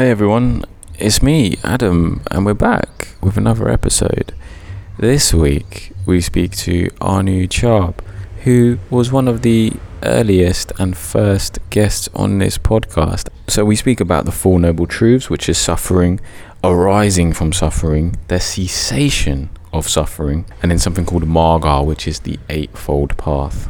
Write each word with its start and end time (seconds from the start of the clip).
Hey 0.00 0.10
everyone, 0.10 0.64
it's 0.98 1.20
me, 1.20 1.58
Adam, 1.62 2.22
and 2.30 2.46
we're 2.46 2.54
back 2.54 3.08
with 3.20 3.36
another 3.36 3.68
episode. 3.68 4.32
This 4.96 5.34
week 5.34 5.92
we 6.06 6.22
speak 6.22 6.56
to 6.56 6.88
Anu 7.02 7.46
Charbe, 7.46 8.00
who 8.44 8.78
was 8.88 9.12
one 9.12 9.28
of 9.28 9.42
the 9.42 9.74
earliest 10.02 10.72
and 10.78 10.96
first 10.96 11.58
guests 11.68 12.08
on 12.14 12.38
this 12.38 12.56
podcast. 12.56 13.28
So 13.46 13.66
we 13.66 13.76
speak 13.76 14.00
about 14.00 14.24
the 14.24 14.32
Four 14.32 14.58
Noble 14.58 14.86
Truths, 14.86 15.28
which 15.28 15.50
is 15.50 15.58
suffering, 15.58 16.18
arising 16.64 17.34
from 17.34 17.52
suffering, 17.52 18.16
the 18.28 18.40
cessation 18.40 19.50
of 19.70 19.86
suffering, 19.86 20.46
and 20.62 20.70
then 20.70 20.78
something 20.78 21.04
called 21.04 21.24
Marga, 21.24 21.84
which 21.84 22.08
is 22.08 22.20
the 22.20 22.38
Eightfold 22.48 23.18
Path. 23.18 23.68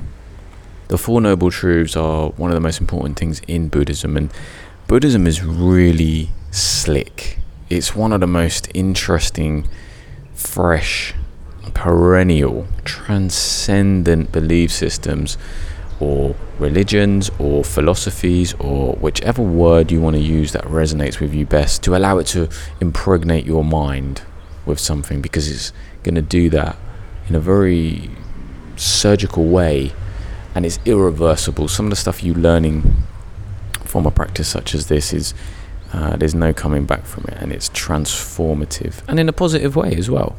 The 0.86 0.98
Four 0.98 1.20
Noble 1.20 1.50
Truths 1.50 1.96
are 1.96 2.28
one 2.30 2.50
of 2.50 2.54
the 2.54 2.60
most 2.60 2.80
important 2.80 3.18
things 3.18 3.42
in 3.48 3.68
Buddhism, 3.68 4.16
and 4.16 4.30
Buddhism 4.90 5.28
is 5.28 5.40
really 5.40 6.30
slick. 6.50 7.38
It's 7.68 7.94
one 7.94 8.12
of 8.12 8.18
the 8.18 8.26
most 8.26 8.68
interesting, 8.74 9.68
fresh, 10.34 11.14
perennial, 11.74 12.66
transcendent 12.84 14.32
belief 14.32 14.72
systems 14.72 15.38
or 16.00 16.34
religions 16.58 17.30
or 17.38 17.62
philosophies 17.62 18.52
or 18.54 18.94
whichever 18.94 19.42
word 19.42 19.92
you 19.92 20.00
want 20.00 20.16
to 20.16 20.22
use 20.22 20.50
that 20.54 20.64
resonates 20.64 21.20
with 21.20 21.32
you 21.32 21.46
best 21.46 21.84
to 21.84 21.94
allow 21.94 22.18
it 22.18 22.26
to 22.26 22.48
impregnate 22.80 23.46
your 23.46 23.62
mind 23.62 24.22
with 24.66 24.80
something 24.80 25.20
because 25.20 25.48
it's 25.48 25.72
going 26.02 26.16
to 26.16 26.20
do 26.20 26.50
that 26.50 26.76
in 27.28 27.36
a 27.36 27.40
very 27.40 28.10
surgical 28.74 29.44
way 29.44 29.92
and 30.52 30.66
it's 30.66 30.80
irreversible. 30.84 31.68
Some 31.68 31.86
of 31.86 31.90
the 31.90 31.96
stuff 31.96 32.24
you're 32.24 32.34
learning 32.34 33.04
from 33.90 34.06
a 34.06 34.10
practice 34.10 34.48
such 34.48 34.74
as 34.74 34.86
this 34.86 35.12
is 35.12 35.34
uh, 35.92 36.16
there's 36.16 36.34
no 36.34 36.52
coming 36.52 36.84
back 36.84 37.04
from 37.04 37.24
it, 37.24 37.34
and 37.40 37.52
it's 37.52 37.68
transformative 37.70 39.02
and 39.08 39.18
in 39.18 39.28
a 39.28 39.32
positive 39.32 39.74
way 39.74 39.94
as 39.96 40.08
well. 40.08 40.36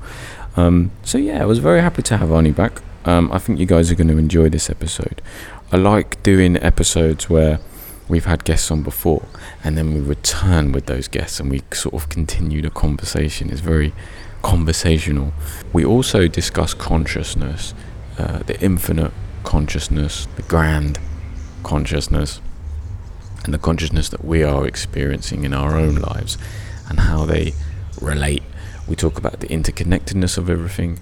Um, 0.56 0.92
so 1.04 1.18
yeah, 1.18 1.42
I 1.42 1.46
was 1.46 1.60
very 1.60 1.82
happy 1.82 2.02
to 2.04 2.18
have 2.18 2.30
Arnie 2.30 2.56
back. 2.56 2.82
Um, 3.04 3.32
I 3.32 3.40
think 3.40 3.60
you 3.60 3.66
guys 3.66 3.92
are 3.92 3.96
going 3.96 4.08
to 4.08 4.18
enjoy 4.18 4.50
this 4.50 4.70
episode. 4.70 5.22
I 5.72 5.78
like 5.78 6.22
doing 6.24 6.56
episodes 6.58 7.30
where 7.30 7.60
we've 8.08 8.26
had 8.26 8.44
guests 8.46 8.72
on 8.72 8.84
before, 8.84 9.26
and 9.64 9.78
then 9.78 9.94
we 9.94 10.00
return 10.00 10.72
with 10.72 10.86
those 10.86 11.08
guests, 11.10 11.40
and 11.40 11.52
we 11.52 11.62
sort 11.74 11.96
of 11.96 12.08
continue 12.08 12.62
the 12.62 12.70
conversation. 12.70 13.50
It's 13.50 13.60
very 13.60 13.94
conversational. 14.42 15.34
We 15.74 15.84
also 15.84 16.28
discuss 16.28 16.74
consciousness, 16.74 17.74
uh, 18.18 18.40
the 18.40 18.60
infinite 18.62 19.12
consciousness, 19.44 20.28
the 20.36 20.44
grand 20.44 21.00
consciousness 21.64 22.40
and 23.44 23.54
the 23.54 23.58
consciousness 23.60 24.10
that 24.10 24.24
we 24.24 24.44
are 24.44 24.68
experiencing 24.68 25.44
in 25.44 25.54
our 25.54 25.76
own 25.76 25.96
lives 25.96 26.38
and 26.90 27.02
how 27.02 27.26
they 27.26 27.54
relate. 28.02 28.44
We 28.88 28.96
talk 28.96 29.18
about 29.18 29.40
the 29.40 29.48
interconnectedness 29.48 30.38
of 30.38 30.50
everything, 30.50 31.00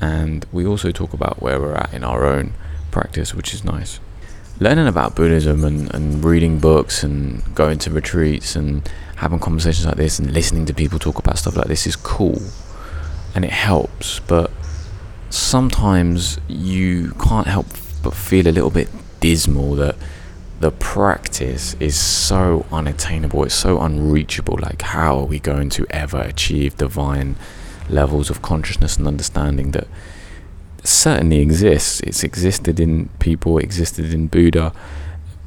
and 0.00 0.46
we 0.52 0.66
also 0.66 0.90
talk 0.90 1.12
about 1.12 1.42
where 1.42 1.60
we're 1.60 1.74
at 1.74 1.92
in 1.92 2.04
our 2.04 2.24
own 2.24 2.54
practice, 2.90 3.34
which 3.34 3.52
is 3.54 3.64
nice. 3.64 4.00
Learning 4.60 4.86
about 4.86 5.16
Buddhism 5.16 5.64
and, 5.64 5.92
and 5.94 6.24
reading 6.24 6.60
books 6.60 7.02
and 7.02 7.42
going 7.54 7.78
to 7.78 7.90
retreats 7.90 8.54
and 8.54 8.88
having 9.16 9.38
conversations 9.38 9.86
like 9.86 9.96
this 9.96 10.18
and 10.18 10.32
listening 10.32 10.66
to 10.66 10.74
people 10.74 10.98
talk 10.98 11.18
about 11.18 11.38
stuff 11.38 11.56
like 11.56 11.66
this 11.66 11.86
is 11.86 11.96
cool 11.96 12.40
and 13.34 13.44
it 13.44 13.50
helps, 13.50 14.20
but 14.20 14.50
sometimes 15.30 16.38
you 16.48 17.12
can't 17.12 17.46
help 17.46 17.66
but 18.02 18.14
feel 18.14 18.46
a 18.46 18.52
little 18.52 18.70
bit 18.70 18.88
dismal 19.20 19.74
that 19.76 19.96
the 20.62 20.70
practice 20.70 21.74
is 21.80 21.98
so 21.98 22.64
unattainable, 22.70 23.42
it's 23.42 23.52
so 23.52 23.80
unreachable. 23.80 24.56
Like, 24.62 24.82
how 24.82 25.18
are 25.18 25.24
we 25.24 25.40
going 25.40 25.70
to 25.70 25.84
ever 25.90 26.20
achieve 26.20 26.76
divine 26.76 27.34
levels 27.88 28.30
of 28.30 28.42
consciousness 28.42 28.96
and 28.96 29.08
understanding 29.08 29.72
that 29.72 29.88
certainly 30.84 31.40
exists? 31.40 31.98
It's 32.02 32.22
existed 32.22 32.78
in 32.78 33.08
people, 33.18 33.58
existed 33.58 34.14
in 34.14 34.28
Buddha 34.28 34.72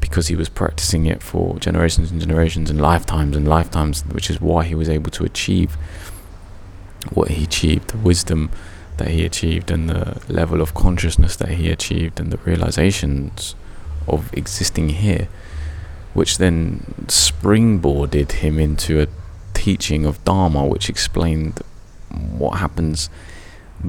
because 0.02 0.28
he 0.28 0.36
was 0.36 0.50
practicing 0.50 1.06
it 1.06 1.24
for 1.24 1.59
generations 1.59 2.12
and 2.12 2.20
generations 2.20 2.70
and 2.70 2.81
lifetimes 2.81 3.38
and 3.38 3.48
lifetimes, 3.48 4.02
which 4.08 4.30
is 4.30 4.42
why 4.42 4.66
he 4.66 4.75
was 4.75 4.90
able 4.90 5.12
to 5.12 5.24
achieve 5.24 5.78
what 7.14 7.30
he 7.30 7.46
achieved, 7.46 7.92
the 7.92 7.98
wisdom 8.00 8.52
that 8.98 9.08
he 9.08 9.24
achieved, 9.24 9.72
and 9.72 9.90
the 9.90 10.22
level 10.28 10.59
of 10.59 10.74
consciousness 10.74 11.38
that 11.38 11.52
he 11.52 11.70
achieved, 11.70 12.20
and 12.20 12.34
the 12.34 12.38
realizations 12.40 13.56
of 14.08 14.34
existing 14.34 14.90
here, 14.90 15.28
which 16.14 16.38
then 16.38 16.96
springboarded 17.08 18.34
him 18.34 18.60
into 18.60 19.02
a 19.02 19.08
teaching 19.54 20.06
of 20.06 20.24
Dharma, 20.24 20.66
which 20.66 20.90
explained 20.90 21.62
what 22.10 22.60
happens 22.60 23.10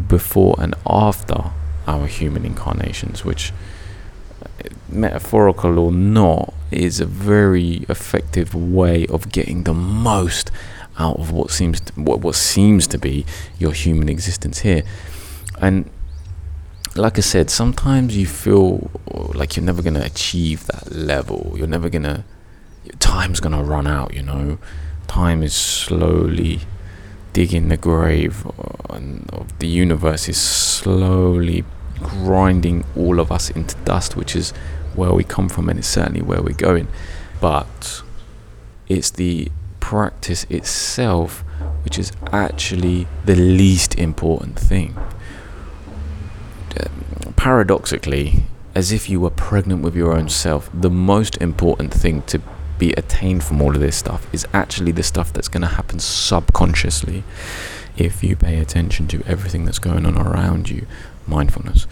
before 0.09 0.56
and 0.59 0.75
after 0.87 1.53
our 1.87 2.06
human 2.06 2.44
incarnations, 2.44 3.25
which, 3.25 3.53
uh, 4.43 4.69
metaphorical 4.88 5.78
or 5.78 5.93
not, 5.93 6.53
is 6.71 6.98
a 7.00 7.06
very 7.06 7.84
effective 7.88 8.54
way 8.54 9.06
of 9.06 9.31
getting 9.31 9.65
the 9.65 9.75
most 9.75 10.50
out 10.98 11.16
of 11.19 11.31
what 11.31 11.50
seems 11.50 11.81
to, 11.81 11.93
what, 12.00 12.21
what 12.21 12.34
seems 12.34 12.87
to 12.88 12.98
be 12.98 13.25
your 13.59 13.72
human 13.72 14.09
existence 14.09 14.60
here. 14.60 14.83
And 15.60 15.88
like 16.98 17.18
I 17.18 17.20
said, 17.20 17.50
sometimes 17.50 18.16
you 18.16 18.26
feel 18.26 18.90
like 19.34 19.56
you're 19.56 19.64
never 19.64 19.82
gonna 19.82 20.04
achieve 20.04 20.66
that 20.66 20.92
level. 20.92 21.54
You're 21.56 21.66
never 21.66 21.88
gonna. 21.88 22.24
Time's 22.98 23.40
gonna 23.40 23.62
run 23.62 23.86
out. 23.86 24.14
You 24.14 24.22
know, 24.22 24.58
time 25.06 25.42
is 25.42 25.54
slowly 25.54 26.60
digging 27.32 27.68
the 27.68 27.76
grave, 27.76 28.46
and 28.90 29.28
the 29.58 29.66
universe 29.66 30.28
is 30.28 30.40
slowly 30.40 31.64
grinding 32.00 32.84
all 32.96 33.20
of 33.20 33.32
us 33.32 33.50
into 33.50 33.76
dust, 33.84 34.16
which 34.16 34.36
is 34.36 34.50
where 34.94 35.12
we 35.12 35.24
come 35.24 35.48
from, 35.48 35.68
and 35.68 35.78
it's 35.78 35.88
certainly 35.88 36.22
where 36.22 36.42
we're 36.42 36.54
going. 36.54 36.88
But 37.40 38.02
it's 38.88 39.10
the 39.10 39.50
practice 39.80 40.44
itself 40.50 41.44
which 41.84 41.98
is 42.00 42.10
actually 42.32 43.06
the 43.24 43.36
least 43.36 43.94
important 43.96 44.58
thing 44.58 44.96
paradoxically, 47.37 48.44
as 48.75 48.92
if 48.92 49.09
you 49.09 49.20
were 49.20 49.31
pregnant 49.31 49.82
with 49.82 49.94
your 49.94 50.16
own 50.16 50.28
self, 50.28 50.70
the 50.72 50.91
most 50.91 51.37
important 51.38 51.92
thing 51.92 52.22
to 52.22 52.41
be 52.78 52.92
attained 52.92 53.42
from 53.42 53.62
all 53.62 53.75
of 53.75 53.81
this 53.81 53.97
stuff 53.97 54.32
is 54.34 54.47
actually 54.53 54.92
the 54.92 55.03
stuff 55.03 55.32
that's 55.32 55.48
going 55.48 55.62
to 55.62 55.69
happen 55.69 55.98
subconsciously 55.98 57.25
if 57.97 58.22
you 58.22 58.36
pay 58.36 58.59
attention 58.59 59.09
to 59.09 59.22
everything 59.26 59.65
that's 59.65 59.78
going 59.78 60.04
on 60.04 60.19
around 60.19 60.69
you, 60.69 60.86
mindfulness. 61.26 61.86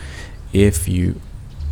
If 0.53 0.87
you 0.87 1.21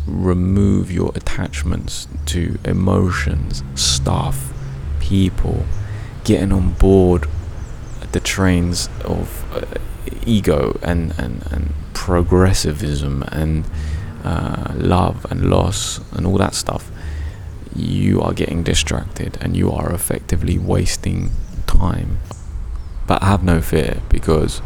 remove 0.07 0.91
your 0.91 1.11
attachments 1.15 2.07
to 2.27 2.57
emotions, 2.65 3.63
stuff, 3.75 4.51
people, 4.99 5.65
getting 6.23 6.51
on 6.51 6.73
board 6.73 7.27
the 8.13 8.19
trains 8.19 8.89
of 9.03 9.45
uh, 9.53 9.79
ego 10.25 10.79
and, 10.81 11.17
and, 11.17 11.45
and 11.51 11.73
progressivism 11.93 13.23
and 13.31 13.65
uh, 14.23 14.73
love 14.75 15.25
and 15.29 15.49
loss 15.49 15.99
and 16.13 16.25
all 16.25 16.37
that 16.37 16.55
stuff, 16.55 16.91
you 17.75 18.21
are 18.21 18.33
getting 18.33 18.63
distracted 18.63 19.37
and 19.41 19.55
you 19.55 19.71
are 19.71 19.91
effectively 19.91 20.57
wasting 20.57 21.31
time. 21.67 22.19
But 23.07 23.23
have 23.23 23.43
no 23.43 23.61
fear 23.61 24.01
because 24.09 24.59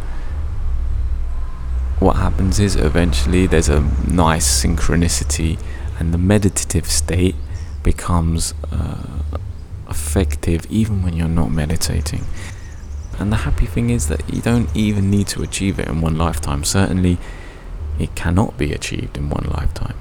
what 1.99 2.17
happens 2.17 2.59
is 2.59 2.75
eventually 2.75 3.47
there's 3.47 3.69
a 3.69 3.81
nice 4.07 4.63
synchronicity 4.63 5.59
and 5.99 6.13
the 6.13 6.17
meditative 6.17 6.85
state 6.85 7.35
becomes 7.81 8.53
uh, 8.71 9.23
effective 9.89 10.67
even 10.69 11.01
when 11.01 11.13
you're 11.15 11.27
not 11.27 11.49
meditating. 11.49 12.25
And 13.19 13.31
the 13.31 13.37
happy 13.37 13.65
thing 13.65 13.89
is 13.89 14.07
that 14.07 14.31
you 14.31 14.41
don't 14.41 14.73
even 14.75 15.09
need 15.09 15.27
to 15.29 15.41
achieve 15.41 15.79
it 15.79 15.87
in 15.87 16.01
one 16.01 16.17
lifetime. 16.17 16.63
Certainly, 16.63 17.17
it 17.99 18.15
cannot 18.15 18.57
be 18.57 18.73
achieved 18.73 19.17
in 19.17 19.29
one 19.29 19.47
lifetime. 19.49 19.95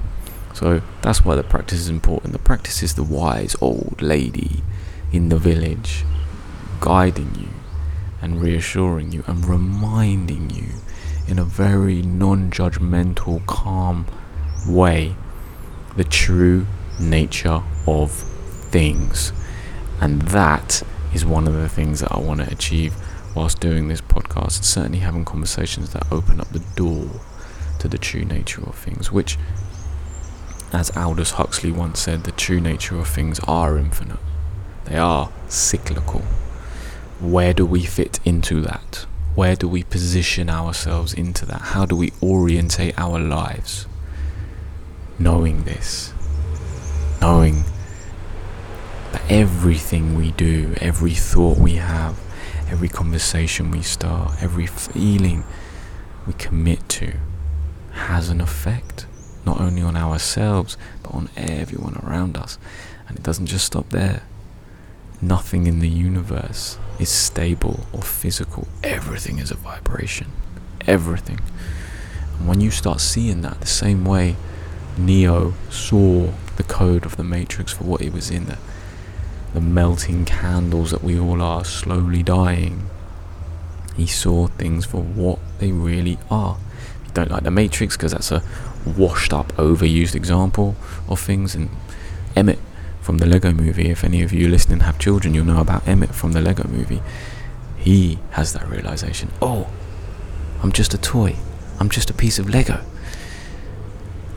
So 0.53 0.81
that's 1.01 1.23
why 1.25 1.35
the 1.35 1.43
practice 1.43 1.79
is 1.79 1.89
important. 1.89 2.33
The 2.33 2.39
practice 2.39 2.83
is 2.83 2.95
the 2.95 3.03
wise 3.03 3.55
old 3.61 4.01
lady 4.01 4.63
in 5.11 5.29
the 5.29 5.37
village 5.37 6.03
guiding 6.79 7.33
you 7.39 7.49
and 8.21 8.41
reassuring 8.41 9.11
you 9.11 9.23
and 9.27 9.45
reminding 9.45 10.49
you 10.49 10.69
in 11.27 11.39
a 11.39 11.43
very 11.43 12.01
non 12.01 12.51
judgmental, 12.51 13.45
calm 13.45 14.05
way 14.67 15.15
the 15.95 16.03
true 16.03 16.65
nature 16.99 17.63
of 17.85 18.11
things. 18.11 19.33
And 19.99 20.21
that 20.23 20.83
is 21.13 21.25
one 21.25 21.47
of 21.47 21.53
the 21.53 21.69
things 21.69 21.99
that 21.99 22.11
I 22.11 22.19
want 22.19 22.41
to 22.41 22.51
achieve 22.51 22.95
whilst 23.37 23.59
doing 23.59 23.87
this 23.87 24.01
podcast, 24.01 24.63
certainly 24.63 24.97
having 24.97 25.23
conversations 25.23 25.93
that 25.93 26.11
open 26.11 26.41
up 26.41 26.49
the 26.49 26.65
door 26.75 27.07
to 27.77 27.87
the 27.87 27.97
true 27.97 28.25
nature 28.25 28.63
of 28.63 28.73
things, 28.73 29.11
which, 29.11 29.37
as 30.73 30.89
Aldous 30.97 31.31
Huxley 31.31 31.71
once 31.71 31.99
said, 31.99 32.23
the 32.23 32.31
true 32.31 32.59
nature 32.59 32.97
of 32.97 33.07
things 33.07 33.39
are 33.41 33.77
infinite. 33.77 34.17
They 34.85 34.97
are 34.97 35.31
cyclical. 35.47 36.21
where 37.19 37.53
do 37.53 37.63
we 37.63 37.83
fit 37.83 38.19
into 38.25 38.61
that? 38.61 39.05
Where 39.35 39.55
do 39.55 39.67
we 39.67 39.83
position 39.83 40.49
ourselves 40.49 41.13
into 41.13 41.45
that? 41.45 41.61
How 41.61 41.85
do 41.85 41.95
we 41.95 42.13
orientate 42.23 42.97
our 42.97 43.19
lives? 43.19 43.85
Knowing 45.19 45.63
this, 45.63 46.11
knowing 47.21 47.65
that 49.11 49.21
everything 49.29 50.15
we 50.15 50.31
do, 50.31 50.73
every 50.81 51.13
thought 51.13 51.59
we 51.59 51.75
have, 51.75 52.17
every 52.69 52.89
conversation 52.89 53.71
we 53.71 53.81
start, 53.81 54.41
every 54.41 54.67
feeling 54.67 55.43
we 56.25 56.33
commit 56.33 56.87
to 56.89 57.13
has 57.91 58.29
an 58.29 58.41
effect, 58.41 59.07
not 59.45 59.59
only 59.59 59.81
on 59.81 59.95
ourselves, 59.95 60.77
but 61.03 61.13
on 61.13 61.29
everyone 61.35 61.95
around 62.03 62.37
us. 62.37 62.57
And 63.07 63.17
it 63.17 63.23
doesn't 63.23 63.47
just 63.47 63.65
stop 63.65 63.89
there. 63.89 64.23
Nothing 65.21 65.65
in 65.65 65.79
the 65.79 65.89
universe 65.89 66.77
is 66.99 67.09
stable 67.09 67.87
or 67.91 68.01
physical. 68.01 68.67
Everything 68.83 69.39
is 69.39 69.49
a 69.49 69.55
vibration. 69.55 70.27
Everything. 70.85 71.39
And 72.37 72.47
when 72.47 72.61
you 72.61 72.69
start 72.69 73.01
seeing 73.01 73.41
that 73.41 73.59
the 73.61 73.67
same 73.67 74.05
way 74.05 74.35
Neo 74.97 75.53
saw 75.69 76.31
the 76.57 76.63
code 76.63 77.05
of 77.05 77.17
the 77.17 77.23
Matrix 77.23 77.71
for 77.71 77.83
what 77.85 78.01
it 78.01 78.13
was 78.13 78.29
in, 78.29 78.45
the, 78.45 78.57
the 79.53 79.61
melting 79.61 80.25
candles 80.25 80.91
that 80.91 81.03
we 81.03 81.19
all 81.19 81.41
are 81.41 81.63
slowly 81.65 82.23
dying, 82.23 82.89
he 83.95 84.05
saw 84.05 84.47
things 84.47 84.85
for 84.85 85.01
what 85.01 85.39
they 85.59 85.71
really 85.71 86.19
are. 86.29 86.57
You 87.05 87.11
don't 87.13 87.31
like 87.31 87.43
the 87.43 87.51
Matrix 87.51 87.97
because 87.97 88.11
that's 88.11 88.31
a 88.31 88.43
washed 88.85 89.33
up, 89.33 89.51
overused 89.53 90.15
example 90.15 90.75
of 91.07 91.19
things, 91.19 91.55
and 91.55 91.69
Emmett 92.35 92.59
from 93.01 93.17
the 93.17 93.25
Lego 93.25 93.51
movie. 93.51 93.89
If 93.89 94.03
any 94.03 94.21
of 94.21 94.31
you 94.31 94.47
listening 94.47 94.81
have 94.81 94.99
children, 94.99 95.33
you'll 95.33 95.45
know 95.45 95.59
about 95.59 95.87
Emmett 95.87 96.13
from 96.13 96.33
the 96.33 96.41
Lego 96.41 96.67
movie. 96.67 97.01
He 97.77 98.19
has 98.31 98.53
that 98.53 98.67
realization 98.67 99.31
oh, 99.41 99.67
I'm 100.61 100.71
just 100.71 100.93
a 100.93 100.97
toy, 100.97 101.35
I'm 101.79 101.89
just 101.89 102.09
a 102.09 102.13
piece 102.13 102.39
of 102.39 102.49
Lego. 102.49 102.83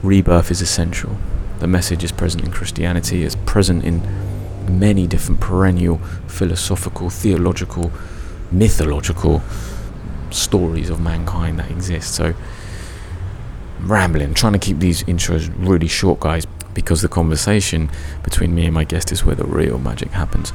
Rebirth 0.03 0.51
is 0.51 0.63
essential. 0.63 1.17
The 1.59 1.67
message 1.67 2.03
is 2.03 2.13
present 2.13 2.45
in 2.45 2.51
Christianity, 2.51 3.23
it's 3.23 3.37
present 3.45 3.85
in 3.85 4.01
many 4.69 5.07
different 5.07 5.41
perennial 5.41 5.99
philosophical, 6.27 7.11
theological, 7.11 7.91
mythological 8.51 9.43
stories 10.31 10.91
of 10.91 11.01
mankind 11.01 11.59
that 11.59 11.71
exist. 11.71 12.15
So, 12.15 12.35
rambling, 13.81 14.35
trying 14.35 14.53
to 14.53 14.59
keep 14.59 14.79
these 14.79 15.03
intros 15.05 15.53
really 15.57 15.89
short, 15.89 16.21
guys 16.21 16.47
because 16.75 17.03
the 17.03 17.09
conversation 17.09 17.91
between 18.23 18.55
me 18.55 18.67
and 18.67 18.75
my 18.75 18.85
guest 18.85 19.13
is 19.13 19.25
where 19.25 19.35
the 19.35 19.45
real 19.45 19.79
magic 19.79 20.11
happens. 20.13 20.53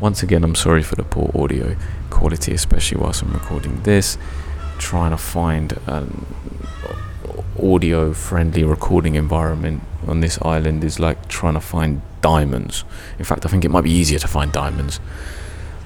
Once 0.00 0.22
again, 0.22 0.44
I'm 0.44 0.54
sorry 0.54 0.82
for 0.82 0.94
the 0.94 1.04
poor 1.04 1.30
audio 1.34 1.76
quality, 2.10 2.52
especially 2.52 2.98
whilst 2.98 3.22
I'm 3.22 3.32
recording 3.32 3.82
this. 3.82 4.16
Trying 4.78 5.10
to 5.10 5.16
find 5.16 5.78
an 5.86 6.24
audio 7.62 8.12
friendly 8.12 8.64
recording 8.64 9.14
environment 9.14 9.82
on 10.06 10.20
this 10.20 10.38
island 10.42 10.84
is 10.84 10.98
like 10.98 11.28
trying 11.28 11.54
to 11.54 11.60
find 11.60 12.02
diamonds. 12.20 12.84
In 13.18 13.24
fact, 13.24 13.46
I 13.46 13.48
think 13.48 13.64
it 13.64 13.70
might 13.70 13.84
be 13.84 13.90
easier 13.90 14.18
to 14.18 14.28
find 14.28 14.52
diamonds. 14.52 15.00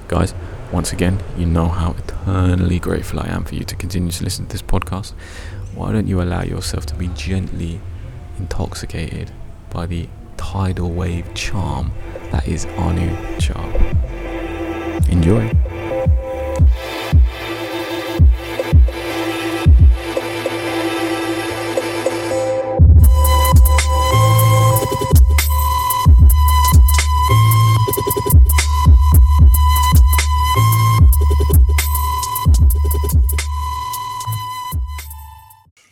Guys, 0.07 0.33
once 0.71 0.91
again, 0.91 1.19
you 1.37 1.45
know 1.45 1.67
how 1.67 1.91
eternally 1.91 2.79
grateful 2.79 3.19
I 3.19 3.27
am 3.27 3.43
for 3.43 3.55
you 3.55 3.63
to 3.63 3.75
continue 3.75 4.11
to 4.11 4.23
listen 4.23 4.45
to 4.45 4.51
this 4.51 4.61
podcast. 4.61 5.13
Why 5.75 5.91
don't 5.91 6.07
you 6.07 6.21
allow 6.21 6.43
yourself 6.43 6.85
to 6.87 6.95
be 6.95 7.07
gently 7.09 7.79
intoxicated 8.37 9.31
by 9.69 9.85
the 9.85 10.07
tidal 10.37 10.91
wave 10.91 11.33
charm 11.33 11.91
that 12.31 12.47
is 12.47 12.65
Anu 12.77 13.15
Char? 13.39 13.65
Enjoy. 15.09 15.72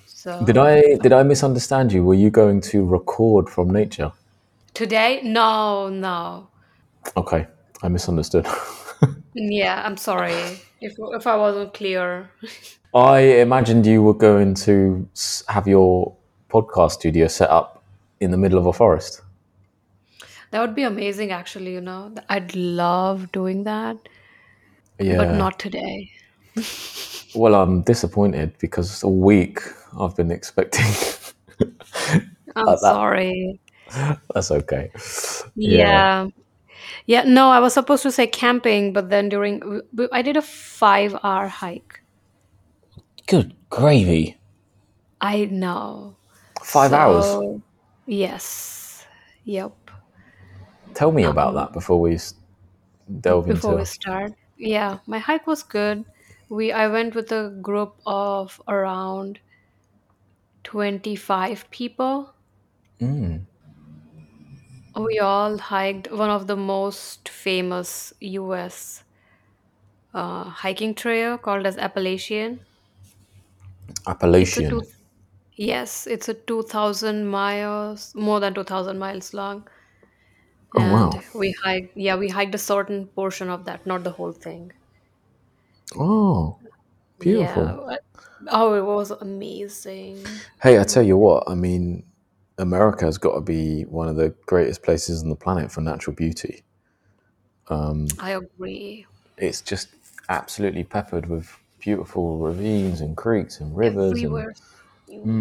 So 0.06 0.46
Did 0.46 0.58
I 0.58 0.82
did 1.02 1.14
I 1.14 1.24
misunderstand 1.24 1.92
you? 1.92 2.04
Were 2.04 2.14
you 2.14 2.30
going 2.30 2.62
to 2.62 2.86
record 2.86 3.50
from 3.50 3.70
nature? 3.72 4.12
today, 4.74 5.22
no, 5.24 5.90
no. 5.90 6.48
Okay, 7.18 7.48
I 7.84 7.88
misunderstood. 7.90 8.46
Yeah, 9.34 9.82
I'm 9.86 9.98
sorry 9.98 10.34
if 10.82 10.94
if 11.00 11.26
I 11.26 11.36
wasn't 11.38 11.74
clear. 11.74 12.30
I 12.94 13.20
imagined 13.40 13.86
you 13.86 14.04
were 14.04 14.14
going 14.14 14.54
to 14.66 15.08
have 15.48 15.68
your 15.68 16.16
podcast 16.50 16.92
studio 16.92 17.28
set 17.28 17.50
up 17.50 17.82
in 18.20 18.32
the 18.32 18.38
middle 18.38 18.60
of 18.60 18.66
a 18.66 18.74
forest. 18.74 19.22
That 20.52 20.60
would 20.62 20.76
be 20.76 20.84
amazing, 20.84 21.32
actually, 21.32 21.74
you 21.74 21.82
know. 21.82 22.14
I'd 22.30 22.56
love 22.56 23.32
doing 23.32 23.64
that, 23.64 23.98
but 24.98 25.06
Yeah. 25.06 25.32
not 25.38 25.60
today. 25.60 26.12
Well, 27.34 27.56
I'm 27.56 27.82
disappointed 27.84 28.58
because 28.60 29.04
a 29.04 29.08
week 29.08 29.62
I've 29.98 30.18
been 30.18 30.32
expecting. 30.32 30.86
I'm 32.58 32.66
that 32.66 32.80
sorry. 32.80 33.58
that's 34.34 34.52
okay. 34.52 34.92
Yeah. 35.56 35.78
Yeah. 36.26 36.28
Yeah, 37.06 37.24
no, 37.24 37.50
I 37.52 37.60
was 37.60 37.74
supposed 37.74 38.04
to 38.04 38.12
say 38.12 38.28
camping, 38.28 38.92
but 38.92 39.10
then 39.10 39.30
during 39.30 39.60
w- 39.60 39.82
w- 39.96 40.10
I 40.12 40.22
did 40.22 40.36
a 40.36 40.42
five 40.42 41.16
hour 41.24 41.48
hike. 41.48 42.02
Good 43.28 43.56
gravy. 43.70 44.38
I 45.22 45.46
know. 45.46 46.18
Five 46.62 46.92
hours. 46.92 47.26
So, 47.26 47.62
yes. 48.08 49.06
Yep. 49.46 49.72
Tell 50.94 51.12
me 51.12 51.24
about 51.24 51.54
Um, 51.54 51.56
that 51.56 51.74
before 51.74 52.00
we 52.00 52.18
delve 53.20 53.48
before 53.48 53.76
we 53.76 53.86
start. 53.86 54.34
Yeah, 54.58 55.00
my 55.06 55.20
hike 55.20 55.46
was 55.46 55.62
good. 55.64 56.06
We 56.50 56.72
I 56.72 56.88
went 56.88 57.14
with 57.14 57.32
a 57.32 57.50
group 57.62 58.00
of 58.06 58.60
around 58.68 59.40
25 60.64 61.70
people. 61.70 62.36
Mm. 63.00 63.46
We 64.96 65.20
all 65.20 65.58
hiked 65.58 66.10
one 66.14 66.30
of 66.30 66.48
the 66.48 66.56
most 66.56 67.28
famous 67.28 68.14
US 68.22 69.04
uh, 70.14 70.46
hiking 70.46 70.96
trail 70.96 71.38
called 71.38 71.66
as 71.66 71.78
Appalachian. 71.78 72.66
It's 74.38 74.58
a 74.58 74.64
two 74.64 74.82
Appalachian. 74.82 74.92
yes, 75.54 76.08
it's 76.08 76.30
a 76.30 76.34
2000 76.36 77.28
miles, 77.28 78.14
more 78.16 78.40
than 78.40 78.54
2000 78.54 79.00
miles 79.00 79.34
long. 79.34 79.68
Oh 80.76 80.82
And 80.82 80.92
wow. 80.92 81.22
we 81.34 81.54
hiked, 81.64 81.96
yeah, 81.96 82.18
we 82.18 82.28
hiked 82.30 82.56
a 82.56 82.58
certain 82.58 83.08
portion 83.08 83.50
of 83.50 83.64
that, 83.66 83.86
not 83.86 84.04
the 84.04 84.12
whole 84.12 84.34
thing. 84.34 84.74
Oh, 85.98 86.60
beautiful. 87.20 87.78
Yeah. 87.80 87.98
Oh, 88.50 88.74
it 88.76 88.84
was 88.86 89.12
amazing. 89.12 90.46
Hey, 90.62 90.80
I 90.80 90.84
tell 90.84 91.04
you 91.04 91.18
what. 91.18 91.44
I 91.48 91.56
mean, 91.56 92.04
America 92.58 93.06
has 93.06 93.18
got 93.18 93.36
to 93.36 93.42
be 93.42 93.84
one 93.84 94.08
of 94.08 94.16
the 94.16 94.30
greatest 94.46 94.84
places 94.84 95.24
on 95.24 95.30
the 95.30 95.36
planet 95.36 95.72
for 95.72 95.82
natural 95.82 96.16
beauty. 96.16 96.64
Um, 97.70 98.08
I 98.20 98.32
agree. 98.32 99.06
It's 99.38 99.60
just 99.62 99.90
absolutely 100.30 100.86
peppered 100.86 101.26
with 101.26 101.60
beautiful 101.80 102.38
ravines 102.38 103.02
and 103.02 103.18
creeks 103.18 103.60
and 103.60 103.76
rivers 103.76 104.24
and 104.24 104.46
Everywhere. 104.46 104.54
You, 105.08 105.34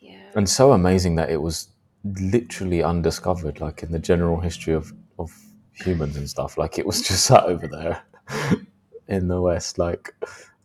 yeah. 0.00 0.34
and 0.34 0.48
so 0.48 0.72
amazing 0.72 1.16
that 1.16 1.30
it 1.30 1.40
was 1.40 1.68
literally 2.04 2.82
undiscovered 2.82 3.60
like 3.60 3.82
in 3.82 3.92
the 3.92 3.98
general 3.98 4.40
history 4.40 4.74
of 4.74 4.92
of 5.18 5.32
humans 5.72 6.16
and 6.16 6.28
stuff. 6.28 6.58
Like 6.58 6.78
it 6.78 6.86
was 6.86 7.02
just 7.08 7.24
sat 7.24 7.44
over 7.44 7.66
there 7.66 8.02
in 9.08 9.28
the 9.28 9.40
west 9.40 9.78
like 9.78 10.14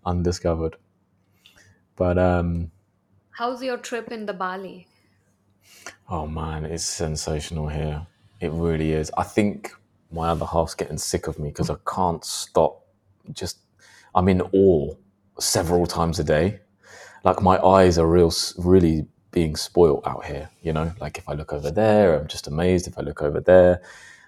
undiscovered. 0.05 0.75
But 1.95 2.17
um 2.17 2.71
How's 3.31 3.63
your 3.63 3.77
trip 3.77 4.11
in 4.11 4.25
the 4.25 4.33
Bali? 4.33 4.87
oh 6.09 6.27
man 6.27 6.65
it's 6.65 6.83
sensational 6.85 7.67
here. 7.67 8.05
It 8.41 8.51
really 8.51 8.93
is. 8.93 9.11
I 9.17 9.23
think 9.23 9.71
my 10.11 10.29
other 10.29 10.45
half's 10.45 10.73
getting 10.75 10.97
sick 10.97 11.27
of 11.27 11.37
me 11.37 11.49
because 11.49 11.69
i 11.69 11.75
can't 11.87 12.25
stop 12.25 12.83
just 13.31 13.59
i'm 14.15 14.27
in 14.27 14.41
awe 14.41 14.95
several 15.39 15.85
times 15.85 16.19
a 16.19 16.23
day. 16.23 16.59
Like 17.23 17.41
my 17.41 17.57
eyes 17.59 17.97
are 17.97 18.07
real 18.07 18.31
really 18.57 19.07
being 19.31 19.55
spoilt 19.55 20.05
out 20.07 20.25
here 20.25 20.49
you 20.61 20.73
know? 20.73 20.91
Like 20.99 21.17
if 21.17 21.27
i 21.29 21.33
look 21.33 21.53
over 21.53 21.71
there 21.71 22.19
i'm 22.19 22.27
just 22.27 22.47
amazed. 22.47 22.87
If 22.87 22.97
i 22.97 23.01
look 23.01 23.21
over 23.21 23.39
there 23.39 23.81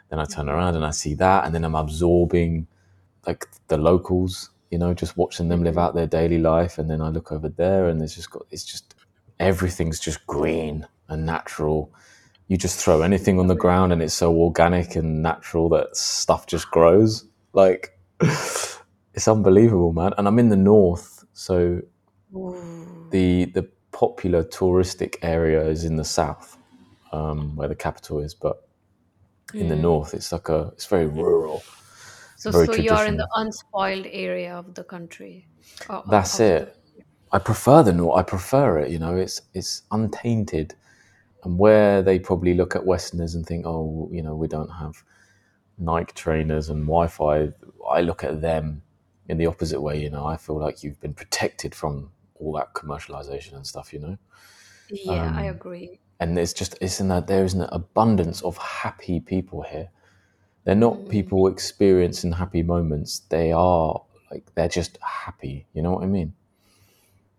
then 0.09 0.19
i 0.19 0.25
turn 0.25 0.49
around 0.49 0.75
and 0.75 0.85
i 0.85 0.91
see 0.91 1.13
that 1.15 1.45
and 1.45 1.53
then 1.55 1.63
i'm 1.63 1.75
absorbing 1.75 2.67
like 3.25 3.47
the 3.67 3.77
locals 3.77 4.49
you 4.69 4.77
know 4.77 4.93
just 4.93 5.17
watching 5.17 5.49
them 5.49 5.63
live 5.63 5.75
mm-hmm. 5.75 5.79
out 5.79 5.95
their 5.95 6.07
daily 6.07 6.39
life 6.39 6.77
and 6.77 6.89
then 6.89 7.01
i 7.01 7.09
look 7.09 7.31
over 7.31 7.49
there 7.49 7.87
and 7.87 8.01
it's 8.01 8.15
just 8.15 8.29
got 8.29 8.45
it's 8.51 8.63
just 8.65 8.95
everything's 9.41 9.99
just 9.99 10.25
green 10.27 10.87
and 11.09 11.25
natural. 11.25 11.93
You 12.47 12.57
just 12.57 12.79
throw 12.79 13.01
anything 13.01 13.39
on 13.39 13.47
the 13.47 13.55
ground 13.55 13.91
and 13.91 14.01
it's 14.01 14.13
so 14.13 14.33
organic 14.33 14.95
and 14.95 15.21
natural 15.21 15.67
that 15.69 15.95
stuff 15.95 16.47
just 16.47 16.69
grows. 16.69 17.25
Like, 17.53 17.97
it's 18.21 19.27
unbelievable, 19.27 19.93
man. 19.93 20.13
And 20.17 20.27
I'm 20.27 20.39
in 20.39 20.49
the 20.49 20.55
north, 20.55 21.25
so 21.33 21.81
Ooh. 22.35 23.07
the 23.11 23.45
the 23.45 23.67
popular 23.91 24.43
touristic 24.43 25.15
area 25.21 25.65
is 25.67 25.85
in 25.85 25.95
the 25.95 26.05
south, 26.05 26.57
um, 27.11 27.55
where 27.55 27.67
the 27.67 27.75
capital 27.75 28.19
is. 28.19 28.33
But 28.33 28.67
in 29.53 29.67
the 29.67 29.75
Mm. 29.75 29.81
north, 29.81 30.13
it's 30.13 30.31
like 30.31 30.49
a 30.49 30.71
it's 30.73 30.85
very 30.85 31.07
rural. 31.07 31.61
So, 32.37 32.51
very 32.51 32.65
so 32.65 32.73
you're 32.73 33.05
in 33.05 33.17
the 33.17 33.27
unspoiled 33.35 34.07
area 34.07 34.55
of 34.55 34.73
the 34.73 34.83
country. 34.83 35.45
Or, 35.89 36.03
That's 36.09 36.39
it. 36.39 36.75
I 37.31 37.39
prefer 37.39 37.83
the 37.83 37.93
north. 37.93 38.17
I 38.19 38.23
prefer 38.23 38.79
it. 38.79 38.91
You 38.91 38.99
know, 38.99 39.15
it's 39.15 39.41
it's 39.53 39.83
untainted, 39.91 40.75
and 41.43 41.59
where 41.59 42.01
they 42.01 42.19
probably 42.19 42.53
look 42.53 42.75
at 42.75 42.85
Westerners 42.85 43.35
and 43.35 43.45
think, 43.45 43.65
oh, 43.65 44.09
you 44.11 44.21
know, 44.23 44.35
we 44.35 44.47
don't 44.47 44.69
have 44.69 45.03
Nike 45.77 46.13
trainers 46.13 46.69
and 46.69 46.85
Wi-Fi. 46.85 47.51
I 47.89 48.01
look 48.01 48.23
at 48.23 48.41
them 48.41 48.81
in 49.29 49.37
the 49.37 49.45
opposite 49.45 49.81
way. 49.81 50.01
You 50.01 50.09
know, 50.09 50.25
I 50.25 50.37
feel 50.37 50.59
like 50.59 50.83
you've 50.83 50.99
been 50.99 51.13
protected 51.13 51.75
from 51.75 52.11
all 52.41 52.53
that 52.53 52.73
commercialization 52.73 53.55
and 53.55 53.65
stuff. 53.65 53.93
You 53.93 53.99
know, 53.99 54.17
Yeah, 54.89 55.31
I 55.35 55.43
um, 55.43 55.45
agree. 55.45 55.99
and 56.19 56.37
it's 56.37 56.53
just 56.53 56.77
it's 56.81 56.99
in 56.99 57.07
that 57.09 57.27
there 57.27 57.43
is 57.45 57.53
an 57.53 57.67
abundance 57.71 58.41
of 58.41 58.57
happy 58.57 59.19
people 59.19 59.61
here. 59.63 59.89
They're 60.65 60.75
not 60.75 60.97
Mm. 60.97 61.09
people 61.09 61.47
experiencing 61.47 62.33
happy 62.33 62.63
moments. 62.63 63.19
They 63.29 63.51
are 63.51 64.01
like 64.31 64.45
they're 64.55 64.67
just 64.69 64.97
happy. 65.01 65.67
You 65.73 65.81
know 65.83 65.91
what 65.93 66.03
I 66.03 66.07
mean? 66.07 66.33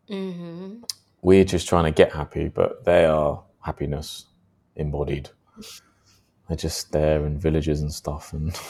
hmm 0.09 0.82
We're 1.23 1.44
just 1.44 1.68
trying 1.68 1.85
to 1.85 1.92
get 1.92 2.12
happy, 2.12 2.49
but 2.49 2.85
they 2.85 3.04
are 3.04 3.42
happiness 3.61 4.26
embodied. 4.76 5.30
They're 6.49 6.56
just 6.56 6.92
there 6.92 7.25
in 7.26 7.38
villages 7.38 7.80
and 7.80 7.92
stuff, 7.92 8.32
and 8.32 8.59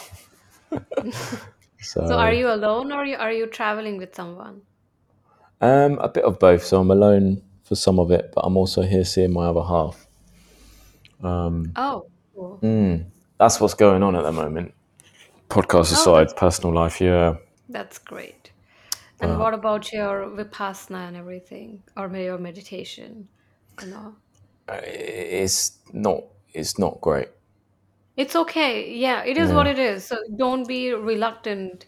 So, 2.05 2.17
are 2.17 2.33
you 2.33 2.49
alone 2.49 2.91
or 2.91 3.05
you, 3.05 3.15
are 3.17 3.31
you 3.31 3.47
traveling 3.47 3.97
with 3.97 4.15
someone? 4.15 4.61
Um, 5.63 5.97
a 5.99 6.09
bit 6.09 6.23
of 6.23 6.37
both. 6.39 6.63
So 6.63 6.79
I'm 6.81 6.91
alone 6.91 7.41
for 7.63 7.75
some 7.75 7.99
of 7.99 8.11
it, 8.11 8.31
but 8.35 8.41
I'm 8.41 8.57
also 8.57 8.81
here 8.81 9.05
seeing 9.05 9.33
my 9.33 9.45
other 9.47 9.63
half. 9.63 10.07
Um, 11.23 11.71
Oh, 11.75 12.05
cool. 12.35 12.59
mm, 12.61 13.05
that's 13.39 13.59
what's 13.59 13.73
going 13.73 14.03
on 14.03 14.15
at 14.15 14.23
the 14.23 14.31
moment. 14.31 14.73
Podcast 15.49 15.91
Oh, 15.93 15.97
aside, 15.97 16.35
personal 16.35 16.73
life, 16.73 16.99
yeah. 17.01 17.35
that's 17.69 17.97
great. 17.99 18.51
And 19.21 19.31
But 19.31 19.39
what 19.39 19.53
about 19.53 19.93
your 19.93 20.25
vipassana 20.37 21.07
and 21.07 21.15
everything, 21.15 21.81
or 21.95 22.09
maybe 22.09 22.25
your 22.25 22.37
meditation? 22.39 23.27
You 23.81 23.87
know, 23.91 24.15
it's 24.69 25.77
not. 25.93 26.23
It's 26.53 26.77
not 26.77 26.99
great. 27.01 27.29
it's 28.17 28.35
okay. 28.35 28.93
Yeah, 28.93 29.23
it 29.23 29.37
is 29.37 29.51
what 29.51 29.65
it 29.67 29.79
is. 29.79 30.05
So 30.05 30.17
don't 30.35 30.67
be 30.67 30.93
reluctant 30.93 31.85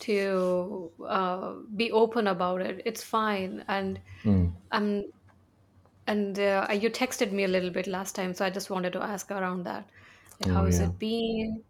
to 0.00 0.92
uh, 1.06 1.54
be 1.76 1.92
open 1.92 2.26
about 2.26 2.60
it. 2.62 2.82
It's 2.86 3.02
fine. 3.02 3.64
And 3.68 4.00
Mm. 4.24 4.52
I'm 4.70 5.04
and 6.06 6.38
uh, 6.38 6.66
you 6.72 6.90
texted 6.90 7.32
me 7.32 7.44
a 7.44 7.48
little 7.48 7.70
bit 7.70 7.86
last 7.86 8.14
time, 8.14 8.34
so 8.34 8.44
I 8.44 8.50
just 8.50 8.70
wanted 8.70 8.92
to 8.94 9.02
ask 9.02 9.30
around 9.30 9.64
that. 9.64 9.90
Like, 10.40 10.50
how 10.50 10.64
Oh 10.64 10.66
has 10.66 10.80
yeah. 10.80 10.80
it 10.80 10.98
been? 10.98 11.64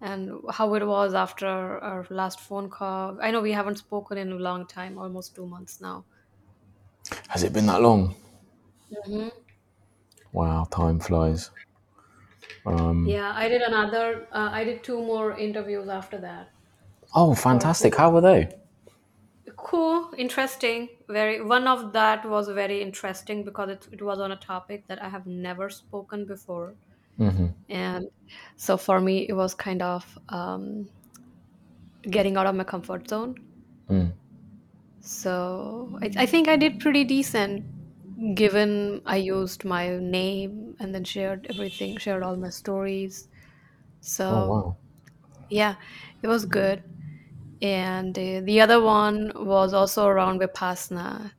And 0.00 0.30
how 0.50 0.74
it 0.74 0.86
was 0.86 1.14
after 1.14 1.46
our 1.48 2.06
last 2.10 2.40
phone 2.40 2.68
call. 2.70 3.18
I 3.22 3.30
know 3.30 3.40
we 3.40 3.52
haven't 3.52 3.76
spoken 3.78 4.18
in 4.18 4.32
a 4.32 4.36
long 4.36 4.66
time, 4.66 4.98
almost 4.98 5.34
two 5.34 5.46
months 5.46 5.80
now. 5.80 6.06
Has 7.28 7.44
it 7.44 7.52
been 7.52 7.66
that 7.66 7.82
long? 7.82 8.16
hmm 9.04 9.28
Wow, 10.30 10.68
time 10.70 11.00
flies. 11.00 11.50
Um, 12.66 13.16
Yeah, 13.16 13.32
I 13.34 13.48
did 13.48 13.62
another. 13.62 14.28
Uh, 14.30 14.50
I 14.52 14.64
did 14.64 14.84
two 14.84 15.02
more 15.02 15.32
interviews 15.38 15.88
after 15.88 16.18
that 16.18 16.52
oh, 17.16 17.34
fantastic! 17.34 17.96
How 17.96 18.10
were 18.10 18.20
they? 18.20 18.48
Cool, 19.56 20.12
interesting. 20.18 20.88
Very. 21.08 21.40
One 21.40 21.66
of 21.68 21.92
that 21.92 22.24
was 22.28 22.48
very 22.48 22.80
interesting 22.82 23.44
because 23.44 23.70
it 23.70 23.88
it 23.92 24.02
was 24.02 24.18
on 24.20 24.30
a 24.32 24.36
topic 24.36 24.86
that 24.88 25.02
I 25.02 25.08
have 25.08 25.26
never 25.26 25.68
spoken 25.70 26.26
before, 26.26 26.76
hmm 27.18 27.48
and 27.68 28.06
so 28.56 28.76
for 28.78 29.00
me 29.00 29.28
it 29.28 29.34
was 29.34 29.54
kind 29.54 29.82
of 29.82 30.18
um, 30.30 30.90
getting 32.10 32.36
out 32.36 32.46
of 32.46 32.54
my 32.54 32.64
comfort 32.64 33.08
zone. 33.08 33.34
Mm. 33.88 34.12
So 35.00 35.98
I, 36.02 36.10
I 36.18 36.26
think 36.26 36.48
I 36.48 36.56
did 36.56 36.80
pretty 36.80 37.04
decent, 37.04 37.64
given 38.34 39.02
I 39.06 39.16
used 39.16 39.64
my 39.64 39.98
name 39.98 40.74
and 40.80 40.94
then 40.94 41.04
shared 41.04 41.46
everything, 41.48 41.96
shared 41.98 42.22
all 42.22 42.36
my 42.36 42.50
stories. 42.50 43.28
Oh 44.28 44.40
So 44.40 44.46
wow. 44.46 44.76
yeah, 45.50 45.76
it 46.22 46.28
was 46.28 46.46
good. 46.46 46.84
And 47.62 48.18
uh, 48.18 48.40
the 48.44 48.60
other 48.60 48.80
one 48.80 49.32
was 49.34 49.72
also 49.72 50.06
around 50.06 50.40
Vipassana 50.40 51.32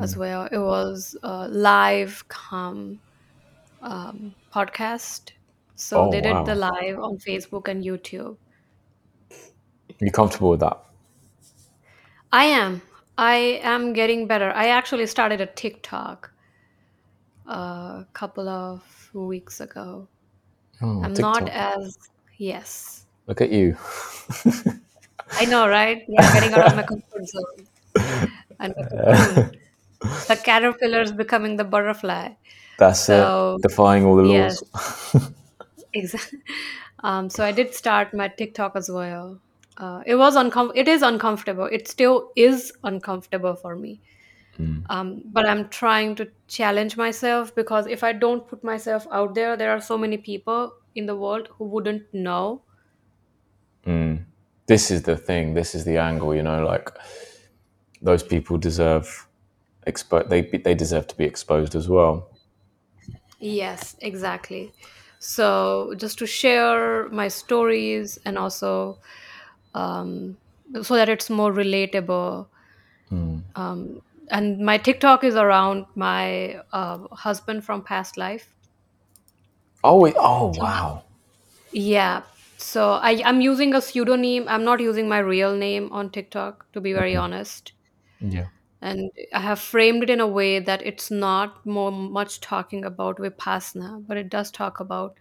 as 0.00 0.14
Mm. 0.14 0.18
well. 0.18 0.48
It 0.52 0.58
was 0.58 1.16
a 1.22 1.48
live 1.48 2.26
come 2.28 3.00
um, 3.82 4.34
podcast. 4.54 5.32
So 5.74 6.06
Oh 6.06 6.10
they 6.10 6.20
did 6.20 6.46
the 6.46 6.54
live 6.54 6.98
on 6.98 7.18
Facebook 7.18 7.68
and 7.68 7.82
YouTube. 7.84 8.36
You 10.00 10.10
comfortable 10.10 10.50
with 10.50 10.60
that? 10.60 10.78
I 12.32 12.44
am. 12.46 12.82
I 13.18 13.60
am 13.62 13.92
getting 13.92 14.26
better. 14.26 14.50
I 14.52 14.68
actually 14.68 15.06
started 15.06 15.40
a 15.40 15.46
TikTok 15.46 16.32
a 17.46 18.06
couple 18.12 18.48
of 18.48 19.10
weeks 19.14 19.60
ago. 19.60 20.08
Oh, 20.80 21.02
I'm 21.02 21.14
not 21.14 21.48
as, 21.48 21.96
yes. 22.38 23.06
Look 23.26 23.40
at 23.40 23.50
you. 23.50 23.76
I 25.32 25.44
know, 25.46 25.68
right? 25.68 26.04
Yeah, 26.08 26.32
getting 26.34 26.54
out 26.54 26.66
of 26.68 26.76
my 26.76 26.82
comfort 26.82 27.28
zone 27.28 27.66
and 28.62 28.74
the 30.28 30.40
caterpillar 30.42 31.00
is 31.02 31.12
becoming 31.12 31.56
the 31.56 31.64
butterfly. 31.64 32.30
That's 32.78 33.08
it. 33.08 33.62
Defying 33.62 34.04
all 34.04 34.16
the 34.16 34.28
yes, 34.28 34.62
laws. 34.72 35.30
exactly. 35.92 36.40
Um, 37.04 37.28
so 37.28 37.44
I 37.44 37.50
did 37.50 37.74
start 37.74 38.14
my 38.14 38.28
TikTok 38.28 38.76
as 38.76 38.88
well. 38.88 39.40
Uh, 39.76 40.02
it 40.06 40.14
was 40.14 40.36
uncom- 40.36 40.70
it 40.76 40.86
is 40.86 41.02
uncomfortable. 41.02 41.64
It 41.64 41.88
still 41.88 42.30
is 42.36 42.72
uncomfortable 42.84 43.56
for 43.56 43.74
me. 43.74 44.00
Mm. 44.56 44.84
Um, 44.88 45.22
but 45.32 45.48
I'm 45.48 45.68
trying 45.68 46.14
to 46.14 46.28
challenge 46.46 46.96
myself 46.96 47.52
because 47.56 47.88
if 47.88 48.04
I 48.04 48.12
don't 48.12 48.46
put 48.46 48.62
myself 48.62 49.08
out 49.10 49.34
there, 49.34 49.56
there 49.56 49.72
are 49.72 49.80
so 49.80 49.98
many 49.98 50.16
people 50.16 50.72
in 50.94 51.06
the 51.06 51.16
world 51.16 51.48
who 51.58 51.64
wouldn't 51.64 52.04
know. 52.14 52.62
Mm. 53.84 54.24
This 54.66 54.90
is 54.90 55.02
the 55.02 55.16
thing. 55.16 55.54
This 55.54 55.74
is 55.74 55.84
the 55.84 55.98
angle. 55.98 56.34
You 56.34 56.42
know, 56.42 56.64
like 56.64 56.90
those 58.00 58.22
people 58.22 58.58
deserve 58.58 59.26
expo- 59.86 60.28
They 60.28 60.42
they 60.42 60.74
deserve 60.74 61.06
to 61.08 61.16
be 61.16 61.24
exposed 61.24 61.74
as 61.74 61.88
well. 61.88 62.28
Yes, 63.38 63.96
exactly. 64.00 64.72
So 65.18 65.94
just 65.96 66.18
to 66.18 66.26
share 66.26 67.08
my 67.08 67.28
stories 67.28 68.18
and 68.24 68.38
also 68.38 68.98
um, 69.74 70.36
so 70.82 70.94
that 70.94 71.08
it's 71.08 71.28
more 71.28 71.52
relatable. 71.52 72.46
Mm. 73.10 73.42
Um, 73.54 74.02
and 74.30 74.58
my 74.60 74.78
TikTok 74.78 75.24
is 75.24 75.34
around 75.34 75.86
my 75.94 76.60
uh, 76.72 76.98
husband 77.10 77.64
from 77.64 77.82
past 77.82 78.16
life. 78.16 78.48
Oh, 79.84 80.00
wait. 80.00 80.14
oh 80.16 80.52
wow. 80.56 81.02
yeah, 81.72 82.22
so 82.62 82.92
I, 82.92 83.22
I'm 83.24 83.40
using 83.40 83.74
a 83.74 83.80
pseudonym. 83.80 84.46
I'm 84.48 84.64
not 84.64 84.80
using 84.80 85.08
my 85.08 85.18
real 85.18 85.54
name 85.56 85.90
on 85.92 86.10
TikTok, 86.10 86.70
to 86.72 86.80
be 86.80 86.92
very 86.92 87.16
honest. 87.16 87.72
Yeah. 88.20 88.48
And 88.80 89.10
I 89.32 89.40
have 89.40 89.60
framed 89.60 90.02
it 90.02 90.10
in 90.10 90.20
a 90.20 90.26
way 90.26 90.58
that 90.58 90.82
it's 90.84 91.10
not 91.10 91.64
more 91.64 91.92
much 91.92 92.40
talking 92.40 92.84
about 92.84 93.18
Vipassana, 93.18 94.04
but 94.06 94.16
it 94.16 94.28
does 94.28 94.50
talk 94.50 94.80
about 94.80 95.16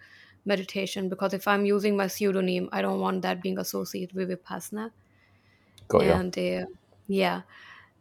meditation 0.45 1.10
because 1.10 1.33
if 1.33 1.48
I'm 1.48 1.65
using 1.65 1.95
my 1.95 2.07
pseudonym, 2.07 2.69
I 2.71 2.81
don't 2.81 3.00
want 3.00 3.21
that 3.21 3.41
being 3.41 3.60
associated 3.60 4.15
with 4.15 4.29
Vipassana. 4.29 4.91
Got 5.88 6.05
ya. 6.05 6.19
And 6.19 6.38
uh, 6.38 6.65
yeah, 7.07 7.41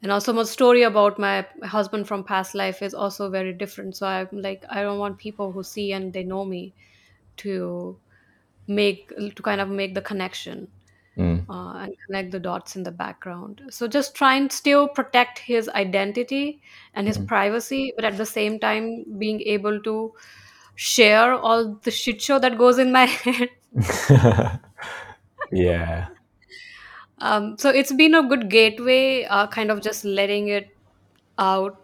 and 0.02 0.10
also 0.12 0.32
my 0.32 0.44
story 0.44 0.82
about 0.82 1.18
my 1.18 1.46
husband 1.62 2.08
from 2.08 2.24
past 2.24 2.54
life 2.54 2.82
is 2.82 2.94
also 2.94 3.28
very 3.28 3.52
different. 3.52 3.96
So 3.96 4.06
I'm 4.06 4.28
like, 4.32 4.64
I 4.70 4.82
don't 4.82 4.98
want 4.98 5.18
people 5.18 5.52
who 5.52 5.62
see 5.62 5.92
and 5.92 6.12
they 6.12 6.24
know 6.24 6.44
me 6.44 6.74
to 7.38 7.98
make 8.70 9.08
to 9.36 9.42
kind 9.42 9.60
of 9.60 9.68
make 9.68 9.94
the 9.94 10.02
connection 10.02 10.68
Mm. 11.18 11.44
uh, 11.50 11.72
and 11.84 11.94
connect 12.06 12.30
the 12.32 12.38
dots 12.40 12.76
in 12.76 12.84
the 12.84 12.92
background. 12.92 13.62
So 13.70 13.88
just 13.88 14.14
try 14.14 14.36
and 14.36 14.50
still 14.50 14.88
protect 14.88 15.40
his 15.40 15.68
identity 15.70 16.62
and 16.94 17.06
his 17.08 17.18
Mm. 17.18 17.26
privacy, 17.26 17.92
but 17.96 18.04
at 18.04 18.16
the 18.16 18.26
same 18.26 18.58
time 18.60 19.04
being 19.18 19.40
able 19.42 19.80
to 19.82 20.14
share 20.76 21.34
all 21.34 21.74
the 21.82 21.90
shit 21.90 22.22
show 22.22 22.38
that 22.38 22.58
goes 22.58 22.78
in 22.78 22.92
my 22.92 23.04
head. 23.26 23.50
yeah. 25.52 26.08
Um, 27.18 27.58
so 27.58 27.68
it's 27.70 27.92
been 27.92 28.14
a 28.14 28.22
good 28.26 28.48
gateway, 28.48 29.24
uh, 29.24 29.46
kind 29.48 29.70
of 29.70 29.82
just 29.82 30.04
letting 30.04 30.48
it 30.48 30.68
out. 31.38 31.76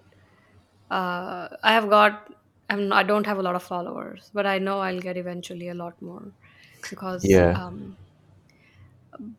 Uh, 0.91 1.49
I 1.63 1.73
have 1.73 1.91
got, 1.91 2.33
I'm, 2.71 2.93
I 2.93 3.03
don't 3.03 3.27
have 3.27 3.39
a 3.39 3.43
lot 3.43 3.55
of 3.57 3.63
followers, 3.63 4.31
but 4.33 4.47
I 4.47 4.59
know 4.59 4.81
I'll 4.81 5.01
get 5.01 5.17
eventually 5.17 5.69
a 5.69 5.75
lot 5.75 6.01
more 6.01 6.33
because 6.91 7.41
Yeah. 7.41 7.55
um, 7.55 7.99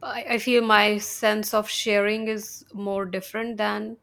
I, 0.01 0.25
I 0.31 0.37
feel 0.39 0.63
my 0.63 0.97
sense 0.97 1.53
of 1.53 1.69
sharing 1.69 2.27
is 2.27 2.63
more 2.73 3.05
different 3.05 3.57
than 3.57 3.97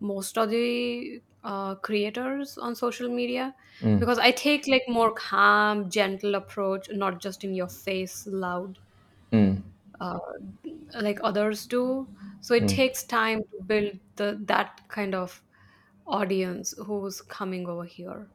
most 0.00 0.36
of 0.38 0.50
the 0.50 1.22
uh, 1.42 1.76
creators 1.76 2.58
on 2.58 2.74
social 2.74 3.08
media 3.08 3.54
Mm, 3.80 3.98
because 3.98 4.18
I 4.18 4.32
take 4.32 4.66
like 4.66 4.82
more 4.88 5.12
calm, 5.12 5.90
gentle 5.90 6.34
approach, 6.34 6.88
not 6.90 7.20
just 7.20 7.44
in 7.44 7.54
your 7.54 7.68
face, 7.68 8.26
loud, 8.26 8.78
mm, 9.32 9.62
uh, 10.00 10.18
like 11.00 11.20
others 11.22 11.66
do. 11.66 12.08
So 12.40 12.54
it 12.54 12.68
mm. 12.68 12.68
takes 12.68 13.04
time 13.04 13.42
to 13.42 13.64
build 13.66 14.00
the 14.16 14.40
that 14.46 14.80
kind 14.88 15.14
of 15.14 15.42
audience 16.06 16.74
who's 16.86 17.22
coming 17.22 17.68
over 17.68 17.84
here 17.84 18.30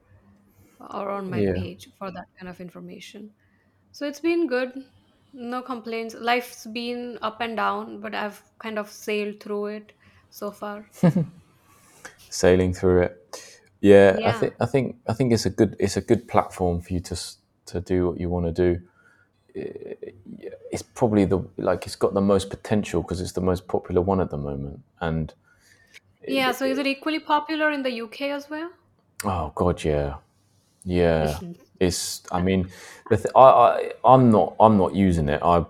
or 0.80 1.12
on 1.12 1.30
my 1.30 1.42
Yeah. 1.42 1.54
page 1.54 1.90
for 2.00 2.12
that 2.12 2.28
kind 2.40 2.50
of 2.50 2.62
information. 2.62 3.34
So 4.00 4.06
it's 4.08 4.22
been 4.22 4.48
good. 4.48 4.86
No 5.34 5.62
complaints. 5.62 6.16
Life's 6.16 6.66
been 6.66 7.20
up 7.22 7.42
and 7.42 7.58
down, 7.58 8.00
but 8.00 8.16
I've 8.16 8.42
kind 8.58 8.80
of 8.80 8.90
sailed 8.90 9.42
through 9.42 9.66
it 9.66 9.92
so 10.30 10.52
far. 10.52 10.86
Sailing 12.30 12.74
through 12.74 13.02
it. 13.02 13.60
Yeah, 13.82 14.20
I 14.24 14.32
Yeah. 14.32 14.40
think 14.40 14.54
I 14.62 14.66
think 14.66 14.96
I 15.08 15.14
think 15.14 15.34
it's 15.34 15.46
a 15.46 15.50
good 15.50 15.76
it's 15.80 15.98
a 15.98 16.02
good 16.02 16.30
platform 16.30 16.82
for 16.82 16.94
you 16.94 17.02
to 17.02 17.14
s- 17.14 17.40
to 17.66 17.82
do 17.82 18.08
what 18.08 18.20
you 18.22 18.30
want 18.30 18.46
to 18.46 18.52
do. 18.52 18.82
It's 20.72 20.82
probably 20.84 21.26
the 21.26 21.40
like 21.58 21.86
it's 21.86 21.96
got 21.96 22.14
the 22.14 22.22
most 22.22 22.50
potential 22.50 23.02
because 23.02 23.20
it's 23.22 23.34
the 23.34 23.42
most 23.42 23.68
popular 23.68 24.02
one 24.02 24.22
at 24.22 24.30
the 24.30 24.38
moment. 24.38 24.82
And 25.02 25.34
Yeah, 26.28 26.52
so 26.54 26.66
is 26.66 26.78
it 26.78 26.88
equally 26.88 27.20
popular 27.20 27.72
in 27.72 27.84
the 27.84 27.92
UK 27.92 28.32
as 28.32 28.50
well? 28.50 28.72
oh 29.24 29.52
god, 29.56 29.84
yeah, 29.84 30.16
yeah. 30.86 31.40
It's 31.80 32.22
I 32.32 32.42
mean, 32.42 32.70
the 33.10 33.18
th- 33.18 33.34
I, 33.36 33.40
I 33.42 33.92
I'm 34.04 34.32
not 34.32 34.56
I'm 34.60 34.78
not 34.78 34.96
using 34.96 35.30
it. 35.30 35.42
I 35.44 35.66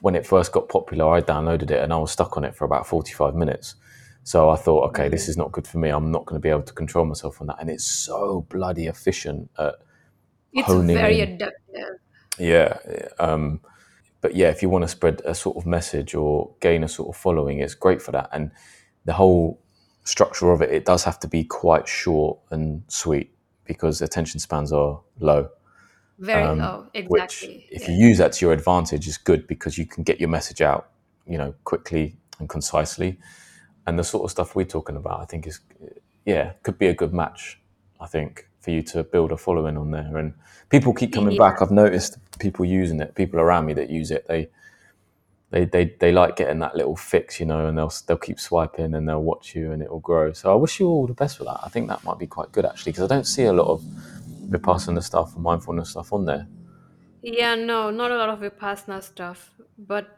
when 0.00 0.14
it 0.14 0.26
first 0.26 0.52
got 0.52 0.68
popular, 0.68 1.08
I 1.12 1.20
downloaded 1.20 1.70
it 1.70 1.82
and 1.82 1.92
I 1.92 1.96
was 1.98 2.10
stuck 2.12 2.36
on 2.36 2.44
it 2.44 2.54
for 2.54 2.64
about 2.64 2.86
45 2.86 3.34
minutes. 3.34 3.74
So 4.22 4.50
I 4.50 4.56
thought, 4.56 4.88
okay, 4.90 5.08
this 5.08 5.28
is 5.28 5.36
not 5.36 5.50
good 5.50 5.66
for 5.66 5.78
me. 5.78 5.88
I'm 5.88 6.10
not 6.10 6.26
going 6.26 6.40
to 6.40 6.42
be 6.42 6.48
able 6.50 6.62
to 6.62 6.72
control 6.72 7.04
myself 7.04 7.40
on 7.40 7.48
that. 7.48 7.56
And 7.60 7.68
it's 7.68 7.84
so 7.84 8.46
bloody 8.48 8.86
efficient 8.86 9.50
at 9.58 9.74
It's 10.52 10.66
honing 10.66 10.96
very 10.96 11.20
in. 11.20 11.38
addictive. 11.38 11.96
Yeah. 12.38 12.78
Um, 13.18 13.60
but 14.20 14.36
yeah, 14.36 14.48
if 14.48 14.62
you 14.62 14.68
want 14.68 14.82
to 14.82 14.88
spread 14.88 15.22
a 15.24 15.34
sort 15.34 15.56
of 15.56 15.66
message 15.66 16.14
or 16.14 16.54
gain 16.60 16.84
a 16.84 16.88
sort 16.88 17.08
of 17.08 17.20
following, 17.20 17.58
it's 17.58 17.74
great 17.74 18.00
for 18.02 18.12
that. 18.12 18.28
And 18.32 18.52
the 19.06 19.14
whole 19.14 19.58
structure 20.04 20.50
of 20.52 20.62
it, 20.62 20.70
it 20.70 20.84
does 20.84 21.04
have 21.04 21.18
to 21.20 21.28
be 21.28 21.42
quite 21.44 21.88
short 21.88 22.38
and 22.50 22.82
sweet 22.88 23.32
because 23.70 24.02
attention 24.02 24.40
spans 24.40 24.72
are 24.72 25.00
low. 25.20 25.48
Very 26.18 26.42
um, 26.42 26.58
low. 26.58 26.86
Which, 27.06 27.44
Exactly. 27.44 27.68
if 27.70 27.86
you 27.88 27.94
use 27.94 28.18
that 28.18 28.32
to 28.32 28.44
your 28.44 28.52
advantage, 28.52 29.06
is 29.06 29.16
good 29.16 29.46
because 29.46 29.78
you 29.78 29.86
can 29.86 30.02
get 30.02 30.18
your 30.18 30.28
message 30.28 30.60
out, 30.60 30.90
you 31.24 31.38
know, 31.38 31.54
quickly 31.62 32.16
and 32.40 32.48
concisely. 32.48 33.16
And 33.86 33.96
the 33.96 34.02
sort 34.02 34.24
of 34.24 34.32
stuff 34.32 34.56
we're 34.56 34.64
talking 34.64 34.96
about, 34.96 35.20
I 35.20 35.24
think, 35.24 35.46
is 35.46 35.60
yeah, 36.26 36.54
could 36.64 36.78
be 36.78 36.88
a 36.88 36.94
good 36.94 37.14
match. 37.14 37.60
I 38.00 38.08
think 38.08 38.48
for 38.58 38.72
you 38.72 38.82
to 38.82 39.04
build 39.04 39.30
a 39.30 39.36
following 39.36 39.76
on 39.78 39.92
there, 39.92 40.16
and 40.16 40.34
people 40.68 40.92
keep 40.92 41.12
coming 41.12 41.36
Yeah. 41.36 41.46
back. 41.46 41.62
I've 41.62 41.70
noticed 41.70 42.18
people 42.40 42.64
using 42.64 43.00
it. 43.00 43.14
People 43.14 43.38
around 43.38 43.66
me 43.66 43.74
that 43.74 43.88
use 43.88 44.10
it, 44.10 44.26
they 44.26 44.48
they 45.50 45.64
they, 45.64 45.96
they 46.00 46.12
like 46.12 46.36
getting 46.36 46.60
that 46.60 46.76
little 46.76 46.96
fix, 46.96 47.40
you 47.40 47.46
know, 47.46 47.66
and 47.66 47.76
they'll 47.76 47.92
they'll 48.06 48.16
keep 48.16 48.40
swiping 48.40 48.94
and 48.94 49.08
they'll 49.08 49.22
watch 49.22 49.54
you 49.54 49.72
and 49.72 49.82
it 49.82 49.90
will 49.90 50.00
grow. 50.00 50.32
So 50.32 50.52
I 50.52 50.54
wish 50.54 50.80
you 50.80 50.88
all 50.88 51.06
the 51.06 51.14
best 51.14 51.38
for 51.38 51.44
that. 51.44 51.60
I 51.62 51.68
think 51.68 51.88
that 51.88 52.04
might 52.04 52.18
be 52.18 52.26
quite 52.26 52.52
good 52.52 52.64
actually 52.64 52.92
because 52.92 53.10
I 53.10 53.14
don't 53.14 53.26
see 53.26 53.44
a 53.44 53.52
lot 53.52 53.68
of 53.68 53.82
vipassana 54.48 55.02
stuff 55.02 55.34
and 55.34 55.42
mindfulness 55.42 55.90
stuff 55.90 56.12
on 56.12 56.24
there. 56.26 56.46
Yeah, 57.22 57.54
no, 57.54 57.90
not 57.90 58.10
a 58.10 58.16
lot 58.16 58.28
of 58.30 58.40
Vipassana 58.40 59.02
stuff, 59.02 59.50
but 59.78 60.08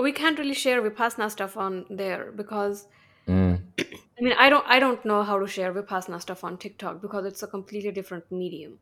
we 0.00 0.12
can't 0.12 0.38
really 0.38 0.54
share 0.54 0.80
Vipassana 0.82 1.30
stuff 1.30 1.56
on 1.56 1.86
there 1.90 2.32
because 2.32 2.86
Mm, 3.26 3.60
I 3.78 4.22
mean, 4.22 4.34
I 4.38 4.48
don't 4.50 4.66
I 4.68 4.78
don't 4.78 5.04
know 5.04 5.22
how 5.22 5.38
to 5.38 5.46
share 5.48 5.72
Vipassana 5.74 6.20
stuff 6.20 6.44
on 6.44 6.58
TikTok 6.58 7.00
because 7.02 7.24
it's 7.26 7.42
a 7.42 7.48
completely 7.48 7.90
different 7.92 8.30
medium. 8.30 8.78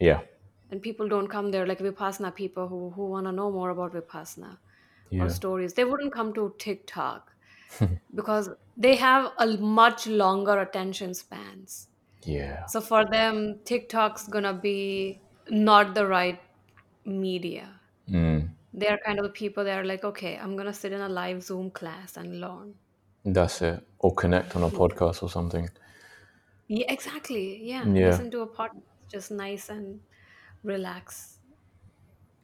yeah, 0.00 0.20
And 0.70 0.80
people 0.80 1.08
don't 1.08 1.26
come 1.26 1.50
there 1.50 1.66
like 1.66 1.80
Vipassana 1.80 2.32
people 2.32 2.68
who 2.68 2.90
who 2.90 3.06
want 3.10 3.26
to 3.26 3.32
know 3.32 3.50
more 3.50 3.70
about 3.70 3.94
Vipassana 3.94 4.58
or 5.18 5.26
yeah, 5.26 5.28
stories. 5.28 5.74
They 5.74 5.84
wouldn't 5.84 6.12
come 6.12 6.32
to 6.34 6.54
TikTok 6.58 7.32
because 8.14 8.50
they 8.76 8.96
have 8.96 9.32
a 9.38 9.46
much 9.58 10.06
longer 10.06 10.60
attention 10.60 11.14
spans. 11.14 11.88
yeah. 12.22 12.66
So 12.66 12.80
for 12.80 13.04
them, 13.04 13.60
TikTok's 13.64 14.28
gonna 14.28 14.54
be 14.54 15.20
not 15.50 15.94
the 15.94 16.06
right 16.06 16.40
media. 17.04 17.80
Mm, 18.10 18.50
They're 18.72 18.98
kind 19.04 19.18
of 19.18 19.24
the 19.24 19.30
people 19.30 19.64
that 19.64 19.78
are 19.78 19.84
like, 19.84 20.04
okay, 20.04 20.36
I'm 20.38 20.56
gonna 20.56 20.72
sit 20.74 20.92
in 20.92 21.00
a 21.00 21.08
live 21.08 21.42
Zoom 21.42 21.70
class 21.70 22.16
and 22.16 22.40
learn. 22.40 22.74
that's 23.24 23.62
it. 23.62 23.86
Or 23.98 24.14
connect 24.14 24.56
on 24.56 24.62
a 24.62 24.70
podcast 24.70 25.22
or 25.22 25.28
something. 25.30 25.68
Yeah, 26.68 26.86
exactly. 26.92 27.60
Yeah, 27.62 27.84
Yeah, 27.86 28.06
listen 28.08 28.30
to 28.32 28.40
a 28.42 28.46
podcast, 28.46 28.82
just 29.08 29.30
nice 29.30 29.68
and 29.68 30.00
relax. 30.62 31.38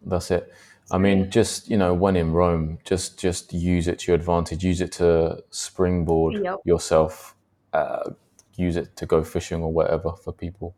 that's 0.05 0.31
it. 0.31 0.53
I 0.93 0.99
mean, 0.99 1.31
just 1.31 1.71
you 1.71 1.79
know, 1.79 1.95
when 1.95 2.17
in 2.17 2.33
Rome, 2.33 2.79
just 2.85 3.19
just 3.19 3.53
use 3.55 3.89
it 3.89 4.01
to 4.01 4.13
your 4.13 4.17
advantage. 4.17 4.63
Use 4.63 4.83
it 4.83 4.93
to 4.93 5.43
springboard 5.51 6.35
yep. 6.35 6.59
yourself. 6.65 7.35
Uh, 7.73 8.11
use 8.57 8.77
it 8.77 8.95
to 8.97 9.07
go 9.07 9.25
fishing 9.25 9.63
or 9.63 9.73
whatever 9.73 10.13
for 10.13 10.33
people, 10.33 10.77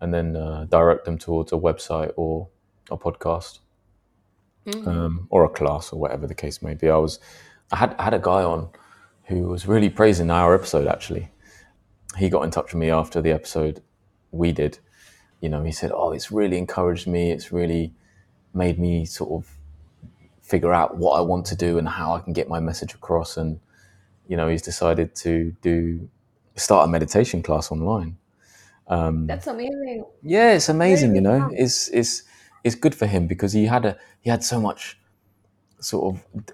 and 0.00 0.14
then 0.14 0.36
uh, 0.36 0.66
direct 0.70 1.04
them 1.04 1.18
towards 1.18 1.52
a 1.52 1.56
website 1.56 2.12
or 2.16 2.48
a 2.90 2.96
podcast 2.96 3.58
hmm 4.70 4.86
um, 4.88 5.26
or 5.30 5.44
a 5.44 5.48
class 5.48 5.92
or 5.92 5.98
whatever 5.98 6.26
the 6.26 6.34
case 6.34 6.62
may 6.62 6.74
be. 6.74 6.88
I 6.88 6.96
was, 6.96 7.18
I 7.72 7.76
had 7.76 7.94
I 7.98 8.04
had 8.04 8.14
a 8.14 8.18
guy 8.18 8.42
on 8.42 8.68
who 9.24 9.42
was 9.48 9.66
really 9.66 9.90
praising 9.90 10.30
our 10.30 10.54
episode. 10.54 10.86
Actually, 10.86 11.30
he 12.18 12.28
got 12.28 12.42
in 12.42 12.50
touch 12.50 12.72
with 12.72 12.80
me 12.80 12.90
after 12.90 13.20
the 13.20 13.32
episode 13.32 13.82
we 14.30 14.52
did. 14.52 14.78
You 15.40 15.48
know, 15.48 15.64
he 15.64 15.72
said, 15.72 15.90
"Oh, 15.92 16.12
it's 16.12 16.30
really 16.30 16.58
encouraged 16.58 17.06
me. 17.06 17.32
It's 17.32 17.50
really 17.50 17.94
made 18.54 18.78
me 18.78 19.04
sort 19.04 19.30
of 19.30 19.50
figure 20.42 20.72
out 20.72 20.96
what 20.96 21.12
I 21.12 21.20
want 21.20 21.46
to 21.46 21.56
do 21.56 21.78
and 21.78 21.88
how 21.88 22.14
I 22.14 22.20
can 22.20 22.32
get 22.32 22.48
my 22.48 22.60
message 22.60 22.94
across." 22.94 23.36
And 23.36 23.60
you 24.28 24.36
know, 24.36 24.48
he's 24.48 24.62
decided 24.62 25.14
to 25.16 25.54
do 25.62 26.08
start 26.56 26.88
a 26.88 26.90
meditation 26.90 27.42
class 27.42 27.72
online. 27.72 28.16
Um, 28.86 29.26
That's 29.26 29.46
amazing. 29.46 30.04
Yeah, 30.22 30.52
it's 30.52 30.68
amazing. 30.68 31.14
You 31.14 31.20
know, 31.20 31.50
it's 31.52 31.88
it's 31.88 32.24
it's 32.64 32.74
good 32.74 32.94
for 32.94 33.06
him 33.06 33.26
because 33.26 33.52
he 33.52 33.66
had 33.66 33.84
a 33.84 33.96
he 34.20 34.30
had 34.30 34.44
so 34.44 34.60
much 34.60 34.98
sort 35.80 36.14
of 36.14 36.44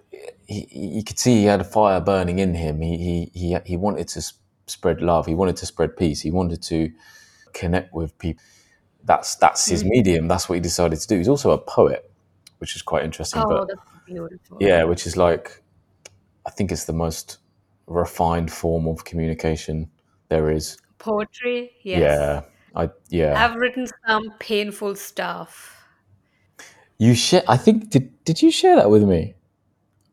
he, 0.47 0.69
you 0.71 1.03
could 1.03 1.19
see 1.19 1.37
he 1.37 1.45
had 1.45 1.61
a 1.61 1.65
fire 1.65 2.01
burning 2.01 2.39
in 2.39 2.55
him. 2.55 2.81
He 2.81 3.31
he 3.33 3.39
he 3.39 3.59
he 3.65 3.77
wanted 3.77 4.09
to 4.09 4.23
spread 4.67 5.01
love. 5.01 5.27
He 5.27 5.35
wanted 5.35 5.57
to 5.57 5.67
spread 5.67 5.97
peace. 5.97 6.21
He 6.21 6.31
wanted 6.31 6.63
to 6.65 6.93
connect 7.53 7.95
with 7.95 8.17
people. 8.19 8.43
That's 9.07 9.37
that's 9.37 9.66
his 9.66 9.83
Mhm. 9.85 9.88
medium. 9.88 10.29
That's 10.29 10.49
what 10.49 10.57
he 10.57 10.61
decided 10.61 10.99
to 11.01 11.07
do. 11.09 11.16
He's 11.16 11.29
also 11.29 11.51
a 11.53 11.59
poet, 11.59 12.11
which 12.59 12.77
is 12.77 12.83
quite 12.83 13.05
interesting. 13.05 13.40
Oh, 13.42 13.49
But 13.49 13.69
that's 13.69 13.81
beautiful. 14.07 14.59
yeah, 14.61 14.85
which 14.85 15.07
is 15.07 15.16
like 15.16 15.62
I 16.45 16.51
think 16.51 16.71
it's 16.73 16.85
the 16.85 16.92
most 16.92 17.38
refined 17.87 18.51
form 18.53 18.87
of 18.87 19.05
communication 19.05 19.90
there 20.29 20.51
is. 20.51 20.77
Poetry, 20.99 21.71
yes. 21.83 22.01
Yeah, 22.01 22.42
I 22.75 22.90
yeah. 23.09 23.35
I've 23.45 23.57
written 23.57 23.87
some 24.07 24.25
painful 24.38 24.97
stuff. 24.97 25.73
You 26.99 27.14
share. 27.14 27.42
I 27.49 27.57
think 27.57 27.90
did 27.90 28.05
did 28.25 28.42
you 28.42 28.51
share 28.51 28.77
that 28.77 28.90
with 28.90 29.05
me? 29.05 29.35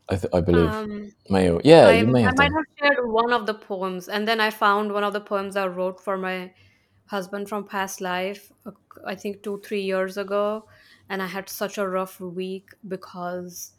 I 0.10 0.15
th- 0.17 0.34
I 0.34 0.41
believe. 0.41 0.69
Um, 0.69 1.12
May 1.29 1.45
yeah, 1.63 1.88
I 1.88 1.93
you 1.93 2.08
may 2.08 2.19
I 2.19 2.23
have 2.23 2.38
might 2.38 2.49
done. 2.51 2.58
have 2.58 2.65
shared 2.93 3.08
one 3.10 3.32
of 3.34 3.45
the 3.45 3.53
poems, 3.53 4.08
and 4.10 4.27
then 4.27 4.39
I 4.41 4.49
found 4.51 4.91
one 4.91 5.03
of 5.03 5.13
the 5.13 5.21
poems 5.21 5.56
I 5.56 5.65
wrote 5.67 5.99
for 5.99 6.17
my 6.17 6.51
husband 7.06 7.50
from 7.50 7.68
past 7.68 8.02
life. 8.02 8.52
uh, 8.66 8.72
I 9.06 9.16
think 9.16 9.44
two, 9.44 9.62
three 9.66 9.82
years 9.84 10.18
ago, 10.18 10.68
and 11.10 11.22
I 11.22 11.28
had 11.28 11.50
such 11.50 11.78
a 11.78 11.88
rough 11.88 12.20
week 12.20 12.70
because 12.88 13.74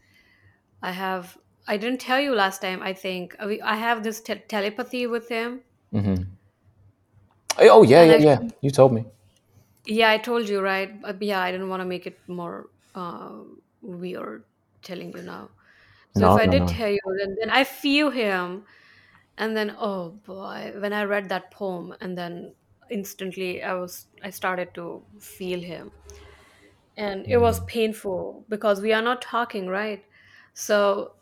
I 0.82 0.92
have. 0.92 1.38
I 1.66 1.76
didn't 1.78 2.00
tell 2.00 2.20
you 2.20 2.34
last 2.34 2.62
time. 2.62 2.82
I 2.82 2.94
think 2.94 3.36
I 3.40 3.58
I 3.64 3.76
have 3.76 4.02
this 4.04 4.20
te- 4.22 4.44
telepathy 4.48 5.06
with 5.06 5.28
him, 5.28 5.64
Mm-hmm. 5.92 6.24
Oh 7.58 7.82
yeah, 7.82 8.02
and 8.02 8.10
yeah, 8.10 8.16
I 8.16 8.18
yeah. 8.18 8.38
You 8.60 8.70
told 8.70 8.92
me. 8.92 9.04
Yeah, 9.86 10.10
I 10.10 10.18
told 10.18 10.48
you, 10.48 10.60
right? 10.60 10.90
Uh, 11.04 11.12
yeah, 11.20 11.40
I 11.40 11.52
didn't 11.52 11.68
want 11.68 11.80
to 11.80 11.84
make 11.84 12.06
it 12.06 12.18
more 12.26 12.70
uh, 12.94 13.40
weird 13.82 14.44
telling 14.82 15.12
you 15.12 15.22
now. 15.22 15.50
So 16.12 16.26
if 16.26 16.36
No, 16.36 16.38
I 16.38 16.46
no, 16.46 16.52
did 16.52 16.66
no. 16.66 16.66
tell 16.68 16.88
you, 16.90 17.00
then, 17.18 17.36
then 17.40 17.50
I 17.50 17.64
feel 17.64 18.10
him. 18.10 18.66
And 19.38 19.56
then, 19.56 19.76
oh 19.78 20.10
boy, 20.26 20.74
when 20.78 20.92
I 20.92 21.04
read 21.04 21.28
that 21.30 21.50
poem, 21.52 21.94
and 22.00 22.18
then 22.18 22.54
instantly 22.90 23.62
I 23.62 23.74
was, 23.74 24.06
I 24.22 24.30
started 24.30 24.74
to 24.74 25.06
feel 25.20 25.60
him. 25.60 25.92
And 26.96 27.26
it 27.28 27.38
was 27.38 27.60
painful 27.64 28.46
because 28.48 28.80
we 28.80 28.92
are 28.92 29.02
not 29.02 29.20
talking, 29.22 29.66
right? 29.66 30.04
So, 30.54 31.16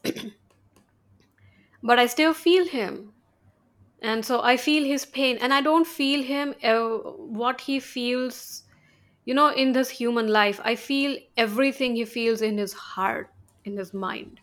but 1.83 1.99
I 1.99 2.07
still 2.07 2.35
feel 2.35 2.67
him. 2.67 3.15
And 4.03 4.25
so 4.25 4.43
I 4.43 4.57
feel 4.57 4.85
his 4.85 5.07
pain, 5.07 5.39
and 5.39 5.55
I 5.55 5.63
don't 5.63 5.87
feel 5.87 6.23
him, 6.23 6.55
uh, 6.65 6.89
what 7.17 7.63
he 7.63 7.81
feels 7.81 8.65
you 9.27 9.35
know 9.35 9.49
in 9.53 9.73
this 9.73 9.91
human 9.91 10.29
life 10.29 10.61
i 10.65 10.75
feel 10.77 11.19
everything 11.37 11.97
he 11.97 12.05
feels 12.07 12.43
in 12.43 12.59
his 12.59 12.73
heart 12.73 13.31
in 13.65 13.77
his 13.77 13.95
mind 13.95 14.41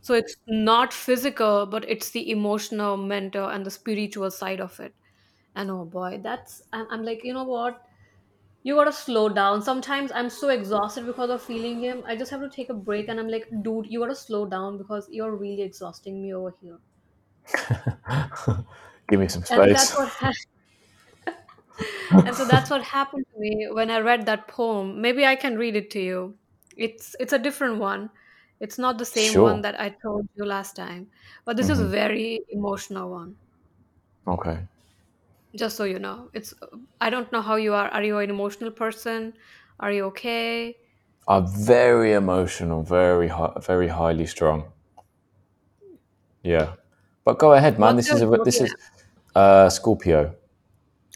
So 0.00 0.14
it's 0.14 0.36
not 0.46 0.92
physical, 0.94 1.66
but 1.66 1.86
it's 1.88 2.10
the 2.10 2.30
emotional, 2.30 2.96
mental, 2.96 3.48
and 3.48 3.66
the 3.66 3.70
spiritual 3.70 4.30
side 4.30 4.60
of 4.60 4.78
it. 4.80 4.94
And 5.56 5.72
oh 5.72 5.84
boy, 5.84 6.20
that's 6.22 6.62
I'm, 6.72 6.86
I'm 6.88 7.02
like, 7.04 7.24
you 7.24 7.34
know 7.34 7.42
what? 7.42 7.84
You 8.62 8.76
gotta 8.76 8.92
slow 8.92 9.28
down. 9.30 9.62
Sometimes 9.62 10.12
I'm 10.12 10.30
so 10.30 10.50
exhausted 10.50 11.06
because 11.06 11.30
of 11.30 11.42
feeling 11.42 11.80
him. 11.80 12.04
I 12.06 12.16
just 12.16 12.30
have 12.32 12.40
to 12.42 12.50
take 12.50 12.70
a 12.70 12.74
break, 12.74 13.08
and 13.08 13.20
I'm 13.20 13.28
like, 13.28 13.48
dude, 13.62 13.86
you 13.88 14.00
gotta 14.00 14.16
slow 14.16 14.46
down 14.46 14.78
because 14.78 15.08
you're 15.10 15.36
really 15.36 15.62
exhausting 15.62 16.22
me 16.22 16.34
over 16.34 16.54
here. 16.60 16.80
Give 19.08 19.20
me 19.20 19.28
some 19.28 19.44
And 19.50 19.74
that's 19.74 19.92
space. 19.92 19.96
what 19.96 20.08
ha- 20.20 20.32
and 22.24 22.36
so 22.36 22.44
that's 22.44 22.70
what 22.70 22.82
happened 22.82 23.24
to 23.32 23.40
me 23.40 23.66
when 23.70 23.90
I 23.90 23.98
read 24.00 24.26
that 24.26 24.48
poem. 24.48 25.00
Maybe 25.00 25.24
I 25.26 25.36
can 25.36 25.56
read 25.58 25.76
it 25.76 25.90
to 25.92 26.00
you. 26.00 26.38
It's 26.76 27.16
it's 27.20 27.32
a 27.32 27.38
different 27.38 27.78
one. 27.78 28.10
It's 28.60 28.78
not 28.78 28.98
the 28.98 29.04
same 29.04 29.38
one 29.38 29.60
Sure. 29.60 29.62
that 29.62 29.78
I 29.80 29.94
told 30.02 30.28
you 30.34 30.44
last 30.44 30.76
time, 30.76 31.10
but 31.44 31.56
this 31.56 31.68
is 31.68 31.80
a 31.80 31.88
hmm 31.88 31.88
very 31.88 32.40
emotional 32.50 33.10
one. 33.10 33.36
Okay. 34.26 34.66
Just 35.56 35.76
so 35.76 35.84
you 35.84 35.98
know, 35.98 36.28
it's 36.34 36.54
I 37.00 37.10
don't 37.10 37.30
know 37.32 37.42
how 37.42 37.56
you 37.56 37.74
are. 37.74 37.88
Are 37.88 38.02
you 38.02 38.18
an 38.18 38.30
emotional 38.30 38.70
person? 38.70 39.32
Are 39.80 39.90
you 39.90 40.04
okay? 40.06 40.76
I'm 41.28 41.46
very 41.46 42.12
emotional, 42.12 42.82
very 42.82 43.28
hi- 43.28 43.56
very 43.60 43.88
highly 43.88 44.26
strung. 44.26 44.64
Yeah. 46.42 46.74
But 47.24 47.38
go 47.38 47.54
ahead, 47.54 47.78
man. 47.78 47.96
What's 47.96 48.08
This 48.08 48.16
is 48.16 48.22
a 48.22 48.38
this 48.44 48.60
is 48.60 48.74
uh 49.34 49.68
Scorpio. 49.68 50.34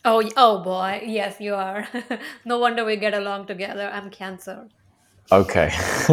Oh, 0.05 0.23
oh 0.37 0.63
boy, 0.65 1.03
yes, 1.07 1.37
you 1.41 1.55
are. 1.55 1.87
no 2.45 2.59
wonder 2.59 2.85
we 2.85 2.97
get 2.97 3.15
along 3.15 3.47
together. 3.47 3.91
I'm 3.93 4.11
Cancer. 4.11 4.69
Okay. 5.31 5.71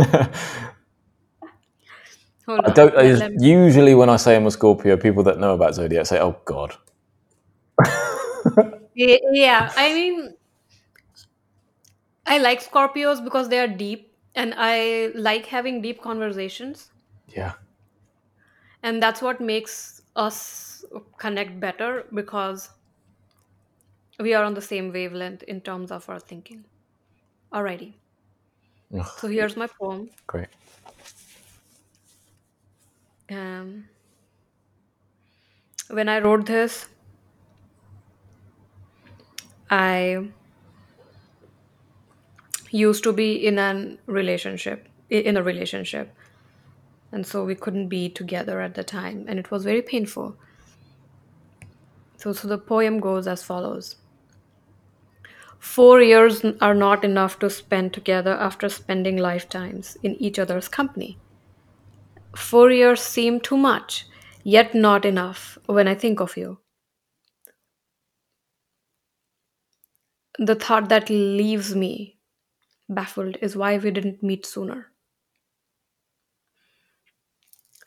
Hold 2.46 2.66
I 2.66 2.74
don't. 2.74 2.98
I, 2.98 3.30
usually, 3.40 3.96
when 3.96 4.10
I 4.10 4.18
say 4.18 4.36
I'm 4.36 4.46
a 4.46 4.52
Scorpio, 4.52 4.98
people 4.98 5.24
that 5.24 5.40
know 5.40 5.54
about 5.54 5.76
zodiac 5.76 6.06
say, 6.06 6.20
"Oh 6.20 6.36
God." 6.46 6.76
Ye- 8.97 9.21
Yeah, 9.31 9.71
I 9.77 9.93
mean, 9.93 10.36
I 12.27 12.38
like 12.38 12.60
Scorpios 12.62 13.23
because 13.23 13.49
they 13.49 13.57
are 13.60 13.67
deep, 13.67 14.15
and 14.36 14.53
I 14.55 15.07
like 15.15 15.47
having 15.47 15.81
deep 15.81 15.99
conversations, 15.99 16.91
Yeah. 17.27 17.53
and 18.83 19.01
that's 19.01 19.21
what 19.21 19.41
makes 19.41 20.01
us 20.15 20.83
connect 21.17 21.60
better 21.60 22.05
because 22.13 22.69
we 24.19 24.33
are 24.33 24.43
on 24.43 24.53
the 24.53 24.62
same 24.62 24.91
wavelength 24.91 25.41
in 25.43 25.60
terms 25.62 25.91
of 25.91 26.07
our 26.10 26.19
thinking. 26.19 26.65
Alrighty. 27.53 27.95
So 29.15 29.27
here's 29.27 29.57
my 29.57 29.67
poem. 29.67 30.12
great. 30.27 30.49
Um, 33.29 33.89
when 35.89 36.07
I 36.10 36.19
wrote 36.19 36.45
this, 36.45 36.88
I 39.69 40.30
used 42.71 43.03
to 43.03 43.13
be 43.13 43.45
in 43.45 43.60
an 43.60 43.99
relationship, 44.06 44.88
in 45.10 45.38
a 45.38 45.43
relationship, 45.43 46.13
and 47.12 47.25
so 47.25 47.43
we 47.45 47.56
couldn't 47.56 47.88
be 47.88 48.10
together 48.10 48.62
at 48.62 48.75
the 48.75 48.84
time, 48.84 49.25
and 49.27 49.39
it 49.39 49.51
was 49.51 49.63
very 49.63 49.82
painful. 49.82 50.36
So, 52.17 52.34
so 52.34 52.47
the 52.47 52.58
poem 52.58 52.99
goes 52.99 53.27
as 53.27 53.43
follows: 53.43 53.97
Four 55.60 56.01
years 56.01 56.43
are 56.62 56.75
not 56.75 57.03
enough 57.03 57.39
to 57.39 57.49
spend 57.49 57.93
together 57.93 58.32
after 58.32 58.69
spending 58.69 59.17
lifetimes 59.17 59.97
in 60.03 60.15
each 60.15 60.39
other's 60.39 60.67
company. 60.67 61.17
Four 62.36 62.71
years 62.71 63.01
seem 63.01 63.39
too 63.39 63.58
much, 63.58 64.06
yet 64.43 64.75
not 64.75 65.06
enough 65.06 65.58
when 65.65 65.88
I 65.88 65.95
think 65.95 66.21
of 66.21 66.38
you. 66.38 66.60
The 70.39 70.56
thought 70.56 70.89
that 70.89 71.12
leaves 71.12 71.76
me 71.76 72.17
baffled 72.89 73.38
is 73.41 73.58
why 73.58 73.78
we 73.78 73.91
didn't 73.91 74.23
meet 74.23 74.45
sooner. 74.45 74.91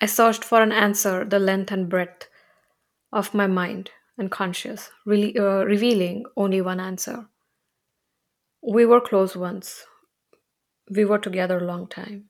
I 0.01 0.07
searched 0.07 0.43
for 0.43 0.61
an 0.63 0.73
answer, 0.73 1.25
the 1.25 1.39
length 1.39 1.71
and 1.71 1.89
breadth 1.89 2.29
of 3.13 3.35
my 3.35 3.47
mind 3.47 3.93
and 4.19 4.31
conscious, 4.31 4.91
really 5.07 5.39
uh, 5.39 5.65
revealing 5.65 6.27
only 6.37 6.61
one 6.61 6.81
answer. 6.81 7.29
We 8.63 8.87
were 8.87 9.03
close 9.03 9.37
once. 9.37 9.85
We 10.91 11.07
were 11.07 11.19
together 11.19 11.57
a 11.57 11.65
long 11.65 11.89
time. 11.89 12.29